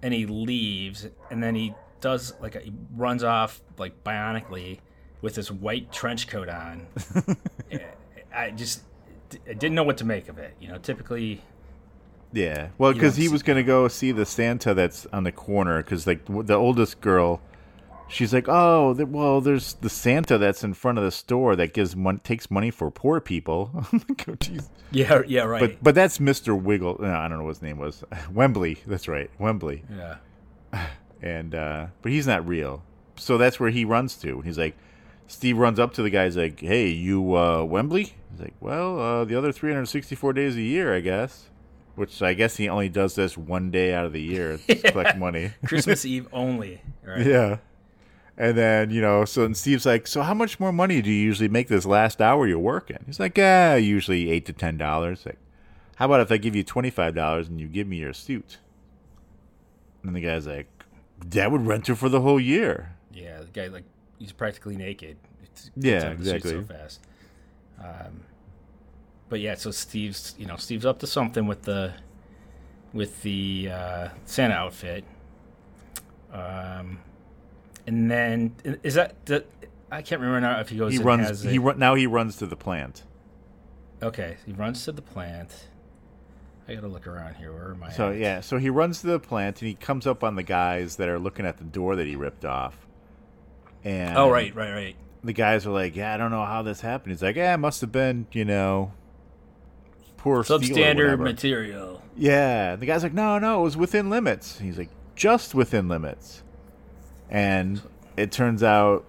and 0.01 0.13
he 0.13 0.25
leaves. 0.25 1.07
And 1.31 1.41
then 1.41 1.55
he 1.55 1.73
does, 2.01 2.33
like, 2.39 2.61
he 2.61 2.73
runs 2.95 3.23
off, 3.23 3.61
like, 3.77 4.03
bionically 4.03 4.79
with 5.23 5.35
this 5.35 5.49
white 5.49 5.91
trench 5.91 6.27
coat 6.27 6.49
on. 6.49 6.85
I 8.35 8.51
just 8.51 8.81
I 9.47 9.53
didn't 9.53 9.73
know 9.73 9.83
what 9.83 9.97
to 9.97 10.05
make 10.05 10.27
of 10.27 10.37
it. 10.37 10.53
You 10.59 10.67
know, 10.67 10.77
typically 10.77 11.41
Yeah, 12.31 12.67
well, 12.77 12.93
because 12.93 13.15
he 13.15 13.29
was 13.29 13.41
gonna 13.41 13.63
go 13.63 13.87
see 13.87 14.11
the 14.11 14.25
Santa 14.25 14.73
that's 14.73 15.07
on 15.07 15.23
the 15.23 15.31
corner. 15.31 15.81
Because 15.81 16.05
like 16.05 16.25
the 16.25 16.55
oldest 16.55 17.01
girl, 17.01 17.41
she's 18.13 18.33
like, 18.33 18.47
"Oh, 18.47 18.93
well, 18.93 19.41
there's 19.41 19.73
the 19.75 19.89
Santa 19.89 20.37
that's 20.37 20.63
in 20.63 20.73
front 20.73 20.97
of 20.97 21.03
the 21.03 21.11
store 21.11 21.55
that 21.55 21.73
gives 21.73 21.95
mon- 21.95 22.19
takes 22.19 22.49
money 22.51 22.71
for 22.71 22.89
poor 22.91 23.19
people." 23.19 23.85
Oh. 24.27 24.35
Yeah, 24.91 25.21
yeah, 25.27 25.41
right. 25.43 25.59
But 25.59 25.83
but 25.83 25.95
that's 25.95 26.19
Mister 26.19 26.55
Wiggle. 26.55 26.97
No, 27.01 27.09
I 27.11 27.27
don't 27.27 27.39
know 27.39 27.45
what 27.45 27.55
his 27.55 27.61
name 27.63 27.77
was. 27.79 28.03
Wembley. 28.31 28.77
That's 28.85 29.07
right, 29.07 29.29
Wembley. 29.39 29.83
yeah. 29.91 30.17
And 31.21 31.55
uh, 31.55 31.87
but 32.01 32.11
he's 32.11 32.27
not 32.27 32.45
real. 32.47 32.83
So 33.15 33.37
that's 33.37 33.57
where 33.59 33.69
he 33.69 33.85
runs 33.85 34.15
to. 34.17 34.41
He's 34.41 34.57
like, 34.57 34.75
Steve 35.25 35.57
runs 35.57 35.79
up 35.79 35.93
to 35.93 36.03
the 36.03 36.09
guy. 36.09 36.25
He's 36.25 36.35
like, 36.37 36.59
"Hey, 36.59 36.89
you 36.89 37.35
uh, 37.35 37.63
Wembley?" 37.63 38.13
He's 38.31 38.39
like, 38.41 38.53
"Well, 38.59 38.99
uh, 38.99 39.23
the 39.25 39.35
other 39.35 39.51
364 39.53 40.33
days 40.33 40.55
a 40.57 40.61
year, 40.61 40.93
I 40.95 40.99
guess." 40.99 41.49
Which 41.95 42.21
I 42.21 42.33
guess 42.33 42.57
he 42.57 42.67
only 42.69 42.89
does 42.89 43.15
this 43.15 43.37
one 43.37 43.71
day 43.71 43.93
out 43.93 44.05
of 44.05 44.13
the 44.13 44.21
year 44.21 44.57
to 44.67 44.75
collect 44.75 45.17
money. 45.17 45.51
Christmas 45.65 46.03
Eve 46.05 46.27
only. 46.33 46.81
Right. 47.03 47.25
Yeah. 47.25 47.57
And 48.37 48.57
then, 48.57 48.89
you 48.89 48.99
know, 48.99 49.25
so 49.25 49.51
Steve's 49.53 49.85
like, 49.85 50.07
So 50.07 50.21
how 50.23 50.33
much 50.33 50.59
more 50.59 50.71
money 50.71 51.01
do 51.01 51.11
you 51.11 51.23
usually 51.23 51.49
make 51.49 51.67
this 51.67 51.85
last 51.85 52.19
hour 52.21 52.47
you're 52.47 52.57
working? 52.57 52.97
He's 53.05 53.19
like, 53.19 53.37
Yeah, 53.37 53.75
usually 53.75 54.31
eight 54.31 54.45
to 54.47 54.53
ten 54.53 54.77
dollars. 54.77 55.25
Like, 55.25 55.37
how 55.97 56.05
about 56.05 56.21
if 56.21 56.31
I 56.31 56.37
give 56.37 56.55
you 56.55 56.63
twenty 56.63 56.89
five 56.89 57.13
dollars 57.13 57.47
and 57.47 57.59
you 57.61 57.67
give 57.67 57.87
me 57.87 57.97
your 57.97 58.13
suit? 58.13 58.57
And 60.03 60.15
the 60.15 60.21
guy's 60.21 60.47
like, 60.47 60.67
That 61.27 61.51
would 61.51 61.67
rent 61.67 61.87
her 61.87 61.95
for 61.95 62.09
the 62.09 62.21
whole 62.21 62.39
year. 62.39 62.95
Yeah, 63.13 63.41
the 63.41 63.45
guy 63.45 63.67
like 63.67 63.85
he's 64.17 64.31
practically 64.31 64.77
naked. 64.77 65.17
It's, 65.43 65.69
Yeah, 65.75 65.91
gets 65.91 66.05
out 66.05 66.11
of 66.13 66.17
the 66.19 66.25
suit 66.25 66.35
exactly. 66.35 66.65
So 66.65 66.73
fast. 66.73 66.99
Um, 67.79 68.21
but 69.29 69.41
yeah, 69.41 69.53
so 69.55 69.69
Steve's 69.69 70.33
you 70.39 70.47
know 70.47 70.55
Steve's 70.57 70.85
up 70.87 70.97
to 70.99 71.07
something 71.07 71.45
with 71.45 71.63
the 71.63 71.93
with 72.93 73.21
the 73.21 73.69
uh, 73.71 74.09
Santa 74.25 74.55
outfit. 74.55 75.03
Um, 76.31 76.99
and 77.87 78.09
then 78.09 78.55
is 78.83 78.95
that 78.95 79.25
the, 79.25 79.45
I 79.91 80.01
can't 80.01 80.21
remember 80.21 80.41
now 80.41 80.59
if 80.59 80.69
he 80.69 80.77
goes. 80.77 80.93
He 80.93 80.99
runs 80.99 81.43
he 81.43 81.59
run, 81.59 81.79
now 81.79 81.95
he 81.95 82.07
runs 82.07 82.37
to 82.37 82.45
the 82.45 82.55
plant. 82.55 83.03
Okay, 84.01 84.37
he 84.45 84.51
runs 84.53 84.83
to 84.85 84.91
the 84.91 85.01
plant. 85.01 85.67
I 86.67 86.75
gotta 86.75 86.87
look 86.87 87.07
around 87.07 87.35
here. 87.35 87.51
Where 87.51 87.71
am 87.71 87.83
I? 87.83 87.91
So 87.91 88.09
at? 88.11 88.17
yeah, 88.17 88.39
so 88.41 88.57
he 88.57 88.69
runs 88.69 89.01
to 89.01 89.07
the 89.07 89.19
plant 89.19 89.61
and 89.61 89.67
he 89.67 89.75
comes 89.75 90.07
up 90.07 90.23
on 90.23 90.35
the 90.35 90.43
guys 90.43 90.95
that 90.95 91.09
are 91.09 91.19
looking 91.19 91.45
at 91.45 91.57
the 91.57 91.63
door 91.63 91.95
that 91.95 92.07
he 92.07 92.15
ripped 92.15 92.45
off. 92.45 92.87
And 93.83 94.17
Oh 94.17 94.29
right, 94.29 94.55
right, 94.55 94.71
right. 94.71 94.95
the 95.23 95.33
guys 95.33 95.65
are 95.65 95.71
like, 95.71 95.95
"Yeah, 95.95 96.13
I 96.13 96.17
don't 96.17 96.31
know 96.31 96.45
how 96.45 96.61
this 96.61 96.79
happened." 96.81 97.11
He's 97.11 97.21
like, 97.21 97.35
"Yeah, 97.35 97.53
it 97.53 97.57
must 97.57 97.81
have 97.81 97.91
been, 97.91 98.27
you 98.31 98.45
know, 98.45 98.93
poor 100.17 100.43
Substandard 100.43 101.19
material. 101.19 102.01
Yeah, 102.15 102.77
the 102.77 102.85
guy's 102.85 103.03
like, 103.03 103.13
"No, 103.13 103.39
no, 103.39 103.59
it 103.59 103.63
was 103.63 103.75
within 103.77 104.09
limits." 104.09 104.59
He's 104.59 104.77
like, 104.77 104.89
"Just 105.15 105.53
within 105.53 105.89
limits," 105.89 106.43
and 107.29 107.81
it 108.17 108.31
turns 108.31 108.63
out 108.63 109.05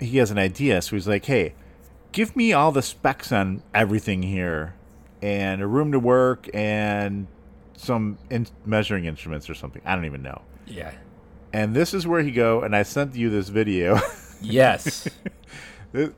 he 0.00 0.18
has 0.18 0.30
an 0.30 0.38
idea. 0.38 0.80
So 0.82 0.96
he's 0.96 1.08
like, 1.08 1.24
"Hey, 1.24 1.54
give 2.12 2.36
me 2.36 2.52
all 2.52 2.72
the 2.72 2.82
specs 2.82 3.32
on 3.32 3.62
everything 3.74 4.22
here, 4.22 4.74
and 5.22 5.60
a 5.60 5.66
room 5.66 5.92
to 5.92 5.98
work, 5.98 6.48
and 6.54 7.26
some 7.76 8.18
in- 8.30 8.46
measuring 8.64 9.04
instruments 9.04 9.48
or 9.50 9.54
something. 9.54 9.82
I 9.84 9.94
don't 9.94 10.04
even 10.04 10.22
know." 10.22 10.42
Yeah. 10.66 10.92
And 11.52 11.74
this 11.74 11.94
is 11.94 12.06
where 12.06 12.22
he 12.22 12.30
go. 12.30 12.60
And 12.62 12.76
I 12.76 12.82
sent 12.82 13.14
you 13.14 13.30
this 13.30 13.48
video. 13.48 13.98
Yes. 14.40 15.08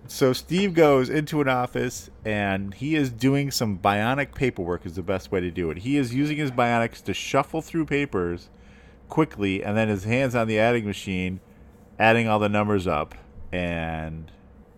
So 0.08 0.32
Steve 0.34 0.74
goes 0.74 1.08
into 1.08 1.40
an 1.40 1.48
office 1.48 2.10
and 2.24 2.74
he 2.74 2.96
is 2.96 3.08
doing 3.08 3.50
some 3.50 3.78
bionic 3.78 4.34
paperwork 4.34 4.84
is 4.84 4.94
the 4.94 5.02
best 5.02 5.32
way 5.32 5.40
to 5.40 5.50
do 5.50 5.70
it. 5.70 5.78
He 5.78 5.96
is 5.96 6.12
using 6.12 6.36
his 6.36 6.50
bionics 6.50 7.02
to 7.04 7.14
shuffle 7.14 7.62
through 7.62 7.86
papers 7.86 8.50
quickly 9.10 9.62
and 9.62 9.76
then 9.76 9.88
his 9.88 10.04
hands 10.04 10.34
on 10.34 10.46
the 10.48 10.58
adding 10.58 10.86
machine 10.86 11.40
adding 11.98 12.26
all 12.28 12.38
the 12.38 12.48
numbers 12.48 12.86
up 12.86 13.14
and 13.52 14.30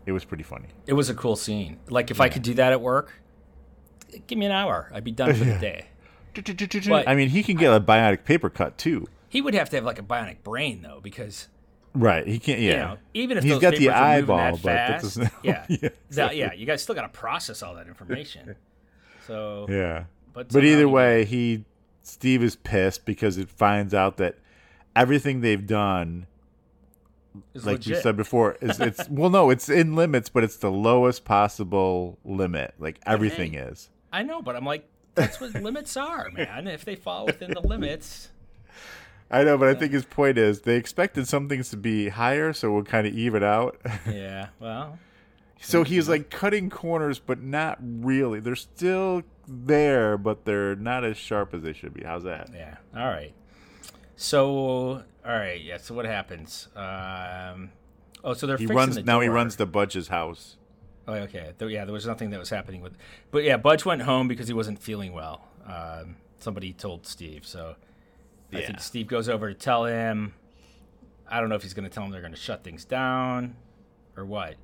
it 0.07 0.13
was 0.13 0.25
pretty 0.25 0.43
funny. 0.43 0.67
It 0.87 0.95
was 0.95 1.09
a 1.09 1.15
cool 1.15 1.37
scene. 1.37 1.79
Like 1.89 2.11
if 2.11 2.21
I 2.21 2.29
could 2.29 2.43
do 2.43 2.55
that 2.55 2.73
at 2.73 2.81
work, 2.81 3.13
give 4.27 4.37
me 4.39 4.47
an 4.47 4.53
hour. 4.53 4.91
I'd 4.93 5.05
be 5.05 5.13
done 5.13 5.33
for 5.35 5.45
the 5.45 5.59
day. 5.61 5.87
But- 6.89 7.07
I 7.09 7.15
mean, 7.15 7.29
he 7.29 7.43
can 7.43 7.57
get 7.57 7.73
a 7.73 7.81
bionic 7.81 8.25
paper 8.25 8.51
cut 8.51 8.79
too. 8.79 9.07
He 9.29 9.41
would 9.41 9.55
have 9.55 9.71
to 9.71 9.77
have 9.77 9.85
like 9.85 9.99
a 9.99 10.03
bionic 10.03 10.43
brain 10.43 10.83
though, 10.83 11.01
because 11.03 11.49
Right, 11.95 12.27
he 12.27 12.39
can't. 12.39 12.59
Yeah, 12.61 12.71
you 12.71 12.77
know, 12.79 12.99
even 13.15 13.39
if 13.39 13.45
he's 13.45 13.59
got 13.59 13.73
the 13.75 13.79
papers 13.81 13.95
are 13.95 14.17
moving 14.21 14.23
eyeball, 14.25 14.37
that 14.37 14.53
but 14.53 14.63
that 14.63 14.89
fast, 15.03 15.03
doesn't. 15.03 15.33
yeah, 15.43 15.67
yeah, 15.69 15.89
exactly. 16.09 16.39
yeah, 16.39 16.53
you 16.55 16.65
guys 16.67 16.83
still 16.83 16.95
got 16.95 17.03
to 17.03 17.09
process 17.09 17.63
all 17.63 17.75
that 17.75 17.87
information. 17.87 18.57
So 19.27 19.67
Yeah. 19.69 20.05
But 20.33 20.49
But, 20.49 20.65
either 20.65 20.89
way, 20.89 21.27
he 21.27 21.65
Steve 22.03 22.43
is 22.43 22.57
pissed 22.57 23.05
because 23.05 23.39
it 23.39 23.49
finds 23.49 23.95
out 23.95 24.17
that 24.19 24.37
everything 24.95 25.41
they've 25.41 25.67
done, 25.67 26.27
It's 27.55 27.65
like 27.65 27.79
legit. 27.79 28.03
said 28.03 28.17
before, 28.17 28.57
is 28.61 28.81
it's 28.81 29.09
well, 29.11 29.31
no, 29.31 29.51
it's 29.51 29.69
in 29.69 29.95
limits, 29.95 30.29
but 30.29 30.45
it's 30.45 30.57
the 30.57 30.71
lowest 30.71 31.25
possible 31.25 32.19
limit. 32.25 32.75
Like 32.79 32.99
everything 33.07 33.53
hey. 33.53 33.61
is. 33.61 33.89
I 34.13 34.23
know, 34.23 34.43
but 34.43 34.57
I'm 34.57 34.65
like, 34.67 34.87
that's 35.15 35.41
what 35.41 35.55
limits 35.55 35.97
are, 35.97 36.31
man. 36.31 36.67
If 36.67 36.85
they 36.85 36.97
fall 36.97 37.27
within 37.27 37.53
the 37.53 37.61
limits, 37.61 38.31
I 39.33 39.45
know, 39.45 39.57
but 39.57 39.69
I 39.69 39.75
think 39.75 39.93
his 39.93 40.05
point 40.05 40.37
is 40.37 40.61
they 40.61 40.77
expected 40.77 41.27
some 41.27 41.49
things 41.49 41.71
to 41.71 41.77
be 41.79 42.11
higher, 42.11 42.53
so 42.53 42.71
we'll 42.71 42.85
kind 42.85 43.07
of 43.07 43.15
even 43.15 43.43
out. 43.43 43.81
yeah. 44.07 44.49
Well, 44.61 44.99
so 45.63 45.85
he's 45.85 46.09
like 46.09 46.31
cutting 46.31 46.69
corners, 46.71 47.19
but 47.19 47.43
not 47.43 47.79
really. 47.81 48.41
They're 48.41 48.55
still 48.57 49.23
there, 49.49 50.17
but 50.19 50.45
they're 50.45 50.77
not 50.77 51.05
as 51.05 51.17
sharp 51.17 51.55
as 51.55 51.63
they 51.63 51.73
should 51.73 51.95
be. 51.95 52.03
How's 52.05 52.25
that? 52.25 52.51
yeah. 52.55 52.77
All 52.95 53.07
right. 53.09 53.33
So, 54.17 54.43
all 54.45 55.03
right, 55.25 55.61
yeah. 55.61 55.79
So 55.79 55.95
what 55.95 56.05
happens? 56.05 56.69
Um, 56.77 57.71
oh, 58.23 58.35
so 58.35 58.47
they're 58.47 58.57
He 58.57 58.65
fixing 58.67 58.77
runs 58.77 58.95
the 58.97 59.03
now. 59.03 59.21
He 59.21 59.27
door. 59.27 59.35
runs 59.37 59.57
to 59.57 59.67
Budge's 59.67 60.09
house. 60.09 60.57
Oh, 61.09 61.15
okay. 61.15 61.53
Yeah, 61.61 61.85
there 61.85 61.93
was 61.93 62.07
nothing 62.07 62.31
that 62.31 62.39
was 62.39 62.51
happening 62.51 62.81
with, 62.81 62.97
but 63.33 63.43
yeah, 63.43 63.57
Budge 63.57 63.85
went 63.85 64.03
home 64.03 64.29
because 64.29 64.47
he 64.47 64.55
wasn't 64.55 64.79
feeling 64.79 65.13
well. 65.13 65.49
Um, 65.67 66.17
somebody 66.39 66.73
told 66.73 67.07
Steve, 67.07 67.45
so 67.45 67.75
I 68.53 68.61
Yeah. 68.61 68.67
think 68.67 68.81
Steve 68.81 69.09
goes 69.09 69.29
over 69.29 69.49
to 69.53 69.55
tell 69.59 69.85
him. 69.87 70.35
I 71.29 71.41
don't 71.41 71.49
know 71.49 71.55
if 71.57 71.63
he's 71.63 71.75
going 71.75 71.89
to 71.89 71.93
tell 71.93 72.05
him 72.05 72.11
they're 72.13 72.21
going 72.21 72.35
to 72.35 72.39
shut 72.39 72.63
things 72.63 72.85
down 72.85 73.57
or 74.17 74.25
what, 74.25 74.55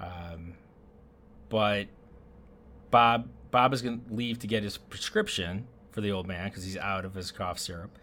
um, 0.00 0.54
but 1.48 1.86
Bob 2.90 3.28
Bob 3.50 3.72
is 3.72 3.82
going 3.82 4.00
to 4.00 4.14
leave 4.14 4.38
to 4.40 4.46
get 4.46 4.62
his 4.62 4.76
prescription 4.76 5.66
for 5.90 6.00
the 6.00 6.12
old 6.12 6.26
man 6.26 6.48
because 6.48 6.64
he's 6.64 6.76
out 6.76 7.04
of 7.04 7.14
his 7.14 7.30
cough 7.30 7.58
syrup, 7.58 7.98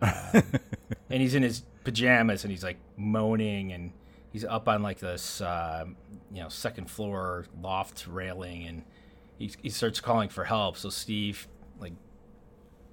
um, 0.00 0.42
and 1.10 1.22
he's 1.22 1.34
in 1.34 1.42
his 1.42 1.62
pajamas 1.84 2.42
and 2.44 2.50
he's 2.50 2.64
like 2.64 2.78
moaning 2.96 3.72
and 3.72 3.92
he's 4.32 4.44
up 4.44 4.68
on 4.68 4.82
like 4.82 4.98
this 4.98 5.40
uh, 5.40 5.84
you 6.32 6.42
know 6.42 6.48
second 6.48 6.90
floor 6.90 7.46
loft 7.62 8.06
railing 8.08 8.66
and 8.66 8.82
he, 9.38 9.52
he 9.62 9.70
starts 9.70 10.00
calling 10.00 10.28
for 10.28 10.44
help. 10.44 10.76
So 10.76 10.90
steve 10.90 11.46
like 11.78 11.92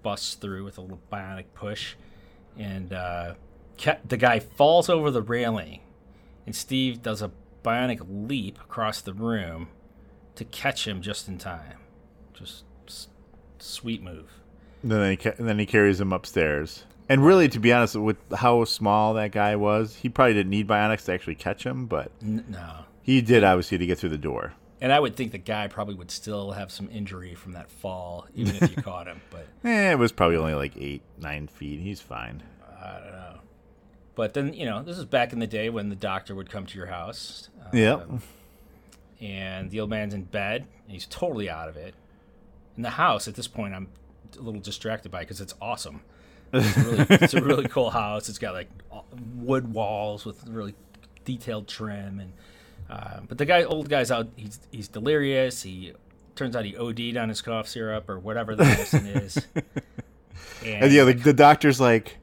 busts 0.03 0.35
through 0.35 0.63
with 0.63 0.77
a 0.77 0.81
little 0.81 1.01
bionic 1.11 1.45
push 1.53 1.95
and 2.57 2.93
uh, 2.93 3.33
the 4.07 4.17
guy 4.17 4.39
falls 4.39 4.89
over 4.89 5.09
the 5.09 5.21
railing 5.21 5.79
and 6.45 6.55
steve 6.55 7.01
does 7.01 7.21
a 7.21 7.31
bionic 7.63 8.05
leap 8.07 8.59
across 8.59 9.01
the 9.01 9.13
room 9.13 9.69
to 10.35 10.43
catch 10.45 10.87
him 10.87 11.01
just 11.01 11.27
in 11.27 11.37
time 11.37 11.77
just 12.33 12.63
s- 12.87 13.07
sweet 13.59 14.01
move 14.01 14.29
And 14.81 14.91
then 14.91 15.11
he 15.11 15.17
ca- 15.17 15.33
and 15.37 15.47
then 15.47 15.59
he 15.59 15.65
carries 15.65 16.01
him 16.01 16.11
upstairs. 16.11 16.85
And 17.09 17.23
really, 17.25 17.47
to 17.49 17.59
be 17.59 17.71
honest, 17.73 17.95
with 17.95 18.17
how 18.33 18.63
small 18.63 19.13
that 19.15 19.31
guy 19.31 19.55
was, 19.57 19.95
he 19.97 20.07
probably 20.09 20.33
didn't 20.33 20.49
need 20.49 20.67
bionics 20.67 21.05
to 21.05 21.13
actually 21.13 21.35
catch 21.35 21.65
him, 21.65 21.85
but 21.85 22.11
N- 22.21 22.45
no 22.49 22.85
he 23.01 23.21
did 23.21 23.43
obviously 23.43 23.77
to 23.77 23.85
get 23.85 23.97
through 23.99 24.09
the 24.09 24.17
door. 24.17 24.53
And 24.81 24.91
I 24.91 24.99
would 24.99 25.15
think 25.15 25.31
the 25.31 25.37
guy 25.37 25.67
probably 25.67 25.95
would 25.95 26.11
still 26.11 26.51
have 26.51 26.71
some 26.71 26.89
injury 26.91 27.35
from 27.35 27.51
that 27.53 27.69
fall, 27.69 28.27
even 28.35 28.55
if 28.55 28.75
you 28.75 28.81
caught 28.83 29.07
him. 29.07 29.21
But 29.29 29.47
Eh, 29.63 29.91
it 29.91 29.99
was 29.99 30.11
probably 30.11 30.37
only 30.37 30.53
like 30.55 30.75
eight, 30.77 31.01
nine 31.19 31.47
feet. 31.47 31.79
He's 31.81 32.01
fine. 32.01 32.43
I 32.81 32.93
don't 32.99 33.11
know. 33.11 33.39
But 34.15 34.33
then 34.33 34.53
you 34.53 34.65
know, 34.65 34.81
this 34.83 34.97
is 34.97 35.05
back 35.05 35.33
in 35.33 35.39
the 35.39 35.47
day 35.47 35.69
when 35.69 35.89
the 35.89 35.95
doctor 35.95 36.33
would 36.35 36.49
come 36.49 36.65
to 36.65 36.77
your 36.77 36.87
house. 36.87 37.49
Yep. 37.73 38.01
um, 38.09 38.21
And 39.21 39.71
the 39.71 39.79
old 39.79 39.89
man's 39.89 40.13
in 40.13 40.23
bed. 40.23 40.65
And 40.83 40.91
he's 40.91 41.05
totally 41.05 41.49
out 41.49 41.69
of 41.69 41.77
it. 41.77 41.93
In 42.77 42.83
the 42.83 42.91
house 42.91 43.27
at 43.27 43.35
this 43.35 43.47
point, 43.47 43.73
I'm 43.73 43.87
a 44.37 44.41
little 44.41 44.59
distracted 44.61 45.11
by 45.11 45.19
because 45.19 45.41
it's 45.41 45.53
awesome. 45.61 46.01
It's, 46.51 46.77
really, 46.77 47.05
it's 47.09 47.33
a 47.33 47.41
really 47.41 47.67
cool 47.67 47.89
house. 47.91 48.29
It's 48.29 48.39
got 48.39 48.53
like 48.53 48.69
wood 49.35 49.73
walls 49.73 50.25
with 50.25 50.47
really 50.47 50.75
detailed 51.25 51.67
trim, 51.67 52.19
and 52.19 52.33
uh, 52.89 53.19
but 53.27 53.37
the 53.37 53.45
guy, 53.45 53.63
old 53.63 53.89
guy's 53.89 54.11
out. 54.11 54.27
He's 54.35 54.59
he's 54.71 54.87
delirious. 54.87 55.61
He 55.63 55.93
turns 56.35 56.55
out 56.55 56.65
he 56.65 56.75
OD'd 56.75 57.15
on 57.17 57.29
his 57.29 57.41
cough 57.41 57.67
syrup 57.67 58.09
or 58.09 58.19
whatever 58.19 58.55
the 58.55 58.63
medicine 58.63 59.05
is. 59.07 59.47
And 60.65 60.91
yeah, 60.93 61.03
the, 61.03 61.13
the 61.13 61.33
doctor's 61.33 61.79
like, 61.81 62.17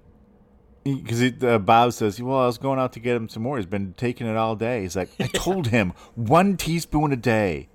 because 0.85 1.43
uh, 1.43 1.59
Bob 1.59 1.93
says, 1.93 2.20
"Well, 2.22 2.39
I 2.39 2.47
was 2.47 2.59
going 2.59 2.78
out 2.78 2.93
to 2.95 3.01
get 3.01 3.16
him 3.16 3.28
some 3.28 3.43
more. 3.43 3.57
He's 3.57 3.66
been 3.66 3.95
taking 3.97 4.26
it 4.26 4.37
all 4.37 4.57
day." 4.57 4.83
He's 4.83 4.97
like, 4.97 5.11
"I 5.20 5.26
told 5.33 5.68
him 5.68 5.93
one 6.14 6.57
teaspoon 6.57 7.12
a 7.12 7.16
day." 7.16 7.68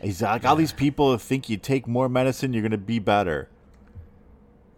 He's 0.00 0.22
like, 0.22 0.44
"All 0.44 0.56
these 0.56 0.72
people 0.72 1.16
think 1.18 1.48
you 1.48 1.56
take 1.56 1.86
more 1.86 2.08
medicine, 2.08 2.52
you're 2.52 2.62
gonna 2.62 2.76
be 2.78 2.98
better." 2.98 3.48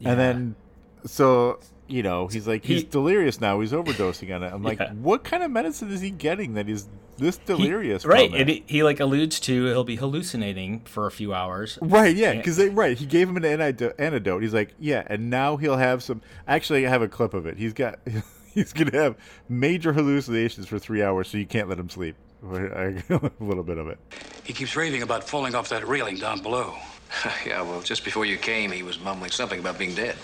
And 0.03 0.19
then, 0.19 0.57
so 1.05 1.61
you 1.89 2.03
know, 2.05 2.29
he's 2.29 2.47
like, 2.47 2.65
he's 2.65 2.83
He- 2.83 2.87
delirious 2.89 3.41
now. 3.41 3.59
He's 3.61 3.73
overdosing 3.73 4.35
on 4.35 4.45
it. 4.45 4.53
I'm 4.53 4.63
like, 4.63 4.79
Yeah. 4.79 4.93
what 4.93 5.25
kind 5.25 5.43
of 5.43 5.51
medicine 5.51 5.91
is 5.91 6.01
he 6.01 6.11
getting 6.11 6.55
that 6.55 6.69
he's 6.69 6.89
this 7.21 7.37
delirious? 7.39 8.03
from 8.03 8.13
right? 8.13 8.35
And 8.35 8.49
he, 8.49 8.65
he 8.67 8.83
like 8.83 8.99
alludes 9.01 9.39
to 9.41 9.67
he'll 9.67 9.85
be 9.85 9.97
hallucinating 9.97 10.81
for 10.81 11.07
a 11.07 11.11
few 11.11 11.33
hours. 11.33 11.79
Right, 11.81 12.15
yeah, 12.17 12.31
And- 12.31 12.41
because 12.43 12.59
right, 12.71 12.97
he 12.99 13.07
gave 13.07 13.29
him 13.29 13.37
an 13.37 13.45
antidote, 13.45 13.95
antidote. 13.99 14.43
He's 14.43 14.55
like, 14.55 14.75
yeah, 14.79 15.05
and 15.07 15.31
now 15.31 15.57
he'll 15.57 15.77
have 15.77 16.03
some. 16.03 16.23
Actually, 16.49 16.87
I 16.87 16.91
have 16.91 17.03
a 17.03 17.09
clip 17.09 17.35
of 17.35 17.47
it. 17.47 17.57
He's 17.57 17.73
got, 17.73 17.99
he's 18.55 18.73
gonna 18.73 18.97
have 18.97 19.17
major 19.49 19.93
hallucinations 19.93 20.67
for 20.67 20.79
three 20.79 21.03
hours, 21.03 21.29
so 21.29 21.39
you 21.39 21.47
can't 21.47 21.69
let 21.69 21.79
him 21.79 21.89
sleep. 21.89 22.17
I- 22.53 23.03
a 23.11 23.31
little 23.41 23.65
bit 23.65 23.79
of 23.79 23.89
it. 23.89 23.99
He 24.45 24.53
keeps 24.53 24.75
raving 24.75 25.03
about 25.03 25.25
falling 25.25 25.55
off 25.55 25.69
that 25.69 25.87
railing 25.87 26.17
down 26.17 26.41
below. 26.41 26.75
yeah, 27.47 27.61
well, 27.63 27.81
just 27.83 28.05
before 28.05 28.25
you 28.25 28.37
came, 28.37 28.71
he 28.71 28.83
was 28.83 28.99
mumbling 28.99 29.31
something 29.31 29.61
about 29.61 29.79
being 29.79 29.95
dead. 29.95 30.17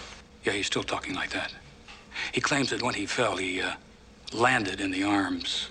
Yeah, 0.44 0.52
he's 0.52 0.66
still 0.66 0.82
talking 0.84 1.14
like 1.14 1.30
that. 1.30 1.52
He 2.32 2.40
claims 2.40 2.70
that 2.70 2.82
when 2.82 2.94
he 2.94 3.04
fell, 3.06 3.36
he 3.36 3.60
uh, 3.60 3.72
landed 4.32 4.80
in 4.80 4.90
the 4.90 5.02
arms 5.02 5.68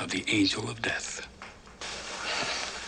of 0.00 0.10
the 0.10 0.24
angel 0.28 0.68
of 0.68 0.80
death. 0.82 1.26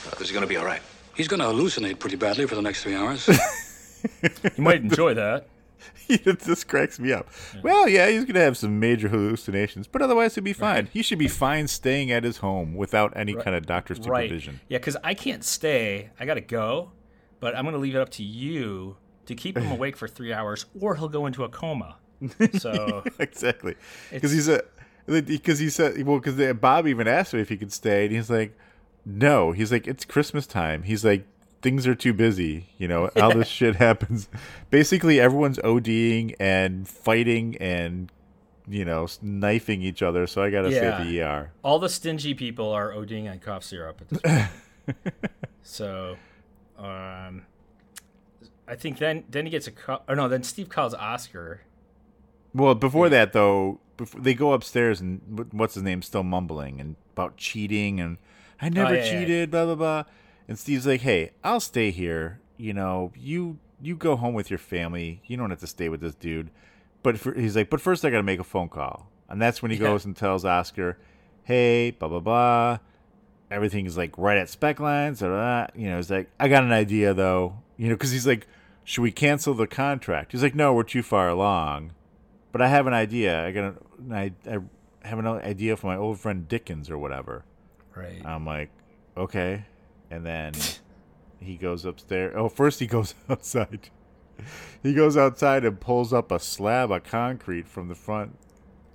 Uh, 0.06 0.20
is 0.20 0.28
he 0.28 0.34
going 0.34 0.42
to 0.42 0.48
be 0.48 0.56
all 0.56 0.64
right? 0.64 0.82
He's 1.14 1.28
going 1.28 1.40
to 1.40 1.46
hallucinate 1.46 1.98
pretty 1.98 2.16
badly 2.16 2.46
for 2.46 2.54
the 2.54 2.62
next 2.62 2.82
three 2.82 2.94
hours. 2.94 3.28
You 4.56 4.64
might 4.64 4.80
enjoy 4.82 5.14
that. 5.14 5.46
it 6.08 6.40
just 6.40 6.66
cracks 6.66 6.98
me 6.98 7.12
up. 7.12 7.28
Well, 7.62 7.88
yeah, 7.88 8.08
he's 8.08 8.24
gonna 8.24 8.40
have 8.40 8.56
some 8.56 8.80
major 8.80 9.06
hallucinations, 9.08 9.86
but 9.86 10.02
otherwise 10.02 10.34
he'll 10.34 10.42
be 10.42 10.52
fine. 10.52 10.88
He 10.92 11.02
should 11.02 11.20
be 11.20 11.28
fine 11.28 11.68
staying 11.68 12.10
at 12.10 12.24
his 12.24 12.38
home 12.38 12.74
without 12.74 13.12
any 13.14 13.32
kind 13.34 13.54
of 13.54 13.64
doctor 13.64 13.94
Right. 13.94 14.02
supervision. 14.24 14.58
Yeah, 14.68 14.78
because 14.78 14.96
I 15.04 15.14
can't 15.14 15.44
stay. 15.44 16.10
I 16.18 16.24
got 16.26 16.34
to 16.34 16.40
go, 16.40 16.90
but 17.38 17.56
I'm 17.56 17.62
going 17.62 17.74
to 17.74 17.78
leave 17.78 17.94
it 17.94 18.00
up 18.00 18.08
to 18.10 18.24
you 18.24 18.96
to 19.26 19.36
keep 19.36 19.56
him 19.56 19.70
awake 19.76 19.96
for 19.96 20.08
three 20.08 20.32
hours, 20.32 20.66
or 20.80 20.96
he'll 20.96 21.08
go 21.08 21.26
into 21.26 21.44
a 21.44 21.48
coma. 21.48 21.98
So 22.58 23.04
exactly, 23.20 23.76
because 24.10 24.32
he's 24.32 24.46
said 24.46 24.62
because 25.06 25.58
he 25.58 25.68
said 25.68 26.02
well 26.06 26.18
because 26.18 26.54
Bob 26.56 26.86
even 26.86 27.08
asked 27.08 27.34
him 27.34 27.40
if 27.40 27.48
he 27.48 27.56
could 27.56 27.72
stay, 27.72 28.06
and 28.06 28.14
he's 28.14 28.30
like, 28.30 28.56
no. 29.04 29.52
He's 29.52 29.72
like, 29.72 29.86
it's 29.86 30.04
Christmas 30.04 30.46
time. 30.46 30.82
He's 30.82 31.04
like, 31.04 31.26
things 31.60 31.86
are 31.86 31.94
too 31.94 32.12
busy. 32.12 32.68
You 32.78 32.88
know, 32.88 33.10
all 33.16 33.34
this 33.34 33.48
shit 33.60 33.76
happens. 33.76 34.28
Basically, 34.70 35.20
everyone's 35.20 35.58
ODing 35.58 36.34
and 36.38 36.86
fighting 36.88 37.56
and 37.58 38.10
you 38.68 38.84
know 38.84 39.08
knifing 39.20 39.82
each 39.82 40.02
other. 40.02 40.26
So 40.26 40.42
I 40.42 40.50
gotta 40.50 40.70
stay 40.70 40.86
at 40.86 41.04
the 41.04 41.22
ER. 41.22 41.52
all 41.62 41.78
the 41.78 41.88
stingy 41.88 42.34
people 42.34 42.70
are 42.70 42.92
ODing 42.92 43.30
on 43.30 43.38
cough 43.38 43.64
syrup 43.64 44.00
at 44.00 44.08
this 44.08 44.20
point. 44.20 45.14
so, 45.62 46.16
um, 46.78 47.42
I 48.68 48.74
think 48.76 48.98
then 48.98 49.24
then 49.28 49.46
he 49.46 49.50
gets 49.50 49.66
a 49.66 49.72
call. 49.72 50.02
Or 50.08 50.16
no, 50.16 50.28
then 50.28 50.42
Steve 50.42 50.68
calls 50.68 50.94
Oscar. 50.94 51.62
Well, 52.54 52.74
before 52.74 53.08
that 53.08 53.32
though, 53.32 53.80
before, 53.96 54.20
they 54.20 54.34
go 54.34 54.52
upstairs 54.52 55.00
and 55.00 55.48
what's 55.52 55.74
his 55.74 55.82
name 55.82 56.02
still 56.02 56.22
mumbling 56.22 56.80
and 56.80 56.96
about 57.14 57.36
cheating 57.36 58.00
and 58.00 58.18
I 58.60 58.66
oh, 58.66 58.68
never 58.70 58.90
Oh, 58.90 58.92
yeah, 58.94 58.98
yeah, 59.04 59.12
yeah. 59.12 59.20
cheated, 59.20 59.50
blah 59.50 59.64
blah 59.66 59.74
blah. 59.74 60.04
And 60.48 60.58
Steve's 60.58 60.86
like, 60.86 61.00
"Hey, 61.02 61.30
I'll 61.42 61.60
stay 61.60 61.90
here. 61.90 62.40
You 62.56 62.72
know, 62.74 63.12
you 63.16 63.58
you 63.80 63.96
go 63.96 64.16
home 64.16 64.34
with 64.34 64.50
your 64.50 64.58
family. 64.58 65.22
You 65.26 65.36
don't 65.36 65.50
have 65.50 65.60
to 65.60 65.66
stay 65.66 65.88
with 65.88 66.00
this 66.00 66.14
dude." 66.14 66.50
But 67.02 67.18
for, 67.18 67.32
he's 67.34 67.56
like, 67.56 67.70
"But 67.70 67.80
first, 67.80 68.04
I 68.04 68.10
got 68.10 68.18
to 68.18 68.22
make 68.22 68.40
a 68.40 68.44
phone 68.44 68.68
call." 68.68 69.08
And 69.28 69.40
that's 69.40 69.62
when 69.62 69.70
he 69.70 69.76
Yeah. 69.78 69.84
goes 69.88 70.04
and 70.04 70.14
tells 70.16 70.44
Oscar, 70.44 70.98
"Hey, 71.44 71.90
blah 71.92 72.08
blah 72.08 72.20
blah." 72.20 72.78
Everything's 73.50 73.96
like 73.96 74.16
right 74.16 74.38
at 74.38 74.48
spec 74.48 74.78
lines. 74.80 75.20
Blah, 75.20 75.28
blah, 75.28 75.66
blah. 75.66 75.66
You 75.82 75.90
know, 75.90 75.96
he's 75.96 76.10
like, 76.10 76.30
"I 76.38 76.48
got 76.48 76.64
an 76.64 76.72
idea 76.72 77.14
though." 77.14 77.58
You 77.76 77.88
know, 77.88 77.94
because 77.94 78.10
he's 78.12 78.26
like, 78.26 78.46
"Should 78.84 79.02
we 79.02 79.10
cancel 79.12 79.54
the 79.54 79.66
contract?" 79.66 80.32
He's 80.32 80.42
like, 80.42 80.54
"No, 80.54 80.72
we're 80.74 80.82
too 80.84 81.02
far 81.02 81.28
along." 81.28 81.92
But 82.52 82.62
I 82.62 82.68
have 82.68 82.86
an 82.86 82.92
idea. 82.94 83.44
I 83.44 83.50
got 83.50 83.64
an, 83.64 84.12
I, 84.12 84.32
I 84.46 85.08
have 85.08 85.18
an 85.18 85.26
idea 85.26 85.76
for 85.76 85.86
my 85.86 85.96
old 85.96 86.20
friend 86.20 86.46
Dickens 86.46 86.90
or 86.90 86.98
whatever. 86.98 87.44
Right. 87.96 88.24
I'm 88.24 88.46
like, 88.46 88.70
okay. 89.16 89.64
And 90.10 90.24
then 90.24 90.52
he 91.40 91.56
goes 91.56 91.84
upstairs. 91.84 92.34
Oh, 92.36 92.48
first 92.48 92.78
he 92.78 92.86
goes 92.86 93.14
outside. 93.28 93.90
He 94.82 94.94
goes 94.94 95.16
outside 95.16 95.64
and 95.64 95.80
pulls 95.80 96.12
up 96.12 96.30
a 96.30 96.38
slab 96.38 96.90
of 96.90 97.04
concrete 97.04 97.68
from 97.68 97.88
the 97.88 97.94
front. 97.94 98.38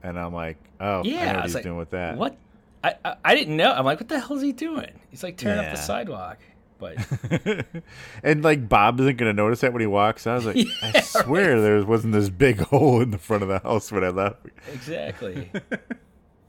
And 0.04 0.20
I'm 0.20 0.34
like, 0.34 0.58
oh, 0.80 1.00
I 1.00 1.02
know 1.02 1.10
yeah, 1.10 1.36
what 1.36 1.46
he's 1.46 1.56
like, 1.56 1.64
doing 1.64 1.78
with 1.78 1.90
that. 1.92 2.18
What? 2.18 2.38
I, 2.84 2.96
I 3.04 3.16
I 3.26 3.36
didn't 3.36 3.58
know. 3.58 3.72
I'm 3.72 3.86
like, 3.86 4.00
what 4.00 4.10
the 4.10 4.20
hell 4.20 4.38
is 4.38 4.44
he 4.44 4.52
doing? 4.52 5.00
He's 5.10 5.24
like 5.24 5.38
tearing 5.38 5.60
up 5.60 5.72
the 5.72 5.82
sidewalk. 5.82 6.38
But 6.78 6.98
and 8.24 8.44
like 8.44 8.70
Bob 8.70 9.00
isn't 9.00 9.18
gonna 9.18 9.34
notice 9.34 9.62
that 9.62 9.74
when 9.74 9.82
he 9.82 9.88
walks. 9.88 10.28
I 10.28 10.36
was 10.36 10.46
like, 10.46 10.66
I 10.82 11.02
swear 11.02 11.60
there 11.62 11.84
wasn't 11.86 12.14
this 12.14 12.30
big 12.30 12.60
hole 12.70 13.02
in 13.02 13.12
the 13.12 13.18
front 13.18 13.44
of 13.44 13.50
the 13.50 13.60
house 13.60 13.92
when 13.92 14.04
I 14.04 14.10
left. 14.10 14.46
exactly. 14.72 15.52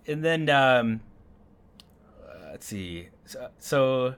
and 0.06 0.24
then 0.24 0.48
um, 0.50 1.00
uh, 2.28 2.50
let's 2.52 2.66
see. 2.66 3.08
So, 3.24 3.48
so 3.58 4.14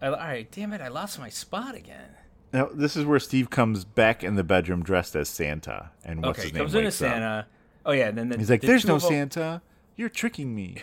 I, 0.00 0.06
all 0.08 0.16
right, 0.16 0.50
damn 0.50 0.72
it, 0.72 0.80
I 0.80 0.88
lost 0.88 1.18
my 1.18 1.28
spot 1.28 1.74
again. 1.74 2.10
Now 2.52 2.68
this 2.72 2.96
is 2.96 3.04
where 3.04 3.18
Steve 3.18 3.50
comes 3.50 3.84
back 3.84 4.22
in 4.22 4.36
the 4.36 4.44
bedroom 4.44 4.82
dressed 4.82 5.16
as 5.16 5.28
Santa, 5.28 5.90
and 6.04 6.22
what's 6.22 6.38
okay, 6.38 6.48
his 6.48 6.54
name? 6.54 6.62
comes 6.62 6.74
wakes 6.74 7.02
up. 7.02 7.10
Santa. 7.10 7.46
Oh 7.84 7.92
yeah, 7.92 8.08
and 8.08 8.16
then 8.16 8.28
the, 8.30 8.38
He's 8.38 8.48
like, 8.48 8.60
the 8.62 8.68
"There's 8.68 8.86
no 8.86 8.98
Santa. 8.98 9.60
You're 9.96 10.08
tricking 10.08 10.54
me." 10.54 10.78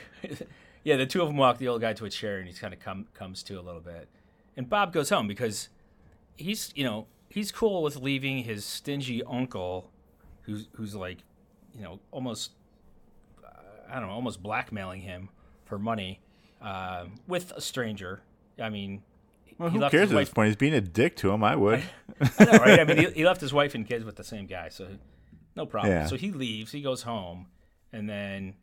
Yeah, 0.84 0.96
the 0.96 1.06
two 1.06 1.22
of 1.22 1.28
them 1.28 1.38
walk 1.38 1.58
the 1.58 1.68
old 1.68 1.82
guy 1.82 1.94
to 1.94 2.06
a 2.06 2.10
chair, 2.10 2.38
and 2.40 2.48
he's 2.48 2.60
kind 2.60 2.74
of 2.74 2.80
come 2.80 3.08
comes 3.14 3.44
to 3.44 3.56
a 3.60 3.62
little 3.62 3.82
bit. 3.82 4.08
And 4.58 4.70
Bob 4.70 4.92
goes 4.94 5.10
home 5.10 5.28
because 5.28 5.70
he's 6.38 6.72
you 6.76 6.84
know 6.84 7.08
he's 7.30 7.52
cool 7.52 7.82
with 7.84 7.96
leaving 7.98 8.44
his 8.44 8.66
stingy 8.66 9.24
uncle, 9.24 9.90
who's 10.44 10.68
who's 10.74 10.96
like, 10.96 11.20
you 11.76 11.82
know, 11.84 12.00
almost 12.12 12.52
I 13.90 14.00
don't 14.00 14.08
know, 14.08 14.14
almost 14.14 14.42
blackmailing 14.42 15.02
him 15.02 15.30
for 15.66 15.78
money 15.78 16.20
uh, 16.62 17.06
with 17.28 17.52
a 17.56 17.62
stranger. 17.62 18.22
I 18.62 18.70
mean, 18.70 19.02
Well, 19.58 19.70
he 19.70 19.76
who 19.76 19.82
left 19.82 19.92
cares 19.92 20.12
at 20.12 20.16
wife- 20.16 20.28
this 20.28 20.34
point? 20.34 20.48
He's 20.48 20.56
being 20.56 20.74
a 20.74 20.82
dick 20.82 21.16
to 21.18 21.32
him. 21.32 21.44
I 21.44 21.56
would. 21.56 21.84
I 22.40 22.44
know, 22.46 22.52
right? 22.54 22.80
I 22.80 22.84
mean, 22.84 22.98
he, 22.98 23.06
he 23.12 23.26
left 23.26 23.42
his 23.42 23.54
wife 23.54 23.76
and 23.76 23.88
kids 23.88 24.06
with 24.06 24.16
the 24.16 24.24
same 24.24 24.46
guy, 24.46 24.70
so 24.70 24.88
no 25.56 25.66
problem. 25.66 25.92
Yeah. 25.94 26.06
So 26.06 26.16
he 26.16 26.32
leaves, 26.32 26.72
he 26.72 26.82
goes 26.82 27.02
home, 27.04 27.48
and 27.92 28.10
then 28.10 28.54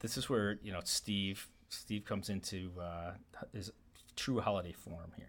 this 0.00 0.16
is 0.16 0.28
where 0.28 0.58
you 0.62 0.72
know 0.72 0.80
Steve 0.84 1.48
Steve 1.68 2.04
comes 2.04 2.28
into 2.28 2.70
uh, 2.80 3.12
his 3.52 3.72
true 4.14 4.40
holiday 4.40 4.72
form 4.72 5.12
here. 5.16 5.26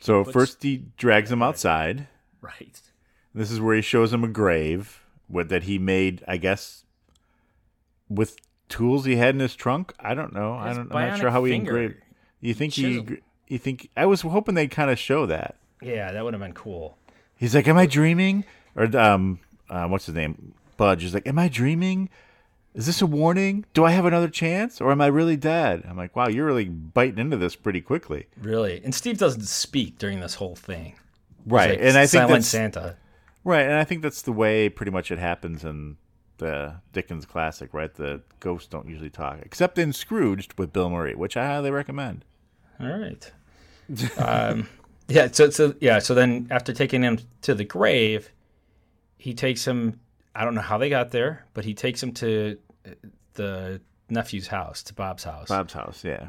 so 0.00 0.24
puts- 0.24 0.32
first 0.32 0.62
he 0.62 0.84
drags 0.96 1.30
him 1.30 1.42
outside. 1.42 2.06
Right. 2.40 2.80
This 3.34 3.50
is 3.50 3.60
where 3.60 3.74
he 3.76 3.82
shows 3.82 4.12
him 4.12 4.24
a 4.24 4.28
grave 4.28 5.02
with, 5.28 5.50
that 5.50 5.64
he 5.64 5.78
made, 5.78 6.24
I 6.26 6.36
guess, 6.38 6.84
with 8.08 8.36
tools 8.68 9.04
he 9.04 9.16
had 9.16 9.34
in 9.34 9.40
his 9.40 9.54
trunk. 9.54 9.92
I 10.00 10.14
don't 10.14 10.32
know. 10.32 10.54
I 10.54 10.72
don't. 10.72 10.92
I'm 10.92 11.10
not 11.10 11.18
sure 11.18 11.30
how 11.30 11.44
he 11.44 11.54
engraved. 11.54 11.96
You 12.40 12.54
think 12.54 12.72
he? 12.72 13.04
You 13.48 13.58
think? 13.58 13.90
I 13.96 14.06
was 14.06 14.22
hoping 14.22 14.54
they'd 14.54 14.70
kind 14.70 14.90
of 14.90 14.98
show 14.98 15.26
that. 15.26 15.56
Yeah, 15.82 16.12
that 16.12 16.24
would 16.24 16.32
have 16.34 16.40
been 16.40 16.54
cool. 16.54 16.96
He's 17.36 17.54
like, 17.54 17.68
"Am 17.68 17.76
I 17.76 17.86
dreaming?" 17.86 18.44
Or 18.74 18.84
um, 18.96 19.40
uh, 19.68 19.86
what's 19.86 20.06
his 20.06 20.14
name? 20.14 20.54
Budge 20.76 21.04
is 21.04 21.14
like, 21.14 21.26
"Am 21.26 21.38
I 21.38 21.48
dreaming? 21.48 22.08
Is 22.74 22.86
this 22.86 23.00
a 23.00 23.06
warning? 23.06 23.64
Do 23.72 23.84
I 23.84 23.92
have 23.92 24.04
another 24.04 24.28
chance, 24.28 24.80
or 24.80 24.92
am 24.92 25.00
I 25.00 25.06
really 25.06 25.36
dead?" 25.36 25.84
I'm 25.88 25.96
like, 25.96 26.14
"Wow, 26.14 26.28
you're 26.28 26.46
really 26.46 26.68
biting 26.68 27.18
into 27.18 27.36
this 27.36 27.56
pretty 27.56 27.80
quickly." 27.80 28.26
Really, 28.40 28.80
and 28.84 28.94
Steve 28.94 29.18
doesn't 29.18 29.46
speak 29.46 29.98
during 29.98 30.20
this 30.20 30.34
whole 30.34 30.56
thing. 30.56 30.94
Right, 31.46 31.70
like 31.70 31.78
and 31.80 31.96
I 31.96 32.06
think 32.06 32.22
silent 32.22 32.30
that's 32.30 32.48
Santa. 32.48 32.96
right, 33.44 33.66
and 33.66 33.74
I 33.74 33.84
think 33.84 34.02
that's 34.02 34.22
the 34.22 34.32
way 34.32 34.68
pretty 34.68 34.92
much 34.92 35.10
it 35.10 35.18
happens 35.18 35.64
in 35.64 35.96
the 36.38 36.74
Dickens 36.92 37.24
classic. 37.24 37.72
Right, 37.72 37.94
the 37.94 38.22
ghosts 38.40 38.68
don't 38.68 38.88
usually 38.88 39.10
talk, 39.10 39.38
except 39.42 39.78
in 39.78 39.92
Scrooged 39.92 40.58
with 40.58 40.72
Bill 40.72 40.90
Murray, 40.90 41.14
which 41.14 41.36
I 41.36 41.46
highly 41.46 41.70
recommend. 41.70 42.24
All 42.80 42.98
right. 42.98 43.30
um, 44.18 44.68
yeah. 45.08 45.28
So, 45.30 45.50
so 45.50 45.74
yeah. 45.80 45.98
So 45.98 46.14
then, 46.14 46.48
after 46.50 46.72
taking 46.72 47.02
him 47.02 47.18
to 47.42 47.54
the 47.54 47.64
grave, 47.64 48.32
he 49.18 49.34
takes 49.34 49.66
him. 49.66 50.00
I 50.36 50.44
don't 50.44 50.54
know 50.54 50.60
how 50.60 50.76
they 50.76 50.90
got 50.90 51.10
there, 51.10 51.46
but 51.54 51.64
he 51.64 51.72
takes 51.72 52.02
him 52.02 52.12
to 52.12 52.58
uh, 52.86 52.90
the 53.34 53.80
nephew's 54.10 54.46
house, 54.46 54.82
to 54.84 54.94
Bob's 54.94 55.24
house, 55.24 55.48
Bob's 55.48 55.72
house, 55.72 56.04
yeah. 56.04 56.28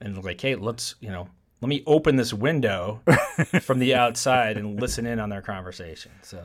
and 0.00 0.22
like, 0.22 0.40
hey, 0.40 0.54
let's 0.54 0.94
you 1.00 1.10
know, 1.10 1.28
let 1.60 1.68
me 1.68 1.82
open 1.86 2.16
this 2.16 2.32
window 2.32 3.00
from 3.60 3.80
the 3.80 3.94
outside 3.94 4.56
and 4.56 4.80
listen 4.80 5.06
in 5.06 5.18
on 5.18 5.28
their 5.28 5.42
conversation. 5.42 6.12
So 6.22 6.42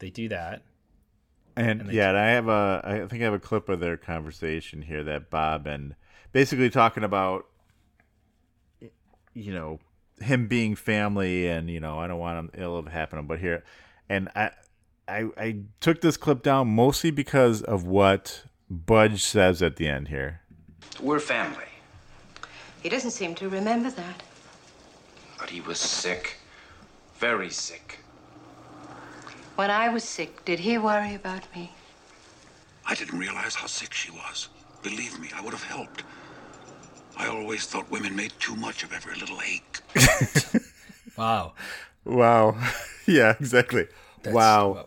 they 0.00 0.10
do 0.10 0.28
that. 0.30 0.62
And, 1.56 1.82
And 1.82 1.92
yeah, 1.92 2.08
and 2.08 2.18
I 2.18 2.30
have 2.30 2.48
a 2.48 2.80
I 2.84 2.98
think 3.06 3.22
I 3.22 3.26
have 3.26 3.34
a 3.34 3.38
clip 3.38 3.68
of 3.68 3.78
their 3.78 3.96
conversation 3.96 4.82
here 4.82 5.04
that 5.04 5.30
Bob 5.30 5.66
and 5.66 5.94
basically 6.32 6.70
talking 6.70 7.04
about 7.04 7.46
you 9.32 9.52
know 9.52 9.78
him 10.20 10.48
being 10.48 10.74
family 10.74 11.48
and 11.48 11.70
you 11.70 11.78
know 11.78 11.98
I 11.98 12.08
don't 12.08 12.18
want 12.18 12.38
him 12.38 12.50
ill 12.54 12.76
of 12.76 12.88
happening 12.88 13.26
but 13.26 13.38
here 13.38 13.64
and 14.08 14.28
I 14.34 14.50
I 15.10 15.28
I 15.36 15.56
took 15.80 16.00
this 16.00 16.16
clip 16.16 16.42
down 16.42 16.68
mostly 16.68 17.10
because 17.10 17.62
of 17.62 17.84
what 17.84 18.44
Budge 18.70 19.22
says 19.22 19.62
at 19.62 19.76
the 19.76 19.86
end 19.88 20.08
here. 20.08 20.40
We're 21.00 21.20
family. 21.20 21.64
He 22.82 22.88
doesn't 22.88 23.10
seem 23.10 23.34
to 23.36 23.48
remember 23.48 23.90
that. 23.90 24.22
But 25.38 25.50
he 25.50 25.60
was 25.60 25.78
sick. 25.78 26.36
Very 27.18 27.50
sick. 27.50 27.98
When 29.56 29.70
I 29.70 29.88
was 29.88 30.04
sick, 30.04 30.44
did 30.44 30.60
he 30.60 30.78
worry 30.78 31.14
about 31.14 31.44
me? 31.54 31.72
I 32.86 32.94
didn't 32.94 33.18
realize 33.18 33.54
how 33.54 33.66
sick 33.66 33.92
she 33.92 34.10
was. 34.10 34.48
Believe 34.82 35.18
me, 35.20 35.28
I 35.34 35.42
would 35.42 35.52
have 35.52 35.62
helped. 35.62 36.04
I 37.16 37.26
always 37.26 37.66
thought 37.66 37.90
women 37.90 38.16
made 38.16 38.32
too 38.38 38.56
much 38.56 38.82
of 38.82 38.92
every 38.92 39.16
little 39.16 39.40
ache. 39.42 39.80
Wow. 41.20 41.52
Wow. 42.06 42.56
yeah, 43.06 43.34
exactly. 43.38 43.86
That's- 44.22 44.34
wow. 44.34 44.86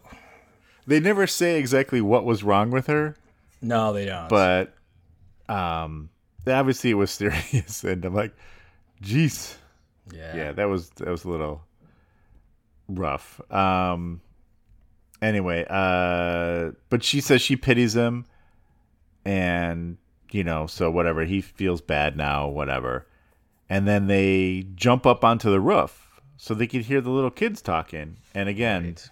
They 0.85 0.99
never 0.99 1.27
say 1.27 1.57
exactly 1.59 2.01
what 2.01 2.25
was 2.25 2.43
wrong 2.43 2.69
with 2.71 2.87
her, 2.87 3.15
No, 3.61 3.93
they 3.93 4.05
don't. 4.05 4.29
but 4.29 4.73
um 5.49 6.09
obviously 6.47 6.89
it 6.91 6.95
was 6.95 7.11
serious 7.21 7.83
and 7.83 8.03
I'm 8.05 8.13
like, 8.13 8.33
jeez. 9.01 9.55
yeah. 10.13 10.35
Yeah, 10.35 10.51
that 10.53 10.65
was 10.65 10.89
that 10.91 11.07
was 11.07 11.23
a 11.25 11.29
little 11.29 11.63
rough. 12.87 13.39
Um 13.51 14.21
anyway, 15.21 15.65
uh 15.69 16.71
but 16.89 17.03
she 17.03 17.21
says 17.21 17.41
she 17.41 17.55
pities 17.55 17.95
him 17.95 18.25
and 19.25 19.97
you 20.31 20.43
know, 20.43 20.65
so 20.67 20.89
whatever, 20.89 21.25
he 21.25 21.41
feels 21.41 21.79
bad 21.81 22.17
now, 22.17 22.47
whatever. 22.47 23.05
And 23.69 23.87
then 23.87 24.07
they 24.07 24.65
jump 24.75 25.05
up 25.05 25.23
onto 25.23 25.49
the 25.51 25.59
roof 25.59 26.19
so 26.37 26.53
they 26.53 26.67
could 26.67 26.81
hear 26.81 27.01
the 27.01 27.11
little 27.11 27.29
kids 27.31 27.61
talking. 27.61 28.17
And 28.33 28.49
again, 28.49 28.83
Right. 28.83 29.09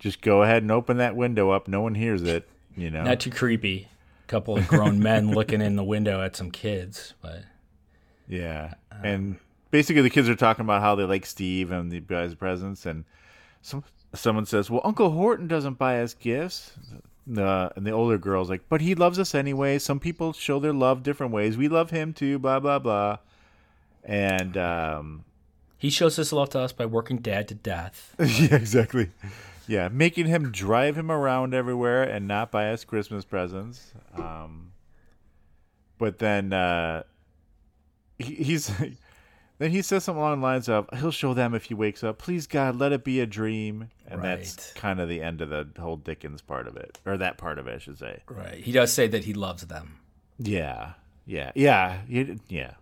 Just 0.00 0.20
go 0.22 0.42
ahead 0.42 0.62
and 0.64 0.72
open 0.72 0.96
that 0.96 1.14
window 1.14 1.50
up. 1.50 1.68
No 1.68 1.80
one 1.82 1.94
hears 1.94 2.22
it, 2.24 2.48
you 2.76 2.90
know. 2.90 3.04
Not 3.04 3.20
too 3.20 3.30
creepy. 3.30 3.86
couple 4.26 4.56
of 4.56 4.66
grown 4.66 4.98
men 5.00 5.30
looking 5.34 5.60
in 5.60 5.76
the 5.76 5.84
window 5.84 6.20
at 6.22 6.34
some 6.34 6.50
kids, 6.50 7.14
but 7.22 7.42
Yeah. 8.28 8.74
and 9.04 9.36
basically, 9.70 10.02
the 10.02 10.10
kids 10.10 10.28
are 10.28 10.34
talking 10.34 10.64
about 10.64 10.80
how 10.82 10.94
they 10.96 11.04
like 11.04 11.24
Steve 11.26 11.70
and 11.70 11.90
the 11.92 12.00
guy's 12.00 12.34
presents. 12.34 12.84
And 12.86 13.04
some 13.62 13.84
someone 14.14 14.46
says, 14.46 14.68
Well, 14.70 14.80
Uncle 14.84 15.10
Horton 15.10 15.46
doesn't 15.46 15.78
buy 15.78 16.00
us 16.00 16.14
gifts. 16.14 16.72
The, 17.26 17.70
and 17.76 17.86
the 17.86 17.92
older 17.92 18.18
girl's 18.18 18.48
like, 18.50 18.62
But 18.68 18.80
he 18.80 18.94
loves 18.96 19.18
us 19.18 19.34
anyway. 19.34 19.78
Some 19.78 20.00
people 20.00 20.32
show 20.32 20.58
their 20.58 20.72
love 20.72 21.02
different 21.04 21.32
ways. 21.32 21.56
We 21.56 21.68
love 21.68 21.90
him 21.90 22.12
too, 22.12 22.38
blah, 22.40 22.58
blah, 22.58 22.78
blah. 22.80 23.18
And, 24.02 24.56
um, 24.56 25.24
he 25.78 25.90
shows 25.90 26.16
his 26.16 26.32
love 26.32 26.50
to 26.50 26.60
us 26.60 26.72
by 26.72 26.86
working 26.86 27.18
dad 27.18 27.48
to 27.48 27.54
death. 27.54 28.14
yeah, 28.18 28.54
exactly. 28.56 29.10
Yeah, 29.70 29.86
making 29.88 30.26
him 30.26 30.50
drive 30.50 30.96
him 30.96 31.12
around 31.12 31.54
everywhere 31.54 32.02
and 32.02 32.26
not 32.26 32.50
buy 32.50 32.70
us 32.72 32.82
Christmas 32.84 33.24
presents. 33.24 33.92
Um, 34.16 34.72
but 35.96 36.18
then 36.18 36.52
uh, 36.52 37.04
he, 38.18 38.34
he's 38.34 38.66
then 39.58 39.70
he 39.70 39.80
says 39.80 40.02
something 40.02 40.20
along 40.20 40.40
the 40.40 40.44
lines 40.44 40.68
of, 40.68 40.88
"He'll 40.98 41.12
show 41.12 41.34
them 41.34 41.54
if 41.54 41.66
he 41.66 41.74
wakes 41.74 42.02
up. 42.02 42.18
Please 42.18 42.48
God, 42.48 42.74
let 42.80 42.90
it 42.90 43.04
be 43.04 43.20
a 43.20 43.26
dream." 43.26 43.90
And 44.08 44.24
that's 44.24 44.72
kind 44.72 44.98
of 44.98 45.08
the 45.08 45.22
end 45.22 45.40
of 45.40 45.50
the 45.50 45.68
whole 45.80 45.96
Dickens 45.96 46.42
part 46.42 46.66
of 46.66 46.76
it, 46.76 46.98
or 47.06 47.16
that 47.18 47.38
part 47.38 47.60
of 47.60 47.68
it, 47.68 47.76
I 47.76 47.78
should 47.78 47.96
say. 47.98 48.22
Right. 48.28 48.54
He 48.54 48.72
does 48.72 48.92
say 48.92 49.06
that 49.06 49.22
he 49.22 49.34
loves 49.34 49.64
them. 49.68 49.98
Yeah, 50.40 50.94
yeah, 51.26 51.52
yeah, 51.54 52.00
he- 52.08 52.40
yeah, 52.48 52.72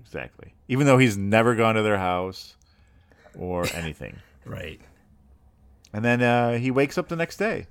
exactly. 0.00 0.54
Even 0.68 0.86
though 0.86 0.98
he's 0.98 1.16
never 1.16 1.56
gone 1.56 1.74
to 1.74 1.82
their 1.82 1.98
house 1.98 2.54
or 3.36 3.66
anything. 3.74 4.16
Right. 4.46 4.80
And 5.92 6.04
then 6.04 6.22
uh, 6.22 6.58
he 6.58 6.70
wakes 6.70 6.96
up 6.98 7.08
the 7.08 7.16
next 7.16 7.36
day. 7.36 7.66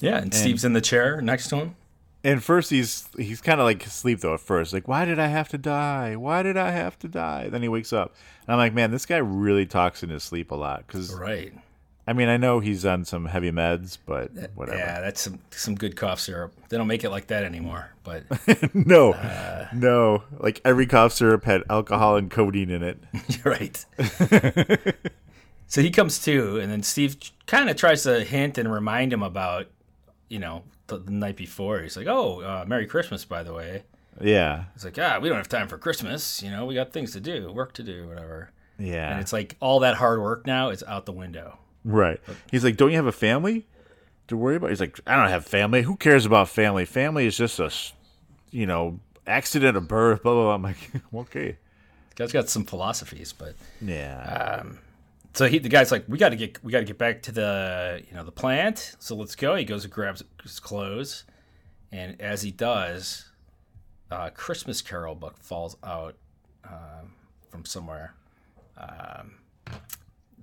Yeah, 0.00 0.18
and, 0.18 0.32
Steve's 0.32 0.64
in 0.64 0.72
the 0.72 0.80
chair 0.80 1.20
next 1.20 1.48
to 1.50 1.56
him. 1.56 1.76
And 2.22 2.42
first 2.44 2.68
he's 2.70 3.08
he's 3.16 3.40
kind 3.40 3.60
of 3.60 3.64
like 3.64 3.84
asleep 3.86 4.20
though 4.20 4.34
at 4.34 4.40
first. 4.40 4.72
Like, 4.74 4.86
why 4.88 5.04
did 5.06 5.18
I 5.18 5.28
have 5.28 5.48
to 5.50 5.58
die? 5.58 6.16
Why 6.16 6.42
did 6.42 6.56
I 6.56 6.70
have 6.70 6.98
to 7.00 7.08
die? 7.08 7.48
Then 7.48 7.62
he 7.62 7.68
wakes 7.68 7.92
up. 7.92 8.14
And 8.46 8.52
I'm 8.52 8.58
like, 8.58 8.74
man, 8.74 8.90
this 8.90 9.06
guy 9.06 9.16
really 9.18 9.64
talks 9.66 10.02
in 10.02 10.10
his 10.10 10.22
sleep 10.22 10.50
a 10.50 10.54
lot. 10.54 10.86
Cause 10.86 11.14
Right. 11.14 11.52
I 12.06 12.12
mean, 12.12 12.28
I 12.28 12.38
know 12.38 12.58
he's 12.60 12.84
on 12.84 13.04
some 13.04 13.26
heavy 13.26 13.50
meds, 13.52 13.96
but 14.04 14.32
whatever. 14.54 14.76
Yeah, 14.78 15.00
that's 15.00 15.20
some 15.20 15.38
some 15.50 15.74
good 15.74 15.96
cough 15.96 16.18
syrup. 16.20 16.52
They 16.68 16.76
don't 16.76 16.86
make 16.88 17.04
it 17.04 17.10
like 17.10 17.28
that 17.28 17.44
anymore, 17.44 17.90
but 18.04 18.24
no, 18.74 19.12
Uh. 19.12 19.68
no. 19.72 20.24
Like 20.38 20.60
every 20.64 20.86
cough 20.86 21.12
syrup 21.12 21.44
had 21.44 21.62
alcohol 21.70 22.16
and 22.16 22.30
codeine 22.30 22.70
in 22.70 22.82
it. 22.82 22.98
You're 23.28 23.54
right. 23.54 23.84
so 25.70 25.80
he 25.80 25.90
comes 25.90 26.18
to, 26.24 26.58
and 26.60 26.70
then 26.70 26.82
Steve 26.82 27.16
kind 27.46 27.70
of 27.70 27.76
tries 27.76 28.02
to 28.02 28.22
hint 28.24 28.58
and 28.58 28.70
remind 28.70 29.12
him 29.12 29.22
about, 29.22 29.68
you 30.28 30.38
know, 30.38 30.64
the, 30.88 30.98
the 30.98 31.10
night 31.12 31.36
before. 31.36 31.80
He's 31.80 31.96
like, 31.96 32.06
"Oh, 32.08 32.40
uh, 32.42 32.64
Merry 32.68 32.86
Christmas, 32.86 33.24
by 33.24 33.42
the 33.42 33.54
way." 33.54 33.84
Yeah, 34.20 34.64
He's 34.74 34.84
like, 34.84 34.98
"Ah, 34.98 35.18
we 35.18 35.28
don't 35.30 35.38
have 35.38 35.48
time 35.48 35.68
for 35.68 35.78
Christmas. 35.78 36.42
You 36.42 36.50
know, 36.50 36.66
we 36.66 36.74
got 36.74 36.92
things 36.92 37.12
to 37.12 37.20
do, 37.20 37.50
work 37.52 37.72
to 37.74 37.82
do, 37.82 38.06
whatever." 38.08 38.50
yeah. 38.78 39.12
And 39.12 39.20
it's 39.20 39.32
like 39.32 39.56
all 39.60 39.80
that 39.80 39.94
hard 39.94 40.20
work 40.20 40.46
now 40.46 40.68
is 40.70 40.82
out 40.84 41.06
the 41.06 41.12
window. 41.12 41.58
right. 41.84 42.20
He's 42.50 42.64
like, 42.64 42.76
don't 42.76 42.90
you 42.90 42.96
have 42.96 43.06
a 43.06 43.12
family 43.12 43.66
to 44.28 44.36
worry 44.36 44.56
about? 44.56 44.70
He's 44.70 44.80
like, 44.80 44.98
I 45.06 45.16
don't 45.16 45.28
have 45.28 45.44
family. 45.46 45.82
Who 45.82 45.96
cares 45.96 46.24
about 46.26 46.48
family? 46.48 46.84
Family 46.86 47.26
is 47.26 47.36
just 47.36 47.58
a, 47.60 47.70
you 48.50 48.66
know, 48.66 48.98
accident 49.26 49.76
of 49.76 49.86
birth. 49.86 50.22
Blah 50.22 50.32
blah. 50.34 50.42
blah. 50.44 50.54
I'm 50.54 50.62
like, 50.62 50.90
okay. 51.14 51.56
Guy's 52.16 52.32
got 52.32 52.48
some 52.48 52.64
philosophies, 52.64 53.32
but 53.32 53.54
Yeah. 53.80 54.64
So 55.34 55.46
he 55.46 55.58
the 55.58 55.68
guy's 55.68 55.92
like, 55.92 56.04
we 56.08 56.18
got 56.18 56.30
to 56.30 56.36
get 56.36 56.62
we 56.64 56.72
got 56.72 56.80
to 56.80 56.84
get 56.84 56.98
back 56.98 57.22
to 57.22 57.32
the 57.32 58.02
you 58.08 58.14
know 58.14 58.24
the 58.24 58.32
plant. 58.32 58.96
So 58.98 59.14
let's 59.16 59.34
go. 59.36 59.54
He 59.56 59.64
goes 59.64 59.84
and 59.84 59.92
grabs 59.92 60.22
his 60.42 60.58
clothes, 60.60 61.24
and 61.92 62.20
as 62.20 62.42
he 62.42 62.50
does, 62.50 63.30
a 64.10 64.30
Christmas 64.30 64.82
Carol 64.82 65.14
book 65.14 65.38
falls 65.40 65.76
out 65.84 66.16
um, 66.64 67.14
from 67.50 67.64
somewhere. 67.64 68.14
Um, 68.76 69.34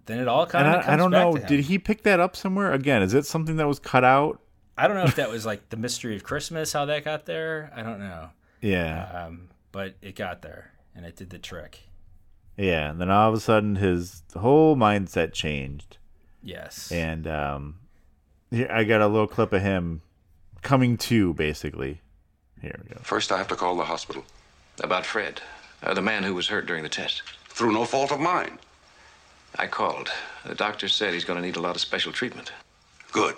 then 0.05 0.19
it 0.19 0.27
all 0.27 0.45
kind 0.45 0.67
of 0.67 0.87
I, 0.87 0.93
I 0.93 0.95
don't 0.95 1.11
know. 1.11 1.35
Did 1.35 1.61
he 1.65 1.79
pick 1.79 2.03
that 2.03 2.19
up 2.19 2.35
somewhere? 2.35 2.71
Again, 2.71 3.01
is 3.01 3.13
it 3.13 3.25
something 3.25 3.57
that 3.57 3.67
was 3.67 3.79
cut 3.79 4.03
out? 4.03 4.41
I 4.77 4.87
don't 4.87 4.95
know 4.95 5.03
if 5.05 5.15
that 5.15 5.29
was 5.31 5.45
like 5.45 5.69
the 5.69 5.77
mystery 5.77 6.15
of 6.15 6.23
Christmas, 6.23 6.71
how 6.71 6.85
that 6.85 7.03
got 7.03 7.25
there. 7.25 7.71
I 7.75 7.81
don't 7.81 7.99
know, 7.99 8.29
Yeah. 8.61 9.25
um, 9.25 9.49
but 9.71 9.95
it 10.01 10.15
got 10.15 10.43
there 10.43 10.71
and 10.95 11.05
it 11.05 11.15
did 11.15 11.29
the 11.31 11.39
trick. 11.39 11.86
Yeah. 12.57 12.89
And 12.89 12.99
then 12.99 13.09
all 13.09 13.29
of 13.29 13.35
a 13.35 13.39
sudden, 13.39 13.75
his 13.75 14.23
whole 14.35 14.75
mindset 14.75 15.33
changed. 15.33 15.97
Yes. 16.43 16.91
And 16.91 17.27
um, 17.27 17.75
here, 18.51 18.69
I 18.71 18.83
got 18.83 19.01
a 19.01 19.07
little 19.07 19.27
clip 19.27 19.53
of 19.53 19.61
him 19.61 20.01
coming 20.61 20.97
to, 20.97 21.33
basically. 21.33 22.01
Here 22.61 22.79
we 22.83 22.93
go. 22.95 22.99
First, 23.03 23.31
I 23.31 23.37
have 23.37 23.47
to 23.49 23.55
call 23.55 23.75
the 23.75 23.85
hospital. 23.85 24.23
About 24.81 25.05
Fred, 25.05 25.41
uh, 25.83 25.93
the 25.93 26.01
man 26.01 26.23
who 26.23 26.33
was 26.35 26.47
hurt 26.47 26.65
during 26.65 26.83
the 26.83 26.89
test. 26.89 27.23
Through 27.49 27.73
no 27.73 27.85
fault 27.85 28.11
of 28.11 28.19
mine. 28.19 28.59
I 29.57 29.67
called. 29.67 30.09
The 30.45 30.55
doctor 30.55 30.87
said 30.87 31.13
he's 31.13 31.25
going 31.25 31.39
to 31.39 31.45
need 31.45 31.55
a 31.55 31.61
lot 31.61 31.75
of 31.75 31.81
special 31.81 32.11
treatment. 32.11 32.51
Good. 33.11 33.35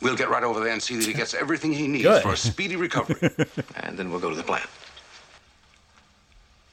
We'll 0.00 0.16
get 0.16 0.30
right 0.30 0.42
over 0.42 0.60
there 0.60 0.72
and 0.72 0.82
see 0.82 0.96
that 0.96 1.04
he 1.04 1.12
gets 1.12 1.34
everything 1.44 1.72
he 1.72 1.86
needs 1.86 2.04
Good. 2.04 2.22
for 2.22 2.32
a 2.32 2.36
speedy 2.36 2.76
recovery. 2.76 3.30
And 3.76 3.98
then 3.98 4.10
we'll 4.10 4.20
go 4.20 4.30
to 4.30 4.36
the 4.36 4.42
plant. 4.42 4.68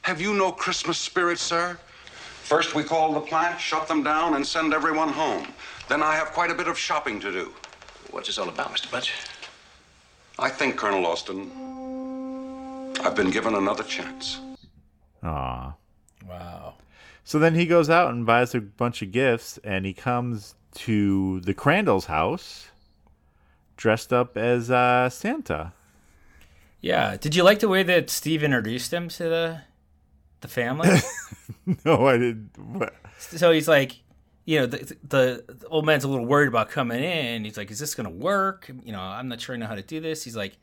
Have 0.02 0.20
you 0.20 0.34
no 0.34 0.50
Christmas 0.52 0.98
spirit, 0.98 1.38
sir? 1.38 1.78
First, 2.48 2.74
we 2.74 2.82
call 2.82 3.12
the 3.12 3.20
plant, 3.20 3.60
shut 3.60 3.88
them 3.88 4.02
down, 4.02 4.32
and 4.32 4.46
send 4.46 4.72
everyone 4.72 5.10
home. 5.10 5.46
Then 5.86 6.02
I 6.02 6.14
have 6.14 6.28
quite 6.28 6.50
a 6.50 6.54
bit 6.54 6.66
of 6.66 6.78
shopping 6.78 7.20
to 7.20 7.30
do. 7.30 7.52
What's 8.10 8.28
this 8.28 8.38
all 8.38 8.48
about, 8.48 8.74
Mr. 8.74 8.90
Budge? 8.90 9.12
I 10.38 10.48
think, 10.48 10.78
Colonel 10.78 11.04
Austin, 11.04 11.50
I've 13.04 13.14
been 13.14 13.30
given 13.30 13.54
another 13.54 13.82
chance. 13.82 14.40
Aw. 15.22 15.74
wow. 16.26 16.74
So 17.22 17.38
then 17.38 17.54
he 17.54 17.66
goes 17.66 17.90
out 17.90 18.14
and 18.14 18.24
buys 18.24 18.54
a 18.54 18.62
bunch 18.62 19.02
of 19.02 19.12
gifts, 19.12 19.58
and 19.62 19.84
he 19.84 19.92
comes 19.92 20.54
to 20.76 21.40
the 21.40 21.52
Crandall's 21.52 22.06
house 22.06 22.68
dressed 23.76 24.10
up 24.10 24.38
as 24.38 24.70
uh, 24.70 25.10
Santa. 25.10 25.74
Yeah. 26.80 27.18
Did 27.18 27.34
you 27.34 27.42
like 27.42 27.58
the 27.58 27.68
way 27.68 27.82
that 27.82 28.08
Steve 28.08 28.42
introduced 28.42 28.90
him 28.90 29.10
to 29.10 29.24
the 29.24 29.60
the 30.40 30.48
family? 30.48 30.90
no, 31.84 32.06
I 32.06 32.18
didn't. 32.18 32.50
What? 32.58 32.94
so 33.18 33.50
he's 33.50 33.68
like, 33.68 33.96
you 34.44 34.60
know, 34.60 34.66
the, 34.66 34.96
the, 35.06 35.44
the 35.46 35.66
old 35.68 35.84
man's 35.84 36.04
a 36.04 36.08
little 36.08 36.24
worried 36.24 36.48
about 36.48 36.70
coming 36.70 37.02
in. 37.02 37.44
He's 37.44 37.56
like, 37.56 37.70
is 37.70 37.78
this 37.78 37.94
going 37.94 38.08
to 38.08 38.14
work? 38.14 38.70
You 38.82 38.92
know, 38.92 39.00
I'm 39.00 39.28
not 39.28 39.40
sure 39.40 39.54
I 39.54 39.58
know 39.58 39.66
how 39.66 39.74
to 39.74 39.82
do 39.82 40.00
this. 40.00 40.24
He's 40.24 40.36
like, 40.36 40.56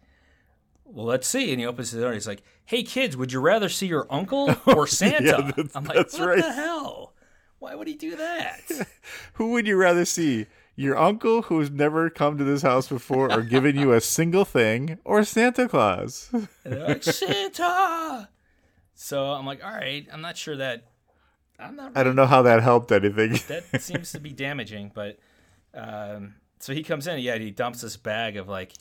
well, 0.86 1.06
let's 1.06 1.28
see. 1.28 1.52
And 1.52 1.60
he 1.60 1.66
opens 1.66 1.92
the 1.92 2.00
door. 2.00 2.08
And 2.08 2.16
he's 2.16 2.28
like, 2.28 2.44
hey, 2.66 2.84
kids, 2.84 3.16
would 3.16 3.32
you 3.32 3.40
rather 3.40 3.70
see 3.70 3.88
your 3.88 4.08
uncle 4.10 4.56
oh, 4.68 4.74
or 4.74 4.88
Santa? 4.88 5.54
that's- 5.56 5.76
I'm 5.76 5.84
like, 5.86 5.98
that's 5.98 6.18
what 6.18 6.30
right. 6.30 6.42
the 6.42 6.54
hell? 6.54 7.14
Why 7.60 7.76
would 7.76 7.88
he 7.88 7.96
do 7.96 8.16
that? 8.16 8.62
Who 9.34 9.52
would 9.52 9.68
you 9.68 9.78
rather 9.78 10.06
see? 10.06 10.48
Your 10.78 10.98
uncle 10.98 11.44
who's 11.44 11.72
never 11.72 12.10
come 12.10 12.38
to 12.38 12.44
this 12.44 12.62
house 12.62 12.90
before 12.90 13.32
or 13.32 13.44
given 13.44 13.78
you 13.78 13.94
a 13.94 14.02
single 14.02 14.44
thing, 14.44 14.98
or 15.06 15.24
Santa 15.24 15.70
Claus? 15.70 16.30
They're 16.64 16.88
like, 16.88 17.04
Santa. 17.04 18.28
So 18.96 19.26
I'm 19.28 19.46
like, 19.46 19.64
all 19.64 19.72
right. 19.74 20.08
I'm 20.12 20.22
not 20.22 20.38
sure 20.38 20.56
that. 20.58 20.86
I'm 21.60 21.76
not. 21.76 21.94
I 21.96 22.04
don't 22.04 22.16
know 22.16 22.26
how 22.26 22.42
that 22.44 22.62
helped 22.64 22.92
anything. 22.92 23.40
that 23.72 23.82
seems 23.82 24.12
to 24.14 24.20
be 24.20 24.32
damaging, 24.32 24.92
but 24.94 25.20
Um, 25.74 26.36
so 26.60 26.74
he 26.74 26.84
comes 26.84 27.06
in, 27.08 27.20
yeah, 27.20 27.38
he 27.38 27.52
dumps 27.52 27.82
this 27.82 27.98
bag 27.98 28.38
of 28.38 28.48
like, 28.48 28.72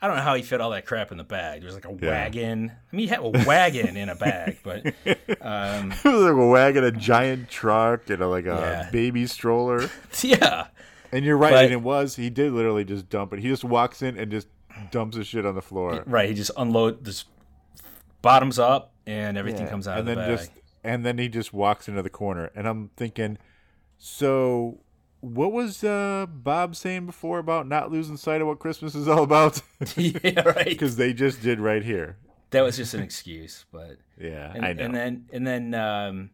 I 0.00 0.06
don't 0.06 0.16
know 0.16 0.22
how 0.22 0.34
he 0.34 0.42
fit 0.42 0.60
all 0.60 0.70
that 0.70 0.84
crap 0.84 1.10
in 1.12 1.16
the 1.18 1.24
bag. 1.24 1.62
There's 1.62 1.74
like 1.74 1.86
a 1.86 1.96
Yeah. 2.00 2.10
wagon. 2.10 2.70
I 2.92 2.96
mean, 2.96 3.00
he 3.00 3.06
had 3.08 3.20
a 3.20 3.28
wagon 3.46 3.96
in 3.96 4.08
a 4.08 4.14
bag, 4.14 4.58
but 4.62 4.86
um, 5.40 5.92
it 5.92 6.04
was 6.04 6.22
like 6.24 6.32
a 6.32 6.46
wagon, 6.46 6.84
a 6.84 6.90
giant 6.90 7.48
truck, 7.48 8.10
and 8.10 8.20
a, 8.22 8.28
like 8.28 8.44
a 8.46 8.82
Yeah. 8.84 8.90
baby 8.90 9.26
stroller. 9.26 9.88
yeah, 10.22 10.66
And 11.12 11.24
you're 11.24 11.36
right, 11.38 11.52
But- 11.52 11.64
and 11.64 11.72
it 11.72 11.82
was. 11.82 12.16
He 12.16 12.30
did 12.30 12.52
literally 12.52 12.84
just 12.84 13.08
dump 13.08 13.32
it. 13.32 13.38
He 13.40 13.48
just 13.48 13.64
walks 13.64 14.02
in 14.02 14.18
and 14.18 14.30
just 14.30 14.48
dumps 14.90 15.16
his 15.16 15.26
shit 15.26 15.44
on 15.46 15.54
the 15.54 15.62
floor. 15.62 16.02
right. 16.06 16.28
He 16.28 16.34
just 16.34 16.50
unload 16.56 17.04
this 17.04 17.24
bottoms 18.22 18.58
up, 18.58 18.91
and 19.06 19.36
everything 19.36 19.64
Yeah, 19.64 19.70
comes 19.70 19.88
out 19.88 19.98
and 19.98 20.08
of 20.08 20.14
the 20.14 20.20
then 20.20 20.28
bag. 20.30 20.38
just 20.38 20.50
and 20.84 21.06
then 21.06 21.18
he 21.18 21.28
just 21.28 21.52
walks 21.52 21.88
into 21.88 22.02
the 22.02 22.10
corner, 22.10 22.50
and 22.54 22.66
I'm 22.66 22.90
thinking, 22.96 23.38
so 23.98 24.80
what 25.20 25.52
was 25.52 25.84
uh, 25.84 26.26
Bob 26.28 26.74
saying 26.74 27.06
before 27.06 27.38
about 27.38 27.68
not 27.68 27.92
losing 27.92 28.16
sight 28.16 28.40
of 28.40 28.48
what 28.48 28.58
Christmas 28.58 28.94
is 28.94 29.06
all 29.06 29.22
about? 29.22 29.62
yeah, 29.96 30.40
right. 30.40 30.64
Because 30.66 30.96
they 30.96 31.12
just 31.12 31.40
did 31.42 31.60
right 31.60 31.84
here. 31.84 32.16
That 32.50 32.62
was 32.62 32.76
just 32.76 32.92
an 32.94 33.00
excuse, 33.02 33.64
but 33.72 33.98
Yeah, 34.20 34.52
and, 34.54 34.64
I 34.64 34.72
know. 34.72 34.84
and 34.84 34.94
then 34.94 35.26
and 35.32 35.46
then 35.46 35.74
um, 35.74 36.30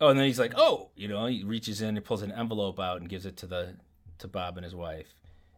oh, 0.00 0.08
and 0.10 0.18
then 0.18 0.26
he's 0.26 0.38
like, 0.38 0.52
oh, 0.56 0.90
you 0.94 1.08
know, 1.08 1.26
he 1.26 1.42
reaches 1.42 1.80
in, 1.82 1.94
he 1.96 2.00
pulls 2.00 2.22
an 2.22 2.30
envelope 2.32 2.78
out 2.78 3.00
and 3.00 3.08
gives 3.08 3.26
it 3.26 3.36
to 3.38 3.46
the 3.46 3.76
to 4.18 4.28
Bob 4.28 4.56
and 4.58 4.64
his 4.64 4.74
wife. 4.74 5.14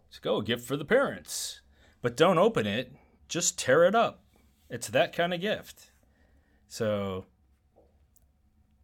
It's 0.08 0.18
like, 0.24 0.32
oh, 0.32 0.38
a 0.38 0.44
gift 0.44 0.66
for 0.66 0.76
the 0.76 0.84
parents, 0.84 1.60
but 2.00 2.16
don't 2.16 2.38
open 2.38 2.66
it, 2.66 2.92
just 3.28 3.58
tear 3.58 3.84
it 3.84 3.94
up. 3.94 4.22
It's 4.70 4.88
that 4.88 5.12
kind 5.14 5.34
of 5.34 5.40
gift. 5.40 5.90
So, 6.72 7.26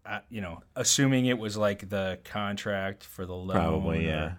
I, 0.05 0.21
you 0.29 0.43
know, 0.43 0.61
assuming 0.77 1.25
it 1.25 1.39
was 1.39 1.57
like 1.57 1.89
the 1.89 2.19
contract 2.23 3.03
for 3.03 3.25
the 3.25 3.33
loan, 3.33 3.57
Probably, 3.57 4.05
yeah. 4.05 4.33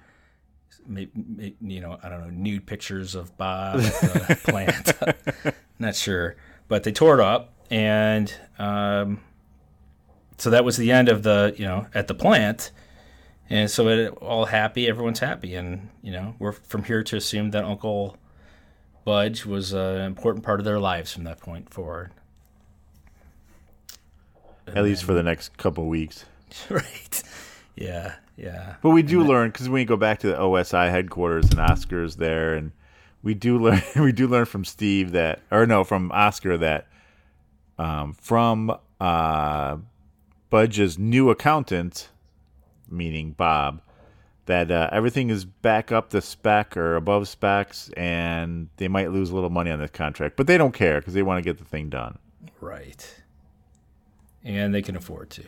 may- 0.86 1.10
may- 1.16 1.56
you 1.60 1.82
know, 1.82 1.98
I 2.04 2.10
don't 2.10 2.22
know, 2.22 2.30
nude 2.30 2.68
pictures 2.68 3.16
of 3.16 3.36
Bob 3.38 3.80
at 3.80 3.92
the 4.02 4.38
plant. 4.44 5.56
Not 5.80 5.96
sure, 5.96 6.36
but 6.68 6.84
they 6.84 6.92
tore 6.92 7.16
it 7.16 7.22
up, 7.22 7.52
and 7.72 8.32
um, 8.60 9.20
so 10.38 10.52
that 10.52 10.64
was 10.64 10.78
the 10.78 10.92
end 10.92 11.10
of 11.10 11.24
the, 11.24 11.56
you 11.58 11.66
know, 11.66 11.88
at 11.96 12.08
the 12.08 12.14
plant. 12.14 12.70
And 13.50 13.68
so 13.72 13.88
it 13.88 14.10
all 14.22 14.46
happy, 14.46 14.88
everyone's 14.88 15.18
happy, 15.22 15.56
and 15.56 15.90
you 16.04 16.12
know, 16.12 16.36
we're 16.38 16.52
from 16.52 16.84
here 16.84 17.02
to 17.02 17.16
assume 17.18 17.50
that 17.50 17.64
Uncle 17.64 18.16
Budge 19.06 19.44
was 19.44 19.74
an 19.74 20.02
important 20.02 20.46
part 20.46 20.60
of 20.60 20.66
their 20.66 20.80
lives 20.80 21.12
from 21.12 21.24
that 21.24 21.40
point 21.40 21.74
forward. 21.74 22.12
At 24.76 24.84
least 24.84 25.04
for 25.04 25.14
the 25.14 25.24
next 25.24 25.58
couple 25.58 25.88
weeks. 25.88 26.26
right? 26.70 27.24
Yeah, 27.76 28.16
yeah. 28.38 28.76
But 28.82 28.90
we 28.92 29.04
do 29.04 29.24
learn 29.24 29.52
because 29.52 29.70
we 29.70 29.86
go 29.86 29.96
back 29.98 30.20
to 30.20 30.28
the 30.28 30.36
OSI 30.36 30.90
headquarters 30.90 31.50
and 31.52 31.60
Oscar's 31.60 32.18
there, 32.18 32.56
and 32.56 32.72
we 33.24 33.34
do 33.34 33.58
learn 33.58 33.82
we 33.96 34.12
do 34.12 34.28
learn 34.28 34.46
from 34.46 34.66
Steve 34.66 35.12
that, 35.12 35.42
or 35.52 35.66
no, 35.66 35.84
from 35.84 36.12
Oscar 36.12 36.58
that, 36.58 36.88
um, 37.78 38.14
from 38.14 38.76
uh, 39.00 39.78
Budge's 40.50 40.98
new 40.98 41.30
accountant, 41.30 42.10
meaning 42.90 43.32
Bob, 43.32 43.82
that 44.46 44.72
uh, 44.72 44.90
everything 44.92 45.30
is 45.30 45.46
back 45.46 45.92
up 45.92 46.10
to 46.10 46.22
spec 46.22 46.76
or 46.76 46.96
above 46.96 47.28
specs, 47.28 47.90
and 47.96 48.70
they 48.78 48.88
might 48.88 49.12
lose 49.12 49.30
a 49.30 49.36
little 49.36 49.50
money 49.50 49.72
on 49.72 49.80
this 49.80 49.92
contract, 49.92 50.36
but 50.36 50.48
they 50.48 50.58
don't 50.58 50.74
care 50.74 51.00
because 51.00 51.14
they 51.14 51.24
want 51.24 51.38
to 51.38 51.48
get 51.48 51.60
the 51.60 51.66
thing 51.66 51.90
done. 51.90 52.18
Right. 52.60 53.22
And 54.44 54.74
they 54.74 54.82
can 54.82 54.96
afford 54.96 55.30
to. 55.32 55.44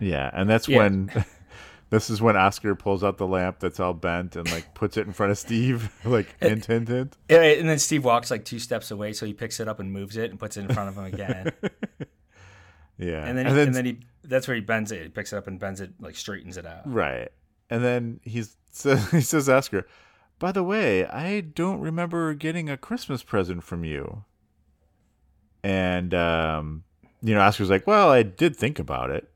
Yeah, 0.00 0.30
and 0.32 0.48
that's 0.50 0.68
Yeah. 0.68 0.78
when 0.78 1.24
this 1.90 2.10
is 2.10 2.20
when 2.20 2.36
Oscar 2.36 2.74
pulls 2.74 3.02
out 3.04 3.16
the 3.18 3.26
lamp 3.26 3.60
that's 3.60 3.80
all 3.80 3.94
bent 3.94 4.36
and 4.36 4.50
like 4.50 4.74
puts 4.74 4.96
it 4.96 5.06
in 5.06 5.12
front 5.12 5.32
of 5.32 5.38
Steve, 5.38 5.90
like 6.04 6.34
hint, 6.40 6.66
hint, 6.66 6.88
hint. 6.88 7.16
And 7.30 7.68
then 7.68 7.78
Steve 7.78 8.04
walks 8.04 8.30
like 8.30 8.44
two 8.44 8.58
steps 8.58 8.90
away, 8.90 9.12
so 9.12 9.24
he 9.26 9.32
picks 9.32 9.60
it 9.60 9.68
up 9.68 9.80
and 9.80 9.92
moves 9.92 10.16
it 10.16 10.30
and 10.30 10.38
puts 10.38 10.56
it 10.56 10.62
in 10.62 10.74
front 10.74 10.88
of 10.88 10.96
him 10.98 11.04
again. 11.04 11.52
Yeah, 12.96 13.24
and 13.26 13.36
then, 13.36 13.46
he, 13.46 13.60
and 13.60 13.74
then 13.74 13.84
he 13.86 13.98
that's 14.22 14.46
where 14.46 14.54
he 14.54 14.60
bends 14.60 14.92
it. 14.92 15.02
He 15.02 15.08
picks 15.08 15.32
it 15.32 15.36
up 15.36 15.48
and 15.48 15.58
bends 15.58 15.80
it, 15.80 15.94
like 16.00 16.14
straightens 16.14 16.56
it 16.56 16.64
out. 16.64 16.82
right, 16.84 17.28
and 17.68 17.82
then 17.82 18.20
he's 18.22 18.56
so 18.70 18.94
he 18.94 19.20
says 19.20 19.48
Oscar, 19.48 19.84
"By 20.38 20.52
the 20.52 20.62
way, 20.62 21.04
I 21.04 21.40
don't 21.40 21.80
remember 21.80 22.34
getting 22.34 22.70
a 22.70 22.76
Christmas 22.76 23.24
present 23.24 23.64
from 23.64 23.82
you." 23.84 24.22
And 25.64 26.14
um, 26.14 26.84
you 27.24 27.34
know, 27.34 27.40
Oscar's 27.40 27.70
like, 27.70 27.86
"Well, 27.86 28.10
I 28.10 28.22
did 28.22 28.54
think 28.54 28.78
about 28.78 29.10
it. 29.10 29.28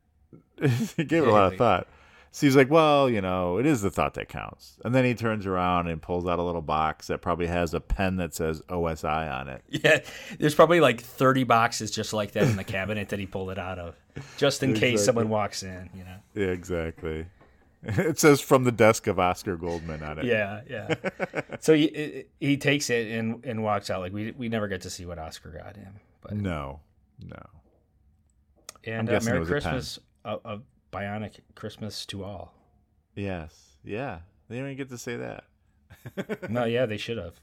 he 0.96 1.04
gave 1.04 1.22
it 1.22 1.28
a 1.28 1.32
lot 1.32 1.52
of 1.52 1.58
thought." 1.58 1.88
So 2.30 2.46
he's 2.46 2.54
like, 2.54 2.70
"Well, 2.70 3.08
you 3.08 3.22
know, 3.22 3.56
it 3.58 3.64
is 3.64 3.80
the 3.80 3.90
thought 3.90 4.14
that 4.14 4.28
counts." 4.28 4.78
And 4.84 4.94
then 4.94 5.04
he 5.06 5.14
turns 5.14 5.46
around 5.46 5.88
and 5.88 6.00
pulls 6.00 6.26
out 6.26 6.38
a 6.38 6.42
little 6.42 6.60
box 6.60 7.06
that 7.06 7.22
probably 7.22 7.46
has 7.46 7.72
a 7.72 7.80
pen 7.80 8.16
that 8.16 8.34
says 8.34 8.60
OSI 8.68 9.32
on 9.40 9.48
it. 9.48 9.62
Yeah, 9.70 10.00
there's 10.38 10.54
probably 10.54 10.80
like 10.80 11.00
30 11.00 11.44
boxes 11.44 11.90
just 11.90 12.12
like 12.12 12.32
that 12.32 12.44
in 12.44 12.56
the 12.56 12.64
cabinet 12.64 13.08
that 13.08 13.18
he 13.18 13.26
pulled 13.26 13.50
it 13.50 13.58
out 13.58 13.78
of, 13.78 13.96
just 14.36 14.62
in 14.62 14.74
case 14.74 15.04
someone 15.04 15.30
walks 15.30 15.62
in. 15.62 15.88
You 15.94 16.04
know. 16.04 16.16
Yeah, 16.34 16.52
exactly. 16.52 17.26
It 17.84 18.18
says 18.18 18.40
from 18.40 18.64
the 18.64 18.72
desk 18.72 19.06
of 19.06 19.20
Oscar 19.20 19.56
Goldman 19.56 20.02
on 20.02 20.18
it. 20.18 20.24
Yeah, 20.24 20.62
yeah. 20.68 20.94
so 21.60 21.74
he 21.74 22.24
he 22.40 22.56
takes 22.56 22.90
it 22.90 23.06
and 23.12 23.44
and 23.44 23.62
walks 23.62 23.88
out. 23.88 24.00
Like 24.00 24.12
we 24.12 24.32
we 24.32 24.48
never 24.48 24.66
get 24.66 24.80
to 24.82 24.90
see 24.90 25.06
what 25.06 25.16
Oscar 25.20 25.50
got 25.50 25.76
him. 25.76 25.94
But 26.20 26.34
No, 26.34 26.80
no. 27.24 27.40
And 28.88 29.08
uh, 29.08 29.20
Merry 29.24 29.38
was 29.40 29.48
a. 29.48 29.52
Christmas, 29.52 29.98
a, 30.24 30.38
a 30.44 30.60
bionic 30.92 31.40
Christmas 31.54 32.06
to 32.06 32.24
all. 32.24 32.54
Yes. 33.14 33.76
Yeah. 33.84 34.20
They 34.48 34.58
even 34.58 34.76
get 34.76 34.88
to 34.90 34.98
say 34.98 35.16
that. 35.16 35.44
no, 36.50 36.64
yeah, 36.64 36.86
they 36.86 36.96
should 36.96 37.18
have. 37.18 37.34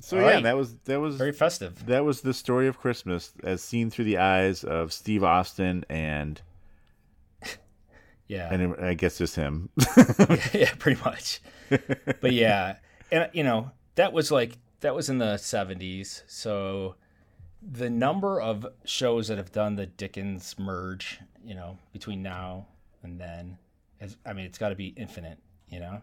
So 0.00 0.18
All 0.18 0.22
yeah, 0.22 0.34
right. 0.34 0.42
that 0.44 0.56
was 0.56 0.74
that 0.84 1.00
was 1.00 1.16
Very 1.16 1.32
festive. 1.32 1.86
That 1.86 2.04
was 2.04 2.20
the 2.20 2.34
story 2.34 2.68
of 2.68 2.78
Christmas 2.78 3.32
as 3.42 3.62
seen 3.62 3.90
through 3.90 4.04
the 4.04 4.18
eyes 4.18 4.62
of 4.62 4.92
Steve 4.92 5.24
Austin 5.24 5.84
and 5.88 6.40
Yeah. 8.28 8.52
and 8.52 8.76
I 8.76 8.94
guess 8.94 9.18
just 9.18 9.36
him. 9.36 9.70
yeah, 10.52 10.72
pretty 10.78 11.00
much. 11.02 11.40
But 12.20 12.32
yeah, 12.32 12.76
and 13.10 13.28
you 13.32 13.42
know 13.42 13.72
that 13.96 14.12
was 14.12 14.30
like 14.30 14.58
that 14.80 14.94
was 14.94 15.08
in 15.08 15.18
the 15.18 15.34
'70s, 15.34 16.22
so 16.26 16.94
the 17.68 17.90
number 17.90 18.40
of 18.40 18.66
shows 18.84 19.28
that 19.28 19.38
have 19.38 19.52
done 19.52 19.76
the 19.76 19.86
Dickens 19.86 20.54
merge, 20.58 21.20
you 21.44 21.54
know, 21.54 21.78
between 21.92 22.22
now 22.22 22.66
and 23.02 23.20
then, 23.20 23.58
is, 24.00 24.16
I 24.24 24.32
mean, 24.32 24.46
it's 24.46 24.58
got 24.58 24.68
to 24.70 24.74
be 24.76 24.88
infinite, 24.96 25.38
you 25.68 25.80
know. 25.80 26.02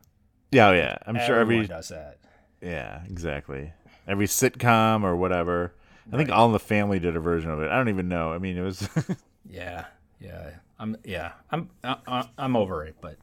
yeah, 0.52 0.68
oh, 0.70 0.74
yeah. 0.74 0.98
I'm 1.06 1.16
sure 1.16 1.40
Everyone 1.40 1.66
every 1.66 1.76
does 1.76 1.90
that. 1.90 2.18
Yeah, 2.62 3.02
exactly. 3.10 3.74
Every 4.08 4.28
sitcom 4.28 5.04
or 5.04 5.16
whatever. 5.16 5.74
I 6.12 6.18
think 6.18 6.30
All 6.30 6.48
in 6.48 6.52
the 6.52 6.60
Family 6.60 7.00
did 7.00 7.16
a 7.16 7.20
version 7.20 7.50
of 7.50 7.62
it. 7.62 7.70
I 7.70 7.78
don't 7.78 7.90
even 7.90 8.10
know. 8.10 8.34
I 8.34 8.38
mean, 8.38 8.58
it 8.58 8.62
was 8.62 8.90
Yeah, 9.50 9.86
yeah. 10.20 10.52
I'm 10.80 10.98
yeah. 11.06 11.32
I'm 11.50 11.70
I, 11.84 12.28
I'm 12.38 12.56
over 12.58 12.84
it, 12.84 12.96
but 13.00 13.18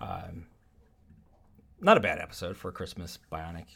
um, 0.00 0.46
not 1.80 1.96
a 1.96 2.00
bad 2.00 2.18
episode 2.18 2.56
for 2.56 2.68
a 2.68 2.72
Christmas 2.72 3.18
Bionic. 3.30 3.66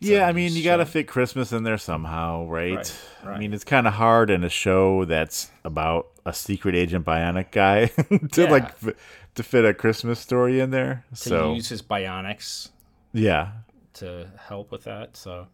Yeah, 0.00 0.26
I 0.28 0.32
mean, 0.32 0.52
you 0.54 0.62
got 0.62 0.76
to 0.76 0.86
fit 0.86 1.08
Christmas 1.08 1.52
in 1.52 1.64
there 1.64 1.76
somehow, 1.78 2.46
right? 2.46 2.76
Right, 3.24 3.34
I 3.34 3.38
mean, 3.38 3.52
it's 3.52 3.64
kind 3.64 3.86
of 3.86 3.94
hard 3.94 4.30
in 4.30 4.44
a 4.44 4.48
show 4.48 5.04
that's 5.04 5.50
about 5.64 6.06
a 6.24 6.32
secret 6.32 6.76
agent 6.76 7.04
bionic 7.04 7.50
guy 7.50 7.86
to 8.32 8.42
Yeah. 8.42 8.50
like 8.50 8.64
f- 8.64 8.94
to 9.34 9.42
fit 9.42 9.64
a 9.64 9.74
Christmas 9.74 10.20
story 10.20 10.60
in 10.60 10.70
there. 10.70 11.04
to 11.10 11.16
so 11.16 11.54
use 11.54 11.68
his 11.68 11.82
bionics 11.82 12.70
yeah, 13.12 13.52
to 13.94 14.28
help 14.48 14.70
with 14.70 14.84
that. 14.84 15.16
So, 15.16 15.48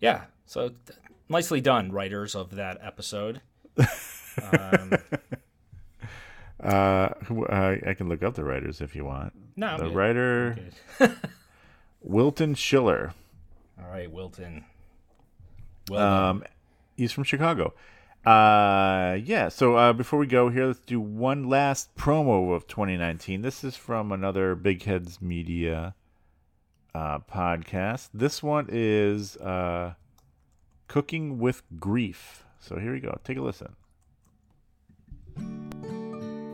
yeah, 0.00 0.24
so 0.44 0.68
th- 0.68 0.98
nicely 1.28 1.60
done, 1.60 1.90
writers 1.90 2.34
of 2.36 2.54
that 2.56 2.78
episode. 2.82 3.40
Um, 3.78 4.92
uh, 6.62 7.08
who- 7.24 7.46
uh, 7.46 7.76
I 7.86 7.94
can 7.94 8.08
look 8.08 8.22
up 8.22 8.34
the 8.34 8.44
writers 8.44 8.80
if 8.80 8.94
you 8.94 9.04
want. 9.04 9.32
No, 9.56 9.66
I'm 9.68 9.78
the 9.78 9.84
good. 9.86 9.94
writer. 9.94 10.58
Wilton 12.02 12.54
Schiller. 12.54 13.12
All 13.78 13.90
right, 13.90 14.10
Wilton. 14.10 14.64
Well. 15.88 16.00
Um, 16.00 16.44
he's 16.96 17.12
from 17.12 17.24
Chicago. 17.24 17.74
Uh, 18.24 19.18
yeah. 19.22 19.48
So 19.48 19.76
uh, 19.76 19.92
before 19.92 20.18
we 20.18 20.26
go 20.26 20.48
here, 20.48 20.66
let's 20.66 20.80
do 20.80 21.00
one 21.00 21.48
last 21.48 21.94
promo 21.96 22.54
of 22.54 22.66
2019. 22.66 23.42
This 23.42 23.62
is 23.62 23.76
from 23.76 24.10
another 24.10 24.54
Big 24.54 24.82
Heads 24.82 25.22
Media 25.22 25.94
uh, 26.94 27.20
podcast. 27.20 28.08
This 28.12 28.42
one 28.42 28.66
is 28.68 29.36
uh, 29.36 29.94
Cooking 30.88 31.38
with 31.38 31.62
Grief. 31.78 32.44
So 32.58 32.78
here 32.78 32.92
we 32.92 33.00
go. 33.00 33.18
Take 33.22 33.36
a 33.36 33.42
listen. 33.42 33.76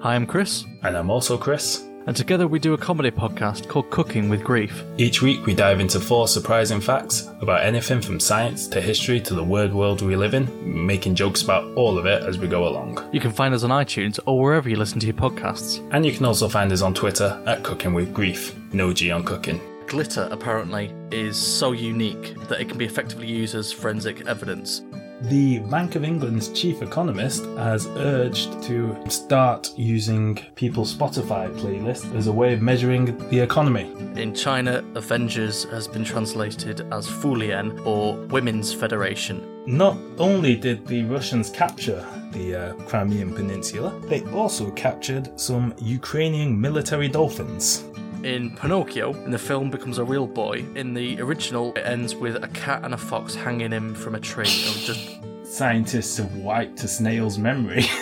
Hi, 0.02 0.14
I'm 0.14 0.26
Chris. 0.26 0.64
And 0.82 0.96
I'm 0.96 1.10
also 1.10 1.38
Chris. 1.38 1.86
And 2.06 2.16
together 2.16 2.46
we 2.46 2.58
do 2.58 2.74
a 2.74 2.78
comedy 2.78 3.10
podcast 3.10 3.68
called 3.68 3.90
Cooking 3.90 4.28
with 4.28 4.42
Grief. 4.42 4.84
Each 4.98 5.22
week, 5.22 5.46
we 5.46 5.54
dive 5.54 5.80
into 5.80 6.00
four 6.00 6.28
surprising 6.28 6.80
facts 6.80 7.28
about 7.40 7.64
anything 7.64 8.00
from 8.00 8.20
science 8.20 8.66
to 8.68 8.80
history 8.80 9.20
to 9.20 9.34
the 9.34 9.44
weird 9.44 9.72
world 9.72 10.02
we 10.02 10.16
live 10.16 10.34
in, 10.34 10.86
making 10.86 11.14
jokes 11.14 11.42
about 11.42 11.64
all 11.76 11.98
of 11.98 12.06
it 12.06 12.22
as 12.22 12.38
we 12.38 12.48
go 12.48 12.66
along. 12.66 13.08
You 13.12 13.20
can 13.20 13.32
find 13.32 13.54
us 13.54 13.64
on 13.64 13.70
iTunes 13.70 14.18
or 14.26 14.40
wherever 14.40 14.68
you 14.68 14.76
listen 14.76 15.00
to 15.00 15.06
your 15.06 15.16
podcasts. 15.16 15.86
And 15.92 16.04
you 16.04 16.12
can 16.12 16.24
also 16.26 16.48
find 16.48 16.72
us 16.72 16.82
on 16.82 16.94
Twitter 16.94 17.42
at 17.46 17.62
Cooking 17.62 17.94
with 17.94 18.12
Grief. 18.12 18.54
No 18.72 18.92
G 18.92 19.10
on 19.10 19.24
cooking. 19.24 19.60
Glitter 19.86 20.28
apparently 20.30 20.92
is 21.10 21.36
so 21.36 21.72
unique 21.72 22.34
that 22.48 22.60
it 22.60 22.68
can 22.68 22.78
be 22.78 22.86
effectively 22.86 23.26
used 23.26 23.54
as 23.54 23.72
forensic 23.72 24.26
evidence. 24.26 24.82
The 25.22 25.60
Bank 25.60 25.94
of 25.94 26.02
England's 26.02 26.48
chief 26.48 26.82
economist 26.82 27.44
has 27.56 27.86
urged 27.96 28.60
to 28.64 28.96
start 29.08 29.70
using 29.78 30.34
people's 30.56 30.92
Spotify 30.92 31.48
playlist 31.60 32.12
as 32.16 32.26
a 32.26 32.32
way 32.32 32.54
of 32.54 32.60
measuring 32.60 33.16
the 33.28 33.38
economy. 33.38 33.92
In 34.20 34.34
China, 34.34 34.84
Avengers 34.96 35.62
has 35.70 35.86
been 35.86 36.02
translated 36.02 36.80
as 36.92 37.06
Fulian 37.06 37.86
or 37.86 38.16
Women's 38.26 38.72
Federation. 38.72 39.46
Not 39.64 39.96
only 40.18 40.56
did 40.56 40.88
the 40.88 41.04
Russians 41.04 41.50
capture 41.50 42.04
the 42.32 42.56
uh, 42.56 42.74
Crimean 42.88 43.32
Peninsula, 43.32 43.96
they 44.06 44.24
also 44.32 44.72
captured 44.72 45.38
some 45.38 45.72
Ukrainian 45.78 46.60
military 46.60 47.06
dolphins. 47.06 47.84
In 48.24 48.54
Pinocchio, 48.54 49.12
in 49.24 49.32
the 49.32 49.38
film 49.38 49.70
becomes 49.70 49.98
a 49.98 50.04
real 50.04 50.28
boy. 50.28 50.64
In 50.76 50.94
the 50.94 51.20
original, 51.20 51.72
it 51.74 51.80
ends 51.80 52.14
with 52.14 52.36
a 52.42 52.48
cat 52.48 52.84
and 52.84 52.94
a 52.94 52.96
fox 52.96 53.34
hanging 53.34 53.72
him 53.72 53.94
from 53.94 54.14
a 54.14 54.20
tree. 54.20 54.44
Just 54.46 55.18
Scientists 55.44 56.16
have 56.18 56.32
wiped 56.36 56.82
a 56.84 56.88
snail's 56.88 57.38
memory. 57.38 57.84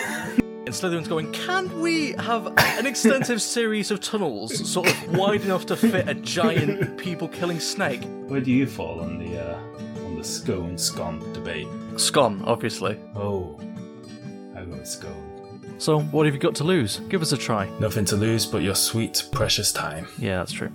And 0.63 0.75
Slytherin's 0.75 1.07
going, 1.07 1.31
can 1.33 1.81
we 1.81 2.11
have 2.13 2.45
an 2.57 2.85
extensive 2.85 3.41
series 3.57 3.89
of 3.89 3.99
tunnels, 3.99 4.71
sort 4.71 4.87
of 4.87 5.17
wide 5.17 5.41
enough 5.41 5.65
to 5.65 5.75
fit 5.75 6.07
a 6.07 6.13
giant 6.13 6.97
people-killing 6.99 7.59
snake? 7.59 8.03
Where 8.27 8.39
do 8.39 8.51
you 8.51 8.67
fall 8.67 9.01
on 9.01 9.17
the 9.17 9.37
uh, 9.43 9.59
on 10.05 10.15
the 10.15 10.23
scone 10.23 10.77
scone 10.77 11.19
debate? 11.33 11.67
Scone, 11.97 12.43
obviously. 12.45 12.97
Oh, 13.15 13.59
I 14.55 14.63
go 14.63 14.77
with 14.77 14.87
scone. 14.87 15.30
So, 15.81 15.99
what 15.99 16.27
have 16.27 16.35
you 16.35 16.39
got 16.39 16.53
to 16.57 16.63
lose? 16.63 16.99
Give 17.09 17.23
us 17.23 17.31
a 17.31 17.37
try. 17.37 17.67
Nothing 17.79 18.05
to 18.05 18.15
lose 18.15 18.45
but 18.45 18.61
your 18.61 18.75
sweet, 18.75 19.23
precious 19.31 19.71
time. 19.73 20.07
Yeah, 20.19 20.37
that's 20.37 20.51
true. 20.51 20.71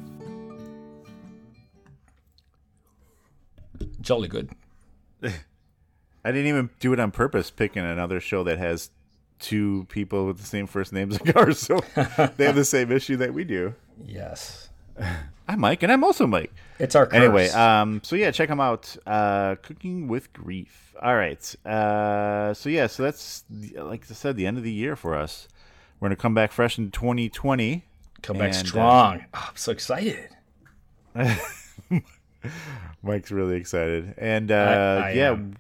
Jolly 4.00 4.26
good. 4.26 4.50
I 5.22 5.30
didn't 6.24 6.48
even 6.48 6.70
do 6.80 6.92
it 6.92 6.98
on 6.98 7.12
purpose, 7.12 7.52
picking 7.52 7.84
another 7.84 8.18
show 8.18 8.42
that 8.42 8.58
has 8.58 8.90
two 9.38 9.86
people 9.90 10.26
with 10.26 10.38
the 10.38 10.44
same 10.44 10.66
first 10.66 10.92
names 10.92 11.20
like 11.24 11.36
ours, 11.36 11.60
so 11.60 11.78
they 12.36 12.44
have 12.44 12.56
the 12.56 12.64
same 12.64 12.90
issue 12.90 13.16
that 13.18 13.32
we 13.32 13.44
do. 13.44 13.76
Yes. 14.04 14.70
I'm 15.48 15.60
Mike, 15.60 15.82
and 15.82 15.92
I'm 15.92 16.02
also 16.02 16.26
Mike. 16.26 16.52
It's 16.78 16.94
our 16.96 17.06
curse. 17.06 17.14
Anyway, 17.14 17.48
um, 17.50 18.00
so 18.02 18.16
yeah, 18.16 18.30
check 18.32 18.48
them 18.48 18.60
out. 18.60 18.96
Uh, 19.06 19.54
Cooking 19.62 20.08
with 20.08 20.32
Grief. 20.32 20.94
All 21.00 21.14
right. 21.14 21.54
Uh, 21.64 22.52
so 22.54 22.68
yeah, 22.68 22.86
so 22.88 23.02
that's 23.04 23.44
like 23.74 24.04
I 24.10 24.14
said, 24.14 24.36
the 24.36 24.46
end 24.46 24.58
of 24.58 24.64
the 24.64 24.72
year 24.72 24.96
for 24.96 25.14
us. 25.14 25.46
We're 26.00 26.08
gonna 26.08 26.16
come 26.16 26.34
back 26.34 26.52
fresh 26.52 26.78
in 26.78 26.90
2020. 26.90 27.84
Come 28.22 28.38
back 28.38 28.48
and, 28.48 28.56
uh, 28.56 28.68
strong. 28.68 29.24
Oh, 29.34 29.44
I'm 29.50 29.56
so 29.56 29.72
excited. 29.72 30.28
Mike's 33.02 33.30
really 33.30 33.56
excited, 33.56 34.14
and 34.18 34.50
uh, 34.50 35.00
I- 35.04 35.08
I 35.08 35.12
yeah, 35.12 35.30
am. 35.30 35.56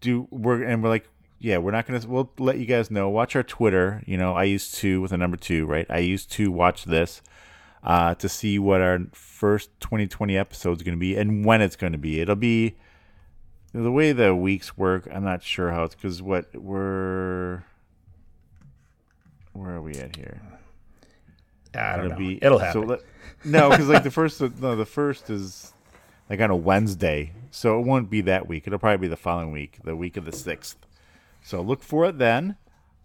do 0.00 0.26
we're 0.30 0.62
and 0.64 0.82
we're 0.82 0.88
like, 0.88 1.08
yeah, 1.38 1.58
we're 1.58 1.70
not 1.72 1.86
gonna. 1.86 2.00
We'll 2.06 2.30
let 2.38 2.58
you 2.58 2.66
guys 2.66 2.90
know. 2.90 3.08
Watch 3.08 3.36
our 3.36 3.42
Twitter. 3.42 4.02
You 4.06 4.16
know, 4.16 4.34
I 4.34 4.44
used 4.44 4.74
to 4.76 5.00
with 5.00 5.12
a 5.12 5.16
number 5.18 5.36
two, 5.36 5.66
right? 5.66 5.86
I 5.90 5.98
used 5.98 6.30
to 6.32 6.50
watch 6.50 6.84
this 6.86 7.22
uh, 7.82 8.14
to 8.16 8.28
see 8.28 8.58
what 8.58 8.80
our 8.80 8.98
first 9.12 9.70
2020 9.80 10.36
episode 10.36 10.76
is 10.78 10.82
going 10.82 10.96
to 10.96 11.00
be 11.00 11.16
and 11.16 11.44
when 11.44 11.60
it's 11.62 11.76
going 11.76 11.92
to 11.92 11.98
be. 11.98 12.20
It'll 12.20 12.36
be 12.36 12.76
the 13.72 13.90
way 13.92 14.12
the 14.12 14.34
weeks 14.34 14.76
work. 14.76 15.08
I'm 15.12 15.24
not 15.24 15.42
sure 15.42 15.70
how 15.70 15.84
it's 15.84 15.94
because 15.94 16.20
what 16.22 16.54
we're 16.54 17.62
where 19.52 19.76
are 19.76 19.82
we 19.82 19.94
at 19.94 20.16
here? 20.16 20.40
I 21.74 21.96
don't 21.96 22.06
It'll 22.06 22.10
know. 22.10 22.16
be- 22.28 22.38
It'll 22.44 22.58
so 22.58 22.64
happen. 22.64 22.86
let- 22.88 23.00
no, 23.44 23.70
because 23.70 23.88
like 23.88 24.02
the 24.02 24.10
first, 24.10 24.40
no, 24.60 24.76
the 24.76 24.84
first 24.86 25.30
is 25.30 25.72
like 26.28 26.40
on 26.40 26.50
a 26.50 26.56
Wednesday, 26.56 27.32
so 27.50 27.78
it 27.80 27.86
won't 27.86 28.10
be 28.10 28.20
that 28.22 28.46
week. 28.48 28.66
It'll 28.66 28.78
probably 28.78 28.98
be 28.98 29.08
the 29.08 29.16
following 29.16 29.52
week, 29.52 29.78
the 29.84 29.96
week 29.96 30.16
of 30.16 30.24
the 30.24 30.32
sixth. 30.32 30.76
So 31.42 31.60
look 31.62 31.82
for 31.82 32.04
it 32.06 32.18
then. 32.18 32.56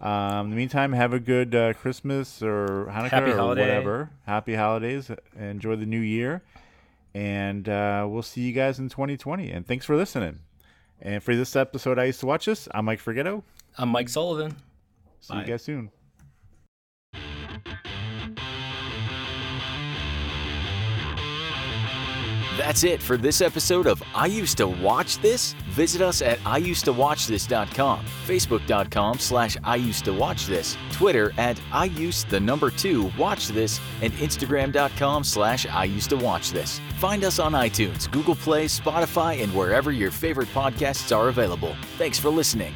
Um, 0.01 0.45
in 0.45 0.49
the 0.51 0.55
meantime, 0.57 0.91
have 0.93 1.13
a 1.13 1.19
good 1.19 1.55
uh, 1.55 1.73
Christmas 1.73 2.41
or 2.41 2.87
Hanukkah 2.91 3.09
Happy 3.09 3.31
or 3.31 3.37
holiday. 3.37 3.61
whatever. 3.61 4.09
Happy 4.25 4.55
holidays. 4.55 5.09
Enjoy 5.39 5.75
the 5.75 5.85
new 5.85 5.99
year, 5.99 6.43
and 7.13 7.67
uh, 7.69 8.05
we'll 8.09 8.21
see 8.21 8.41
you 8.41 8.51
guys 8.53 8.77
in 8.77 8.89
2020. 8.89 9.49
And 9.51 9.65
thanks 9.65 9.85
for 9.85 9.95
listening. 9.95 10.39
And 11.01 11.23
for 11.23 11.35
this 11.35 11.55
episode, 11.55 11.97
I 11.97 12.05
used 12.05 12.19
to 12.21 12.25
watch 12.25 12.45
this. 12.45 12.67
I'm 12.71 12.85
Mike 12.85 13.01
Forgetto. 13.01 13.43
I'm 13.77 13.89
Mike 13.89 14.09
Sullivan. 14.09 14.55
See 15.21 15.35
you 15.35 15.43
guys 15.43 15.63
soon. 15.63 15.91
That's 22.57 22.83
it 22.85 23.01
for 23.01 23.17
this 23.17 23.41
episode 23.41 23.85
of 23.85 24.01
I 24.13 24.27
Used 24.27 24.57
to 24.57 24.67
Watch 24.67 25.17
This. 25.19 25.53
Visit 25.75 26.01
us 26.01 26.21
at 26.21 26.39
IUsedToWatchThis.com, 26.39 28.05
Facebook.com 28.25 29.19
slash 29.19 29.57
I 29.61 29.75
Used 29.75 30.05
to 30.05 30.13
Watch 30.13 30.47
This, 30.47 30.77
Twitter 30.93 31.33
at 31.37 31.59
I 31.73 31.85
Used 31.85 32.29
the 32.29 32.39
number 32.39 32.69
two 32.69 33.11
Watch 33.17 33.49
This, 33.49 33.81
and 34.01 34.13
Instagram.com 34.13 35.25
slash 35.25 35.65
I 35.67 35.83
Used 35.83 36.11
to 36.11 36.15
Watch 36.15 36.51
This. 36.51 36.79
Find 36.97 37.25
us 37.25 37.39
on 37.39 37.51
iTunes, 37.51 38.09
Google 38.09 38.35
Play, 38.35 38.65
Spotify, 38.67 39.43
and 39.43 39.53
wherever 39.53 39.91
your 39.91 40.11
favorite 40.11 40.47
podcasts 40.53 41.15
are 41.15 41.27
available. 41.27 41.75
Thanks 41.97 42.17
for 42.17 42.29
listening. 42.29 42.73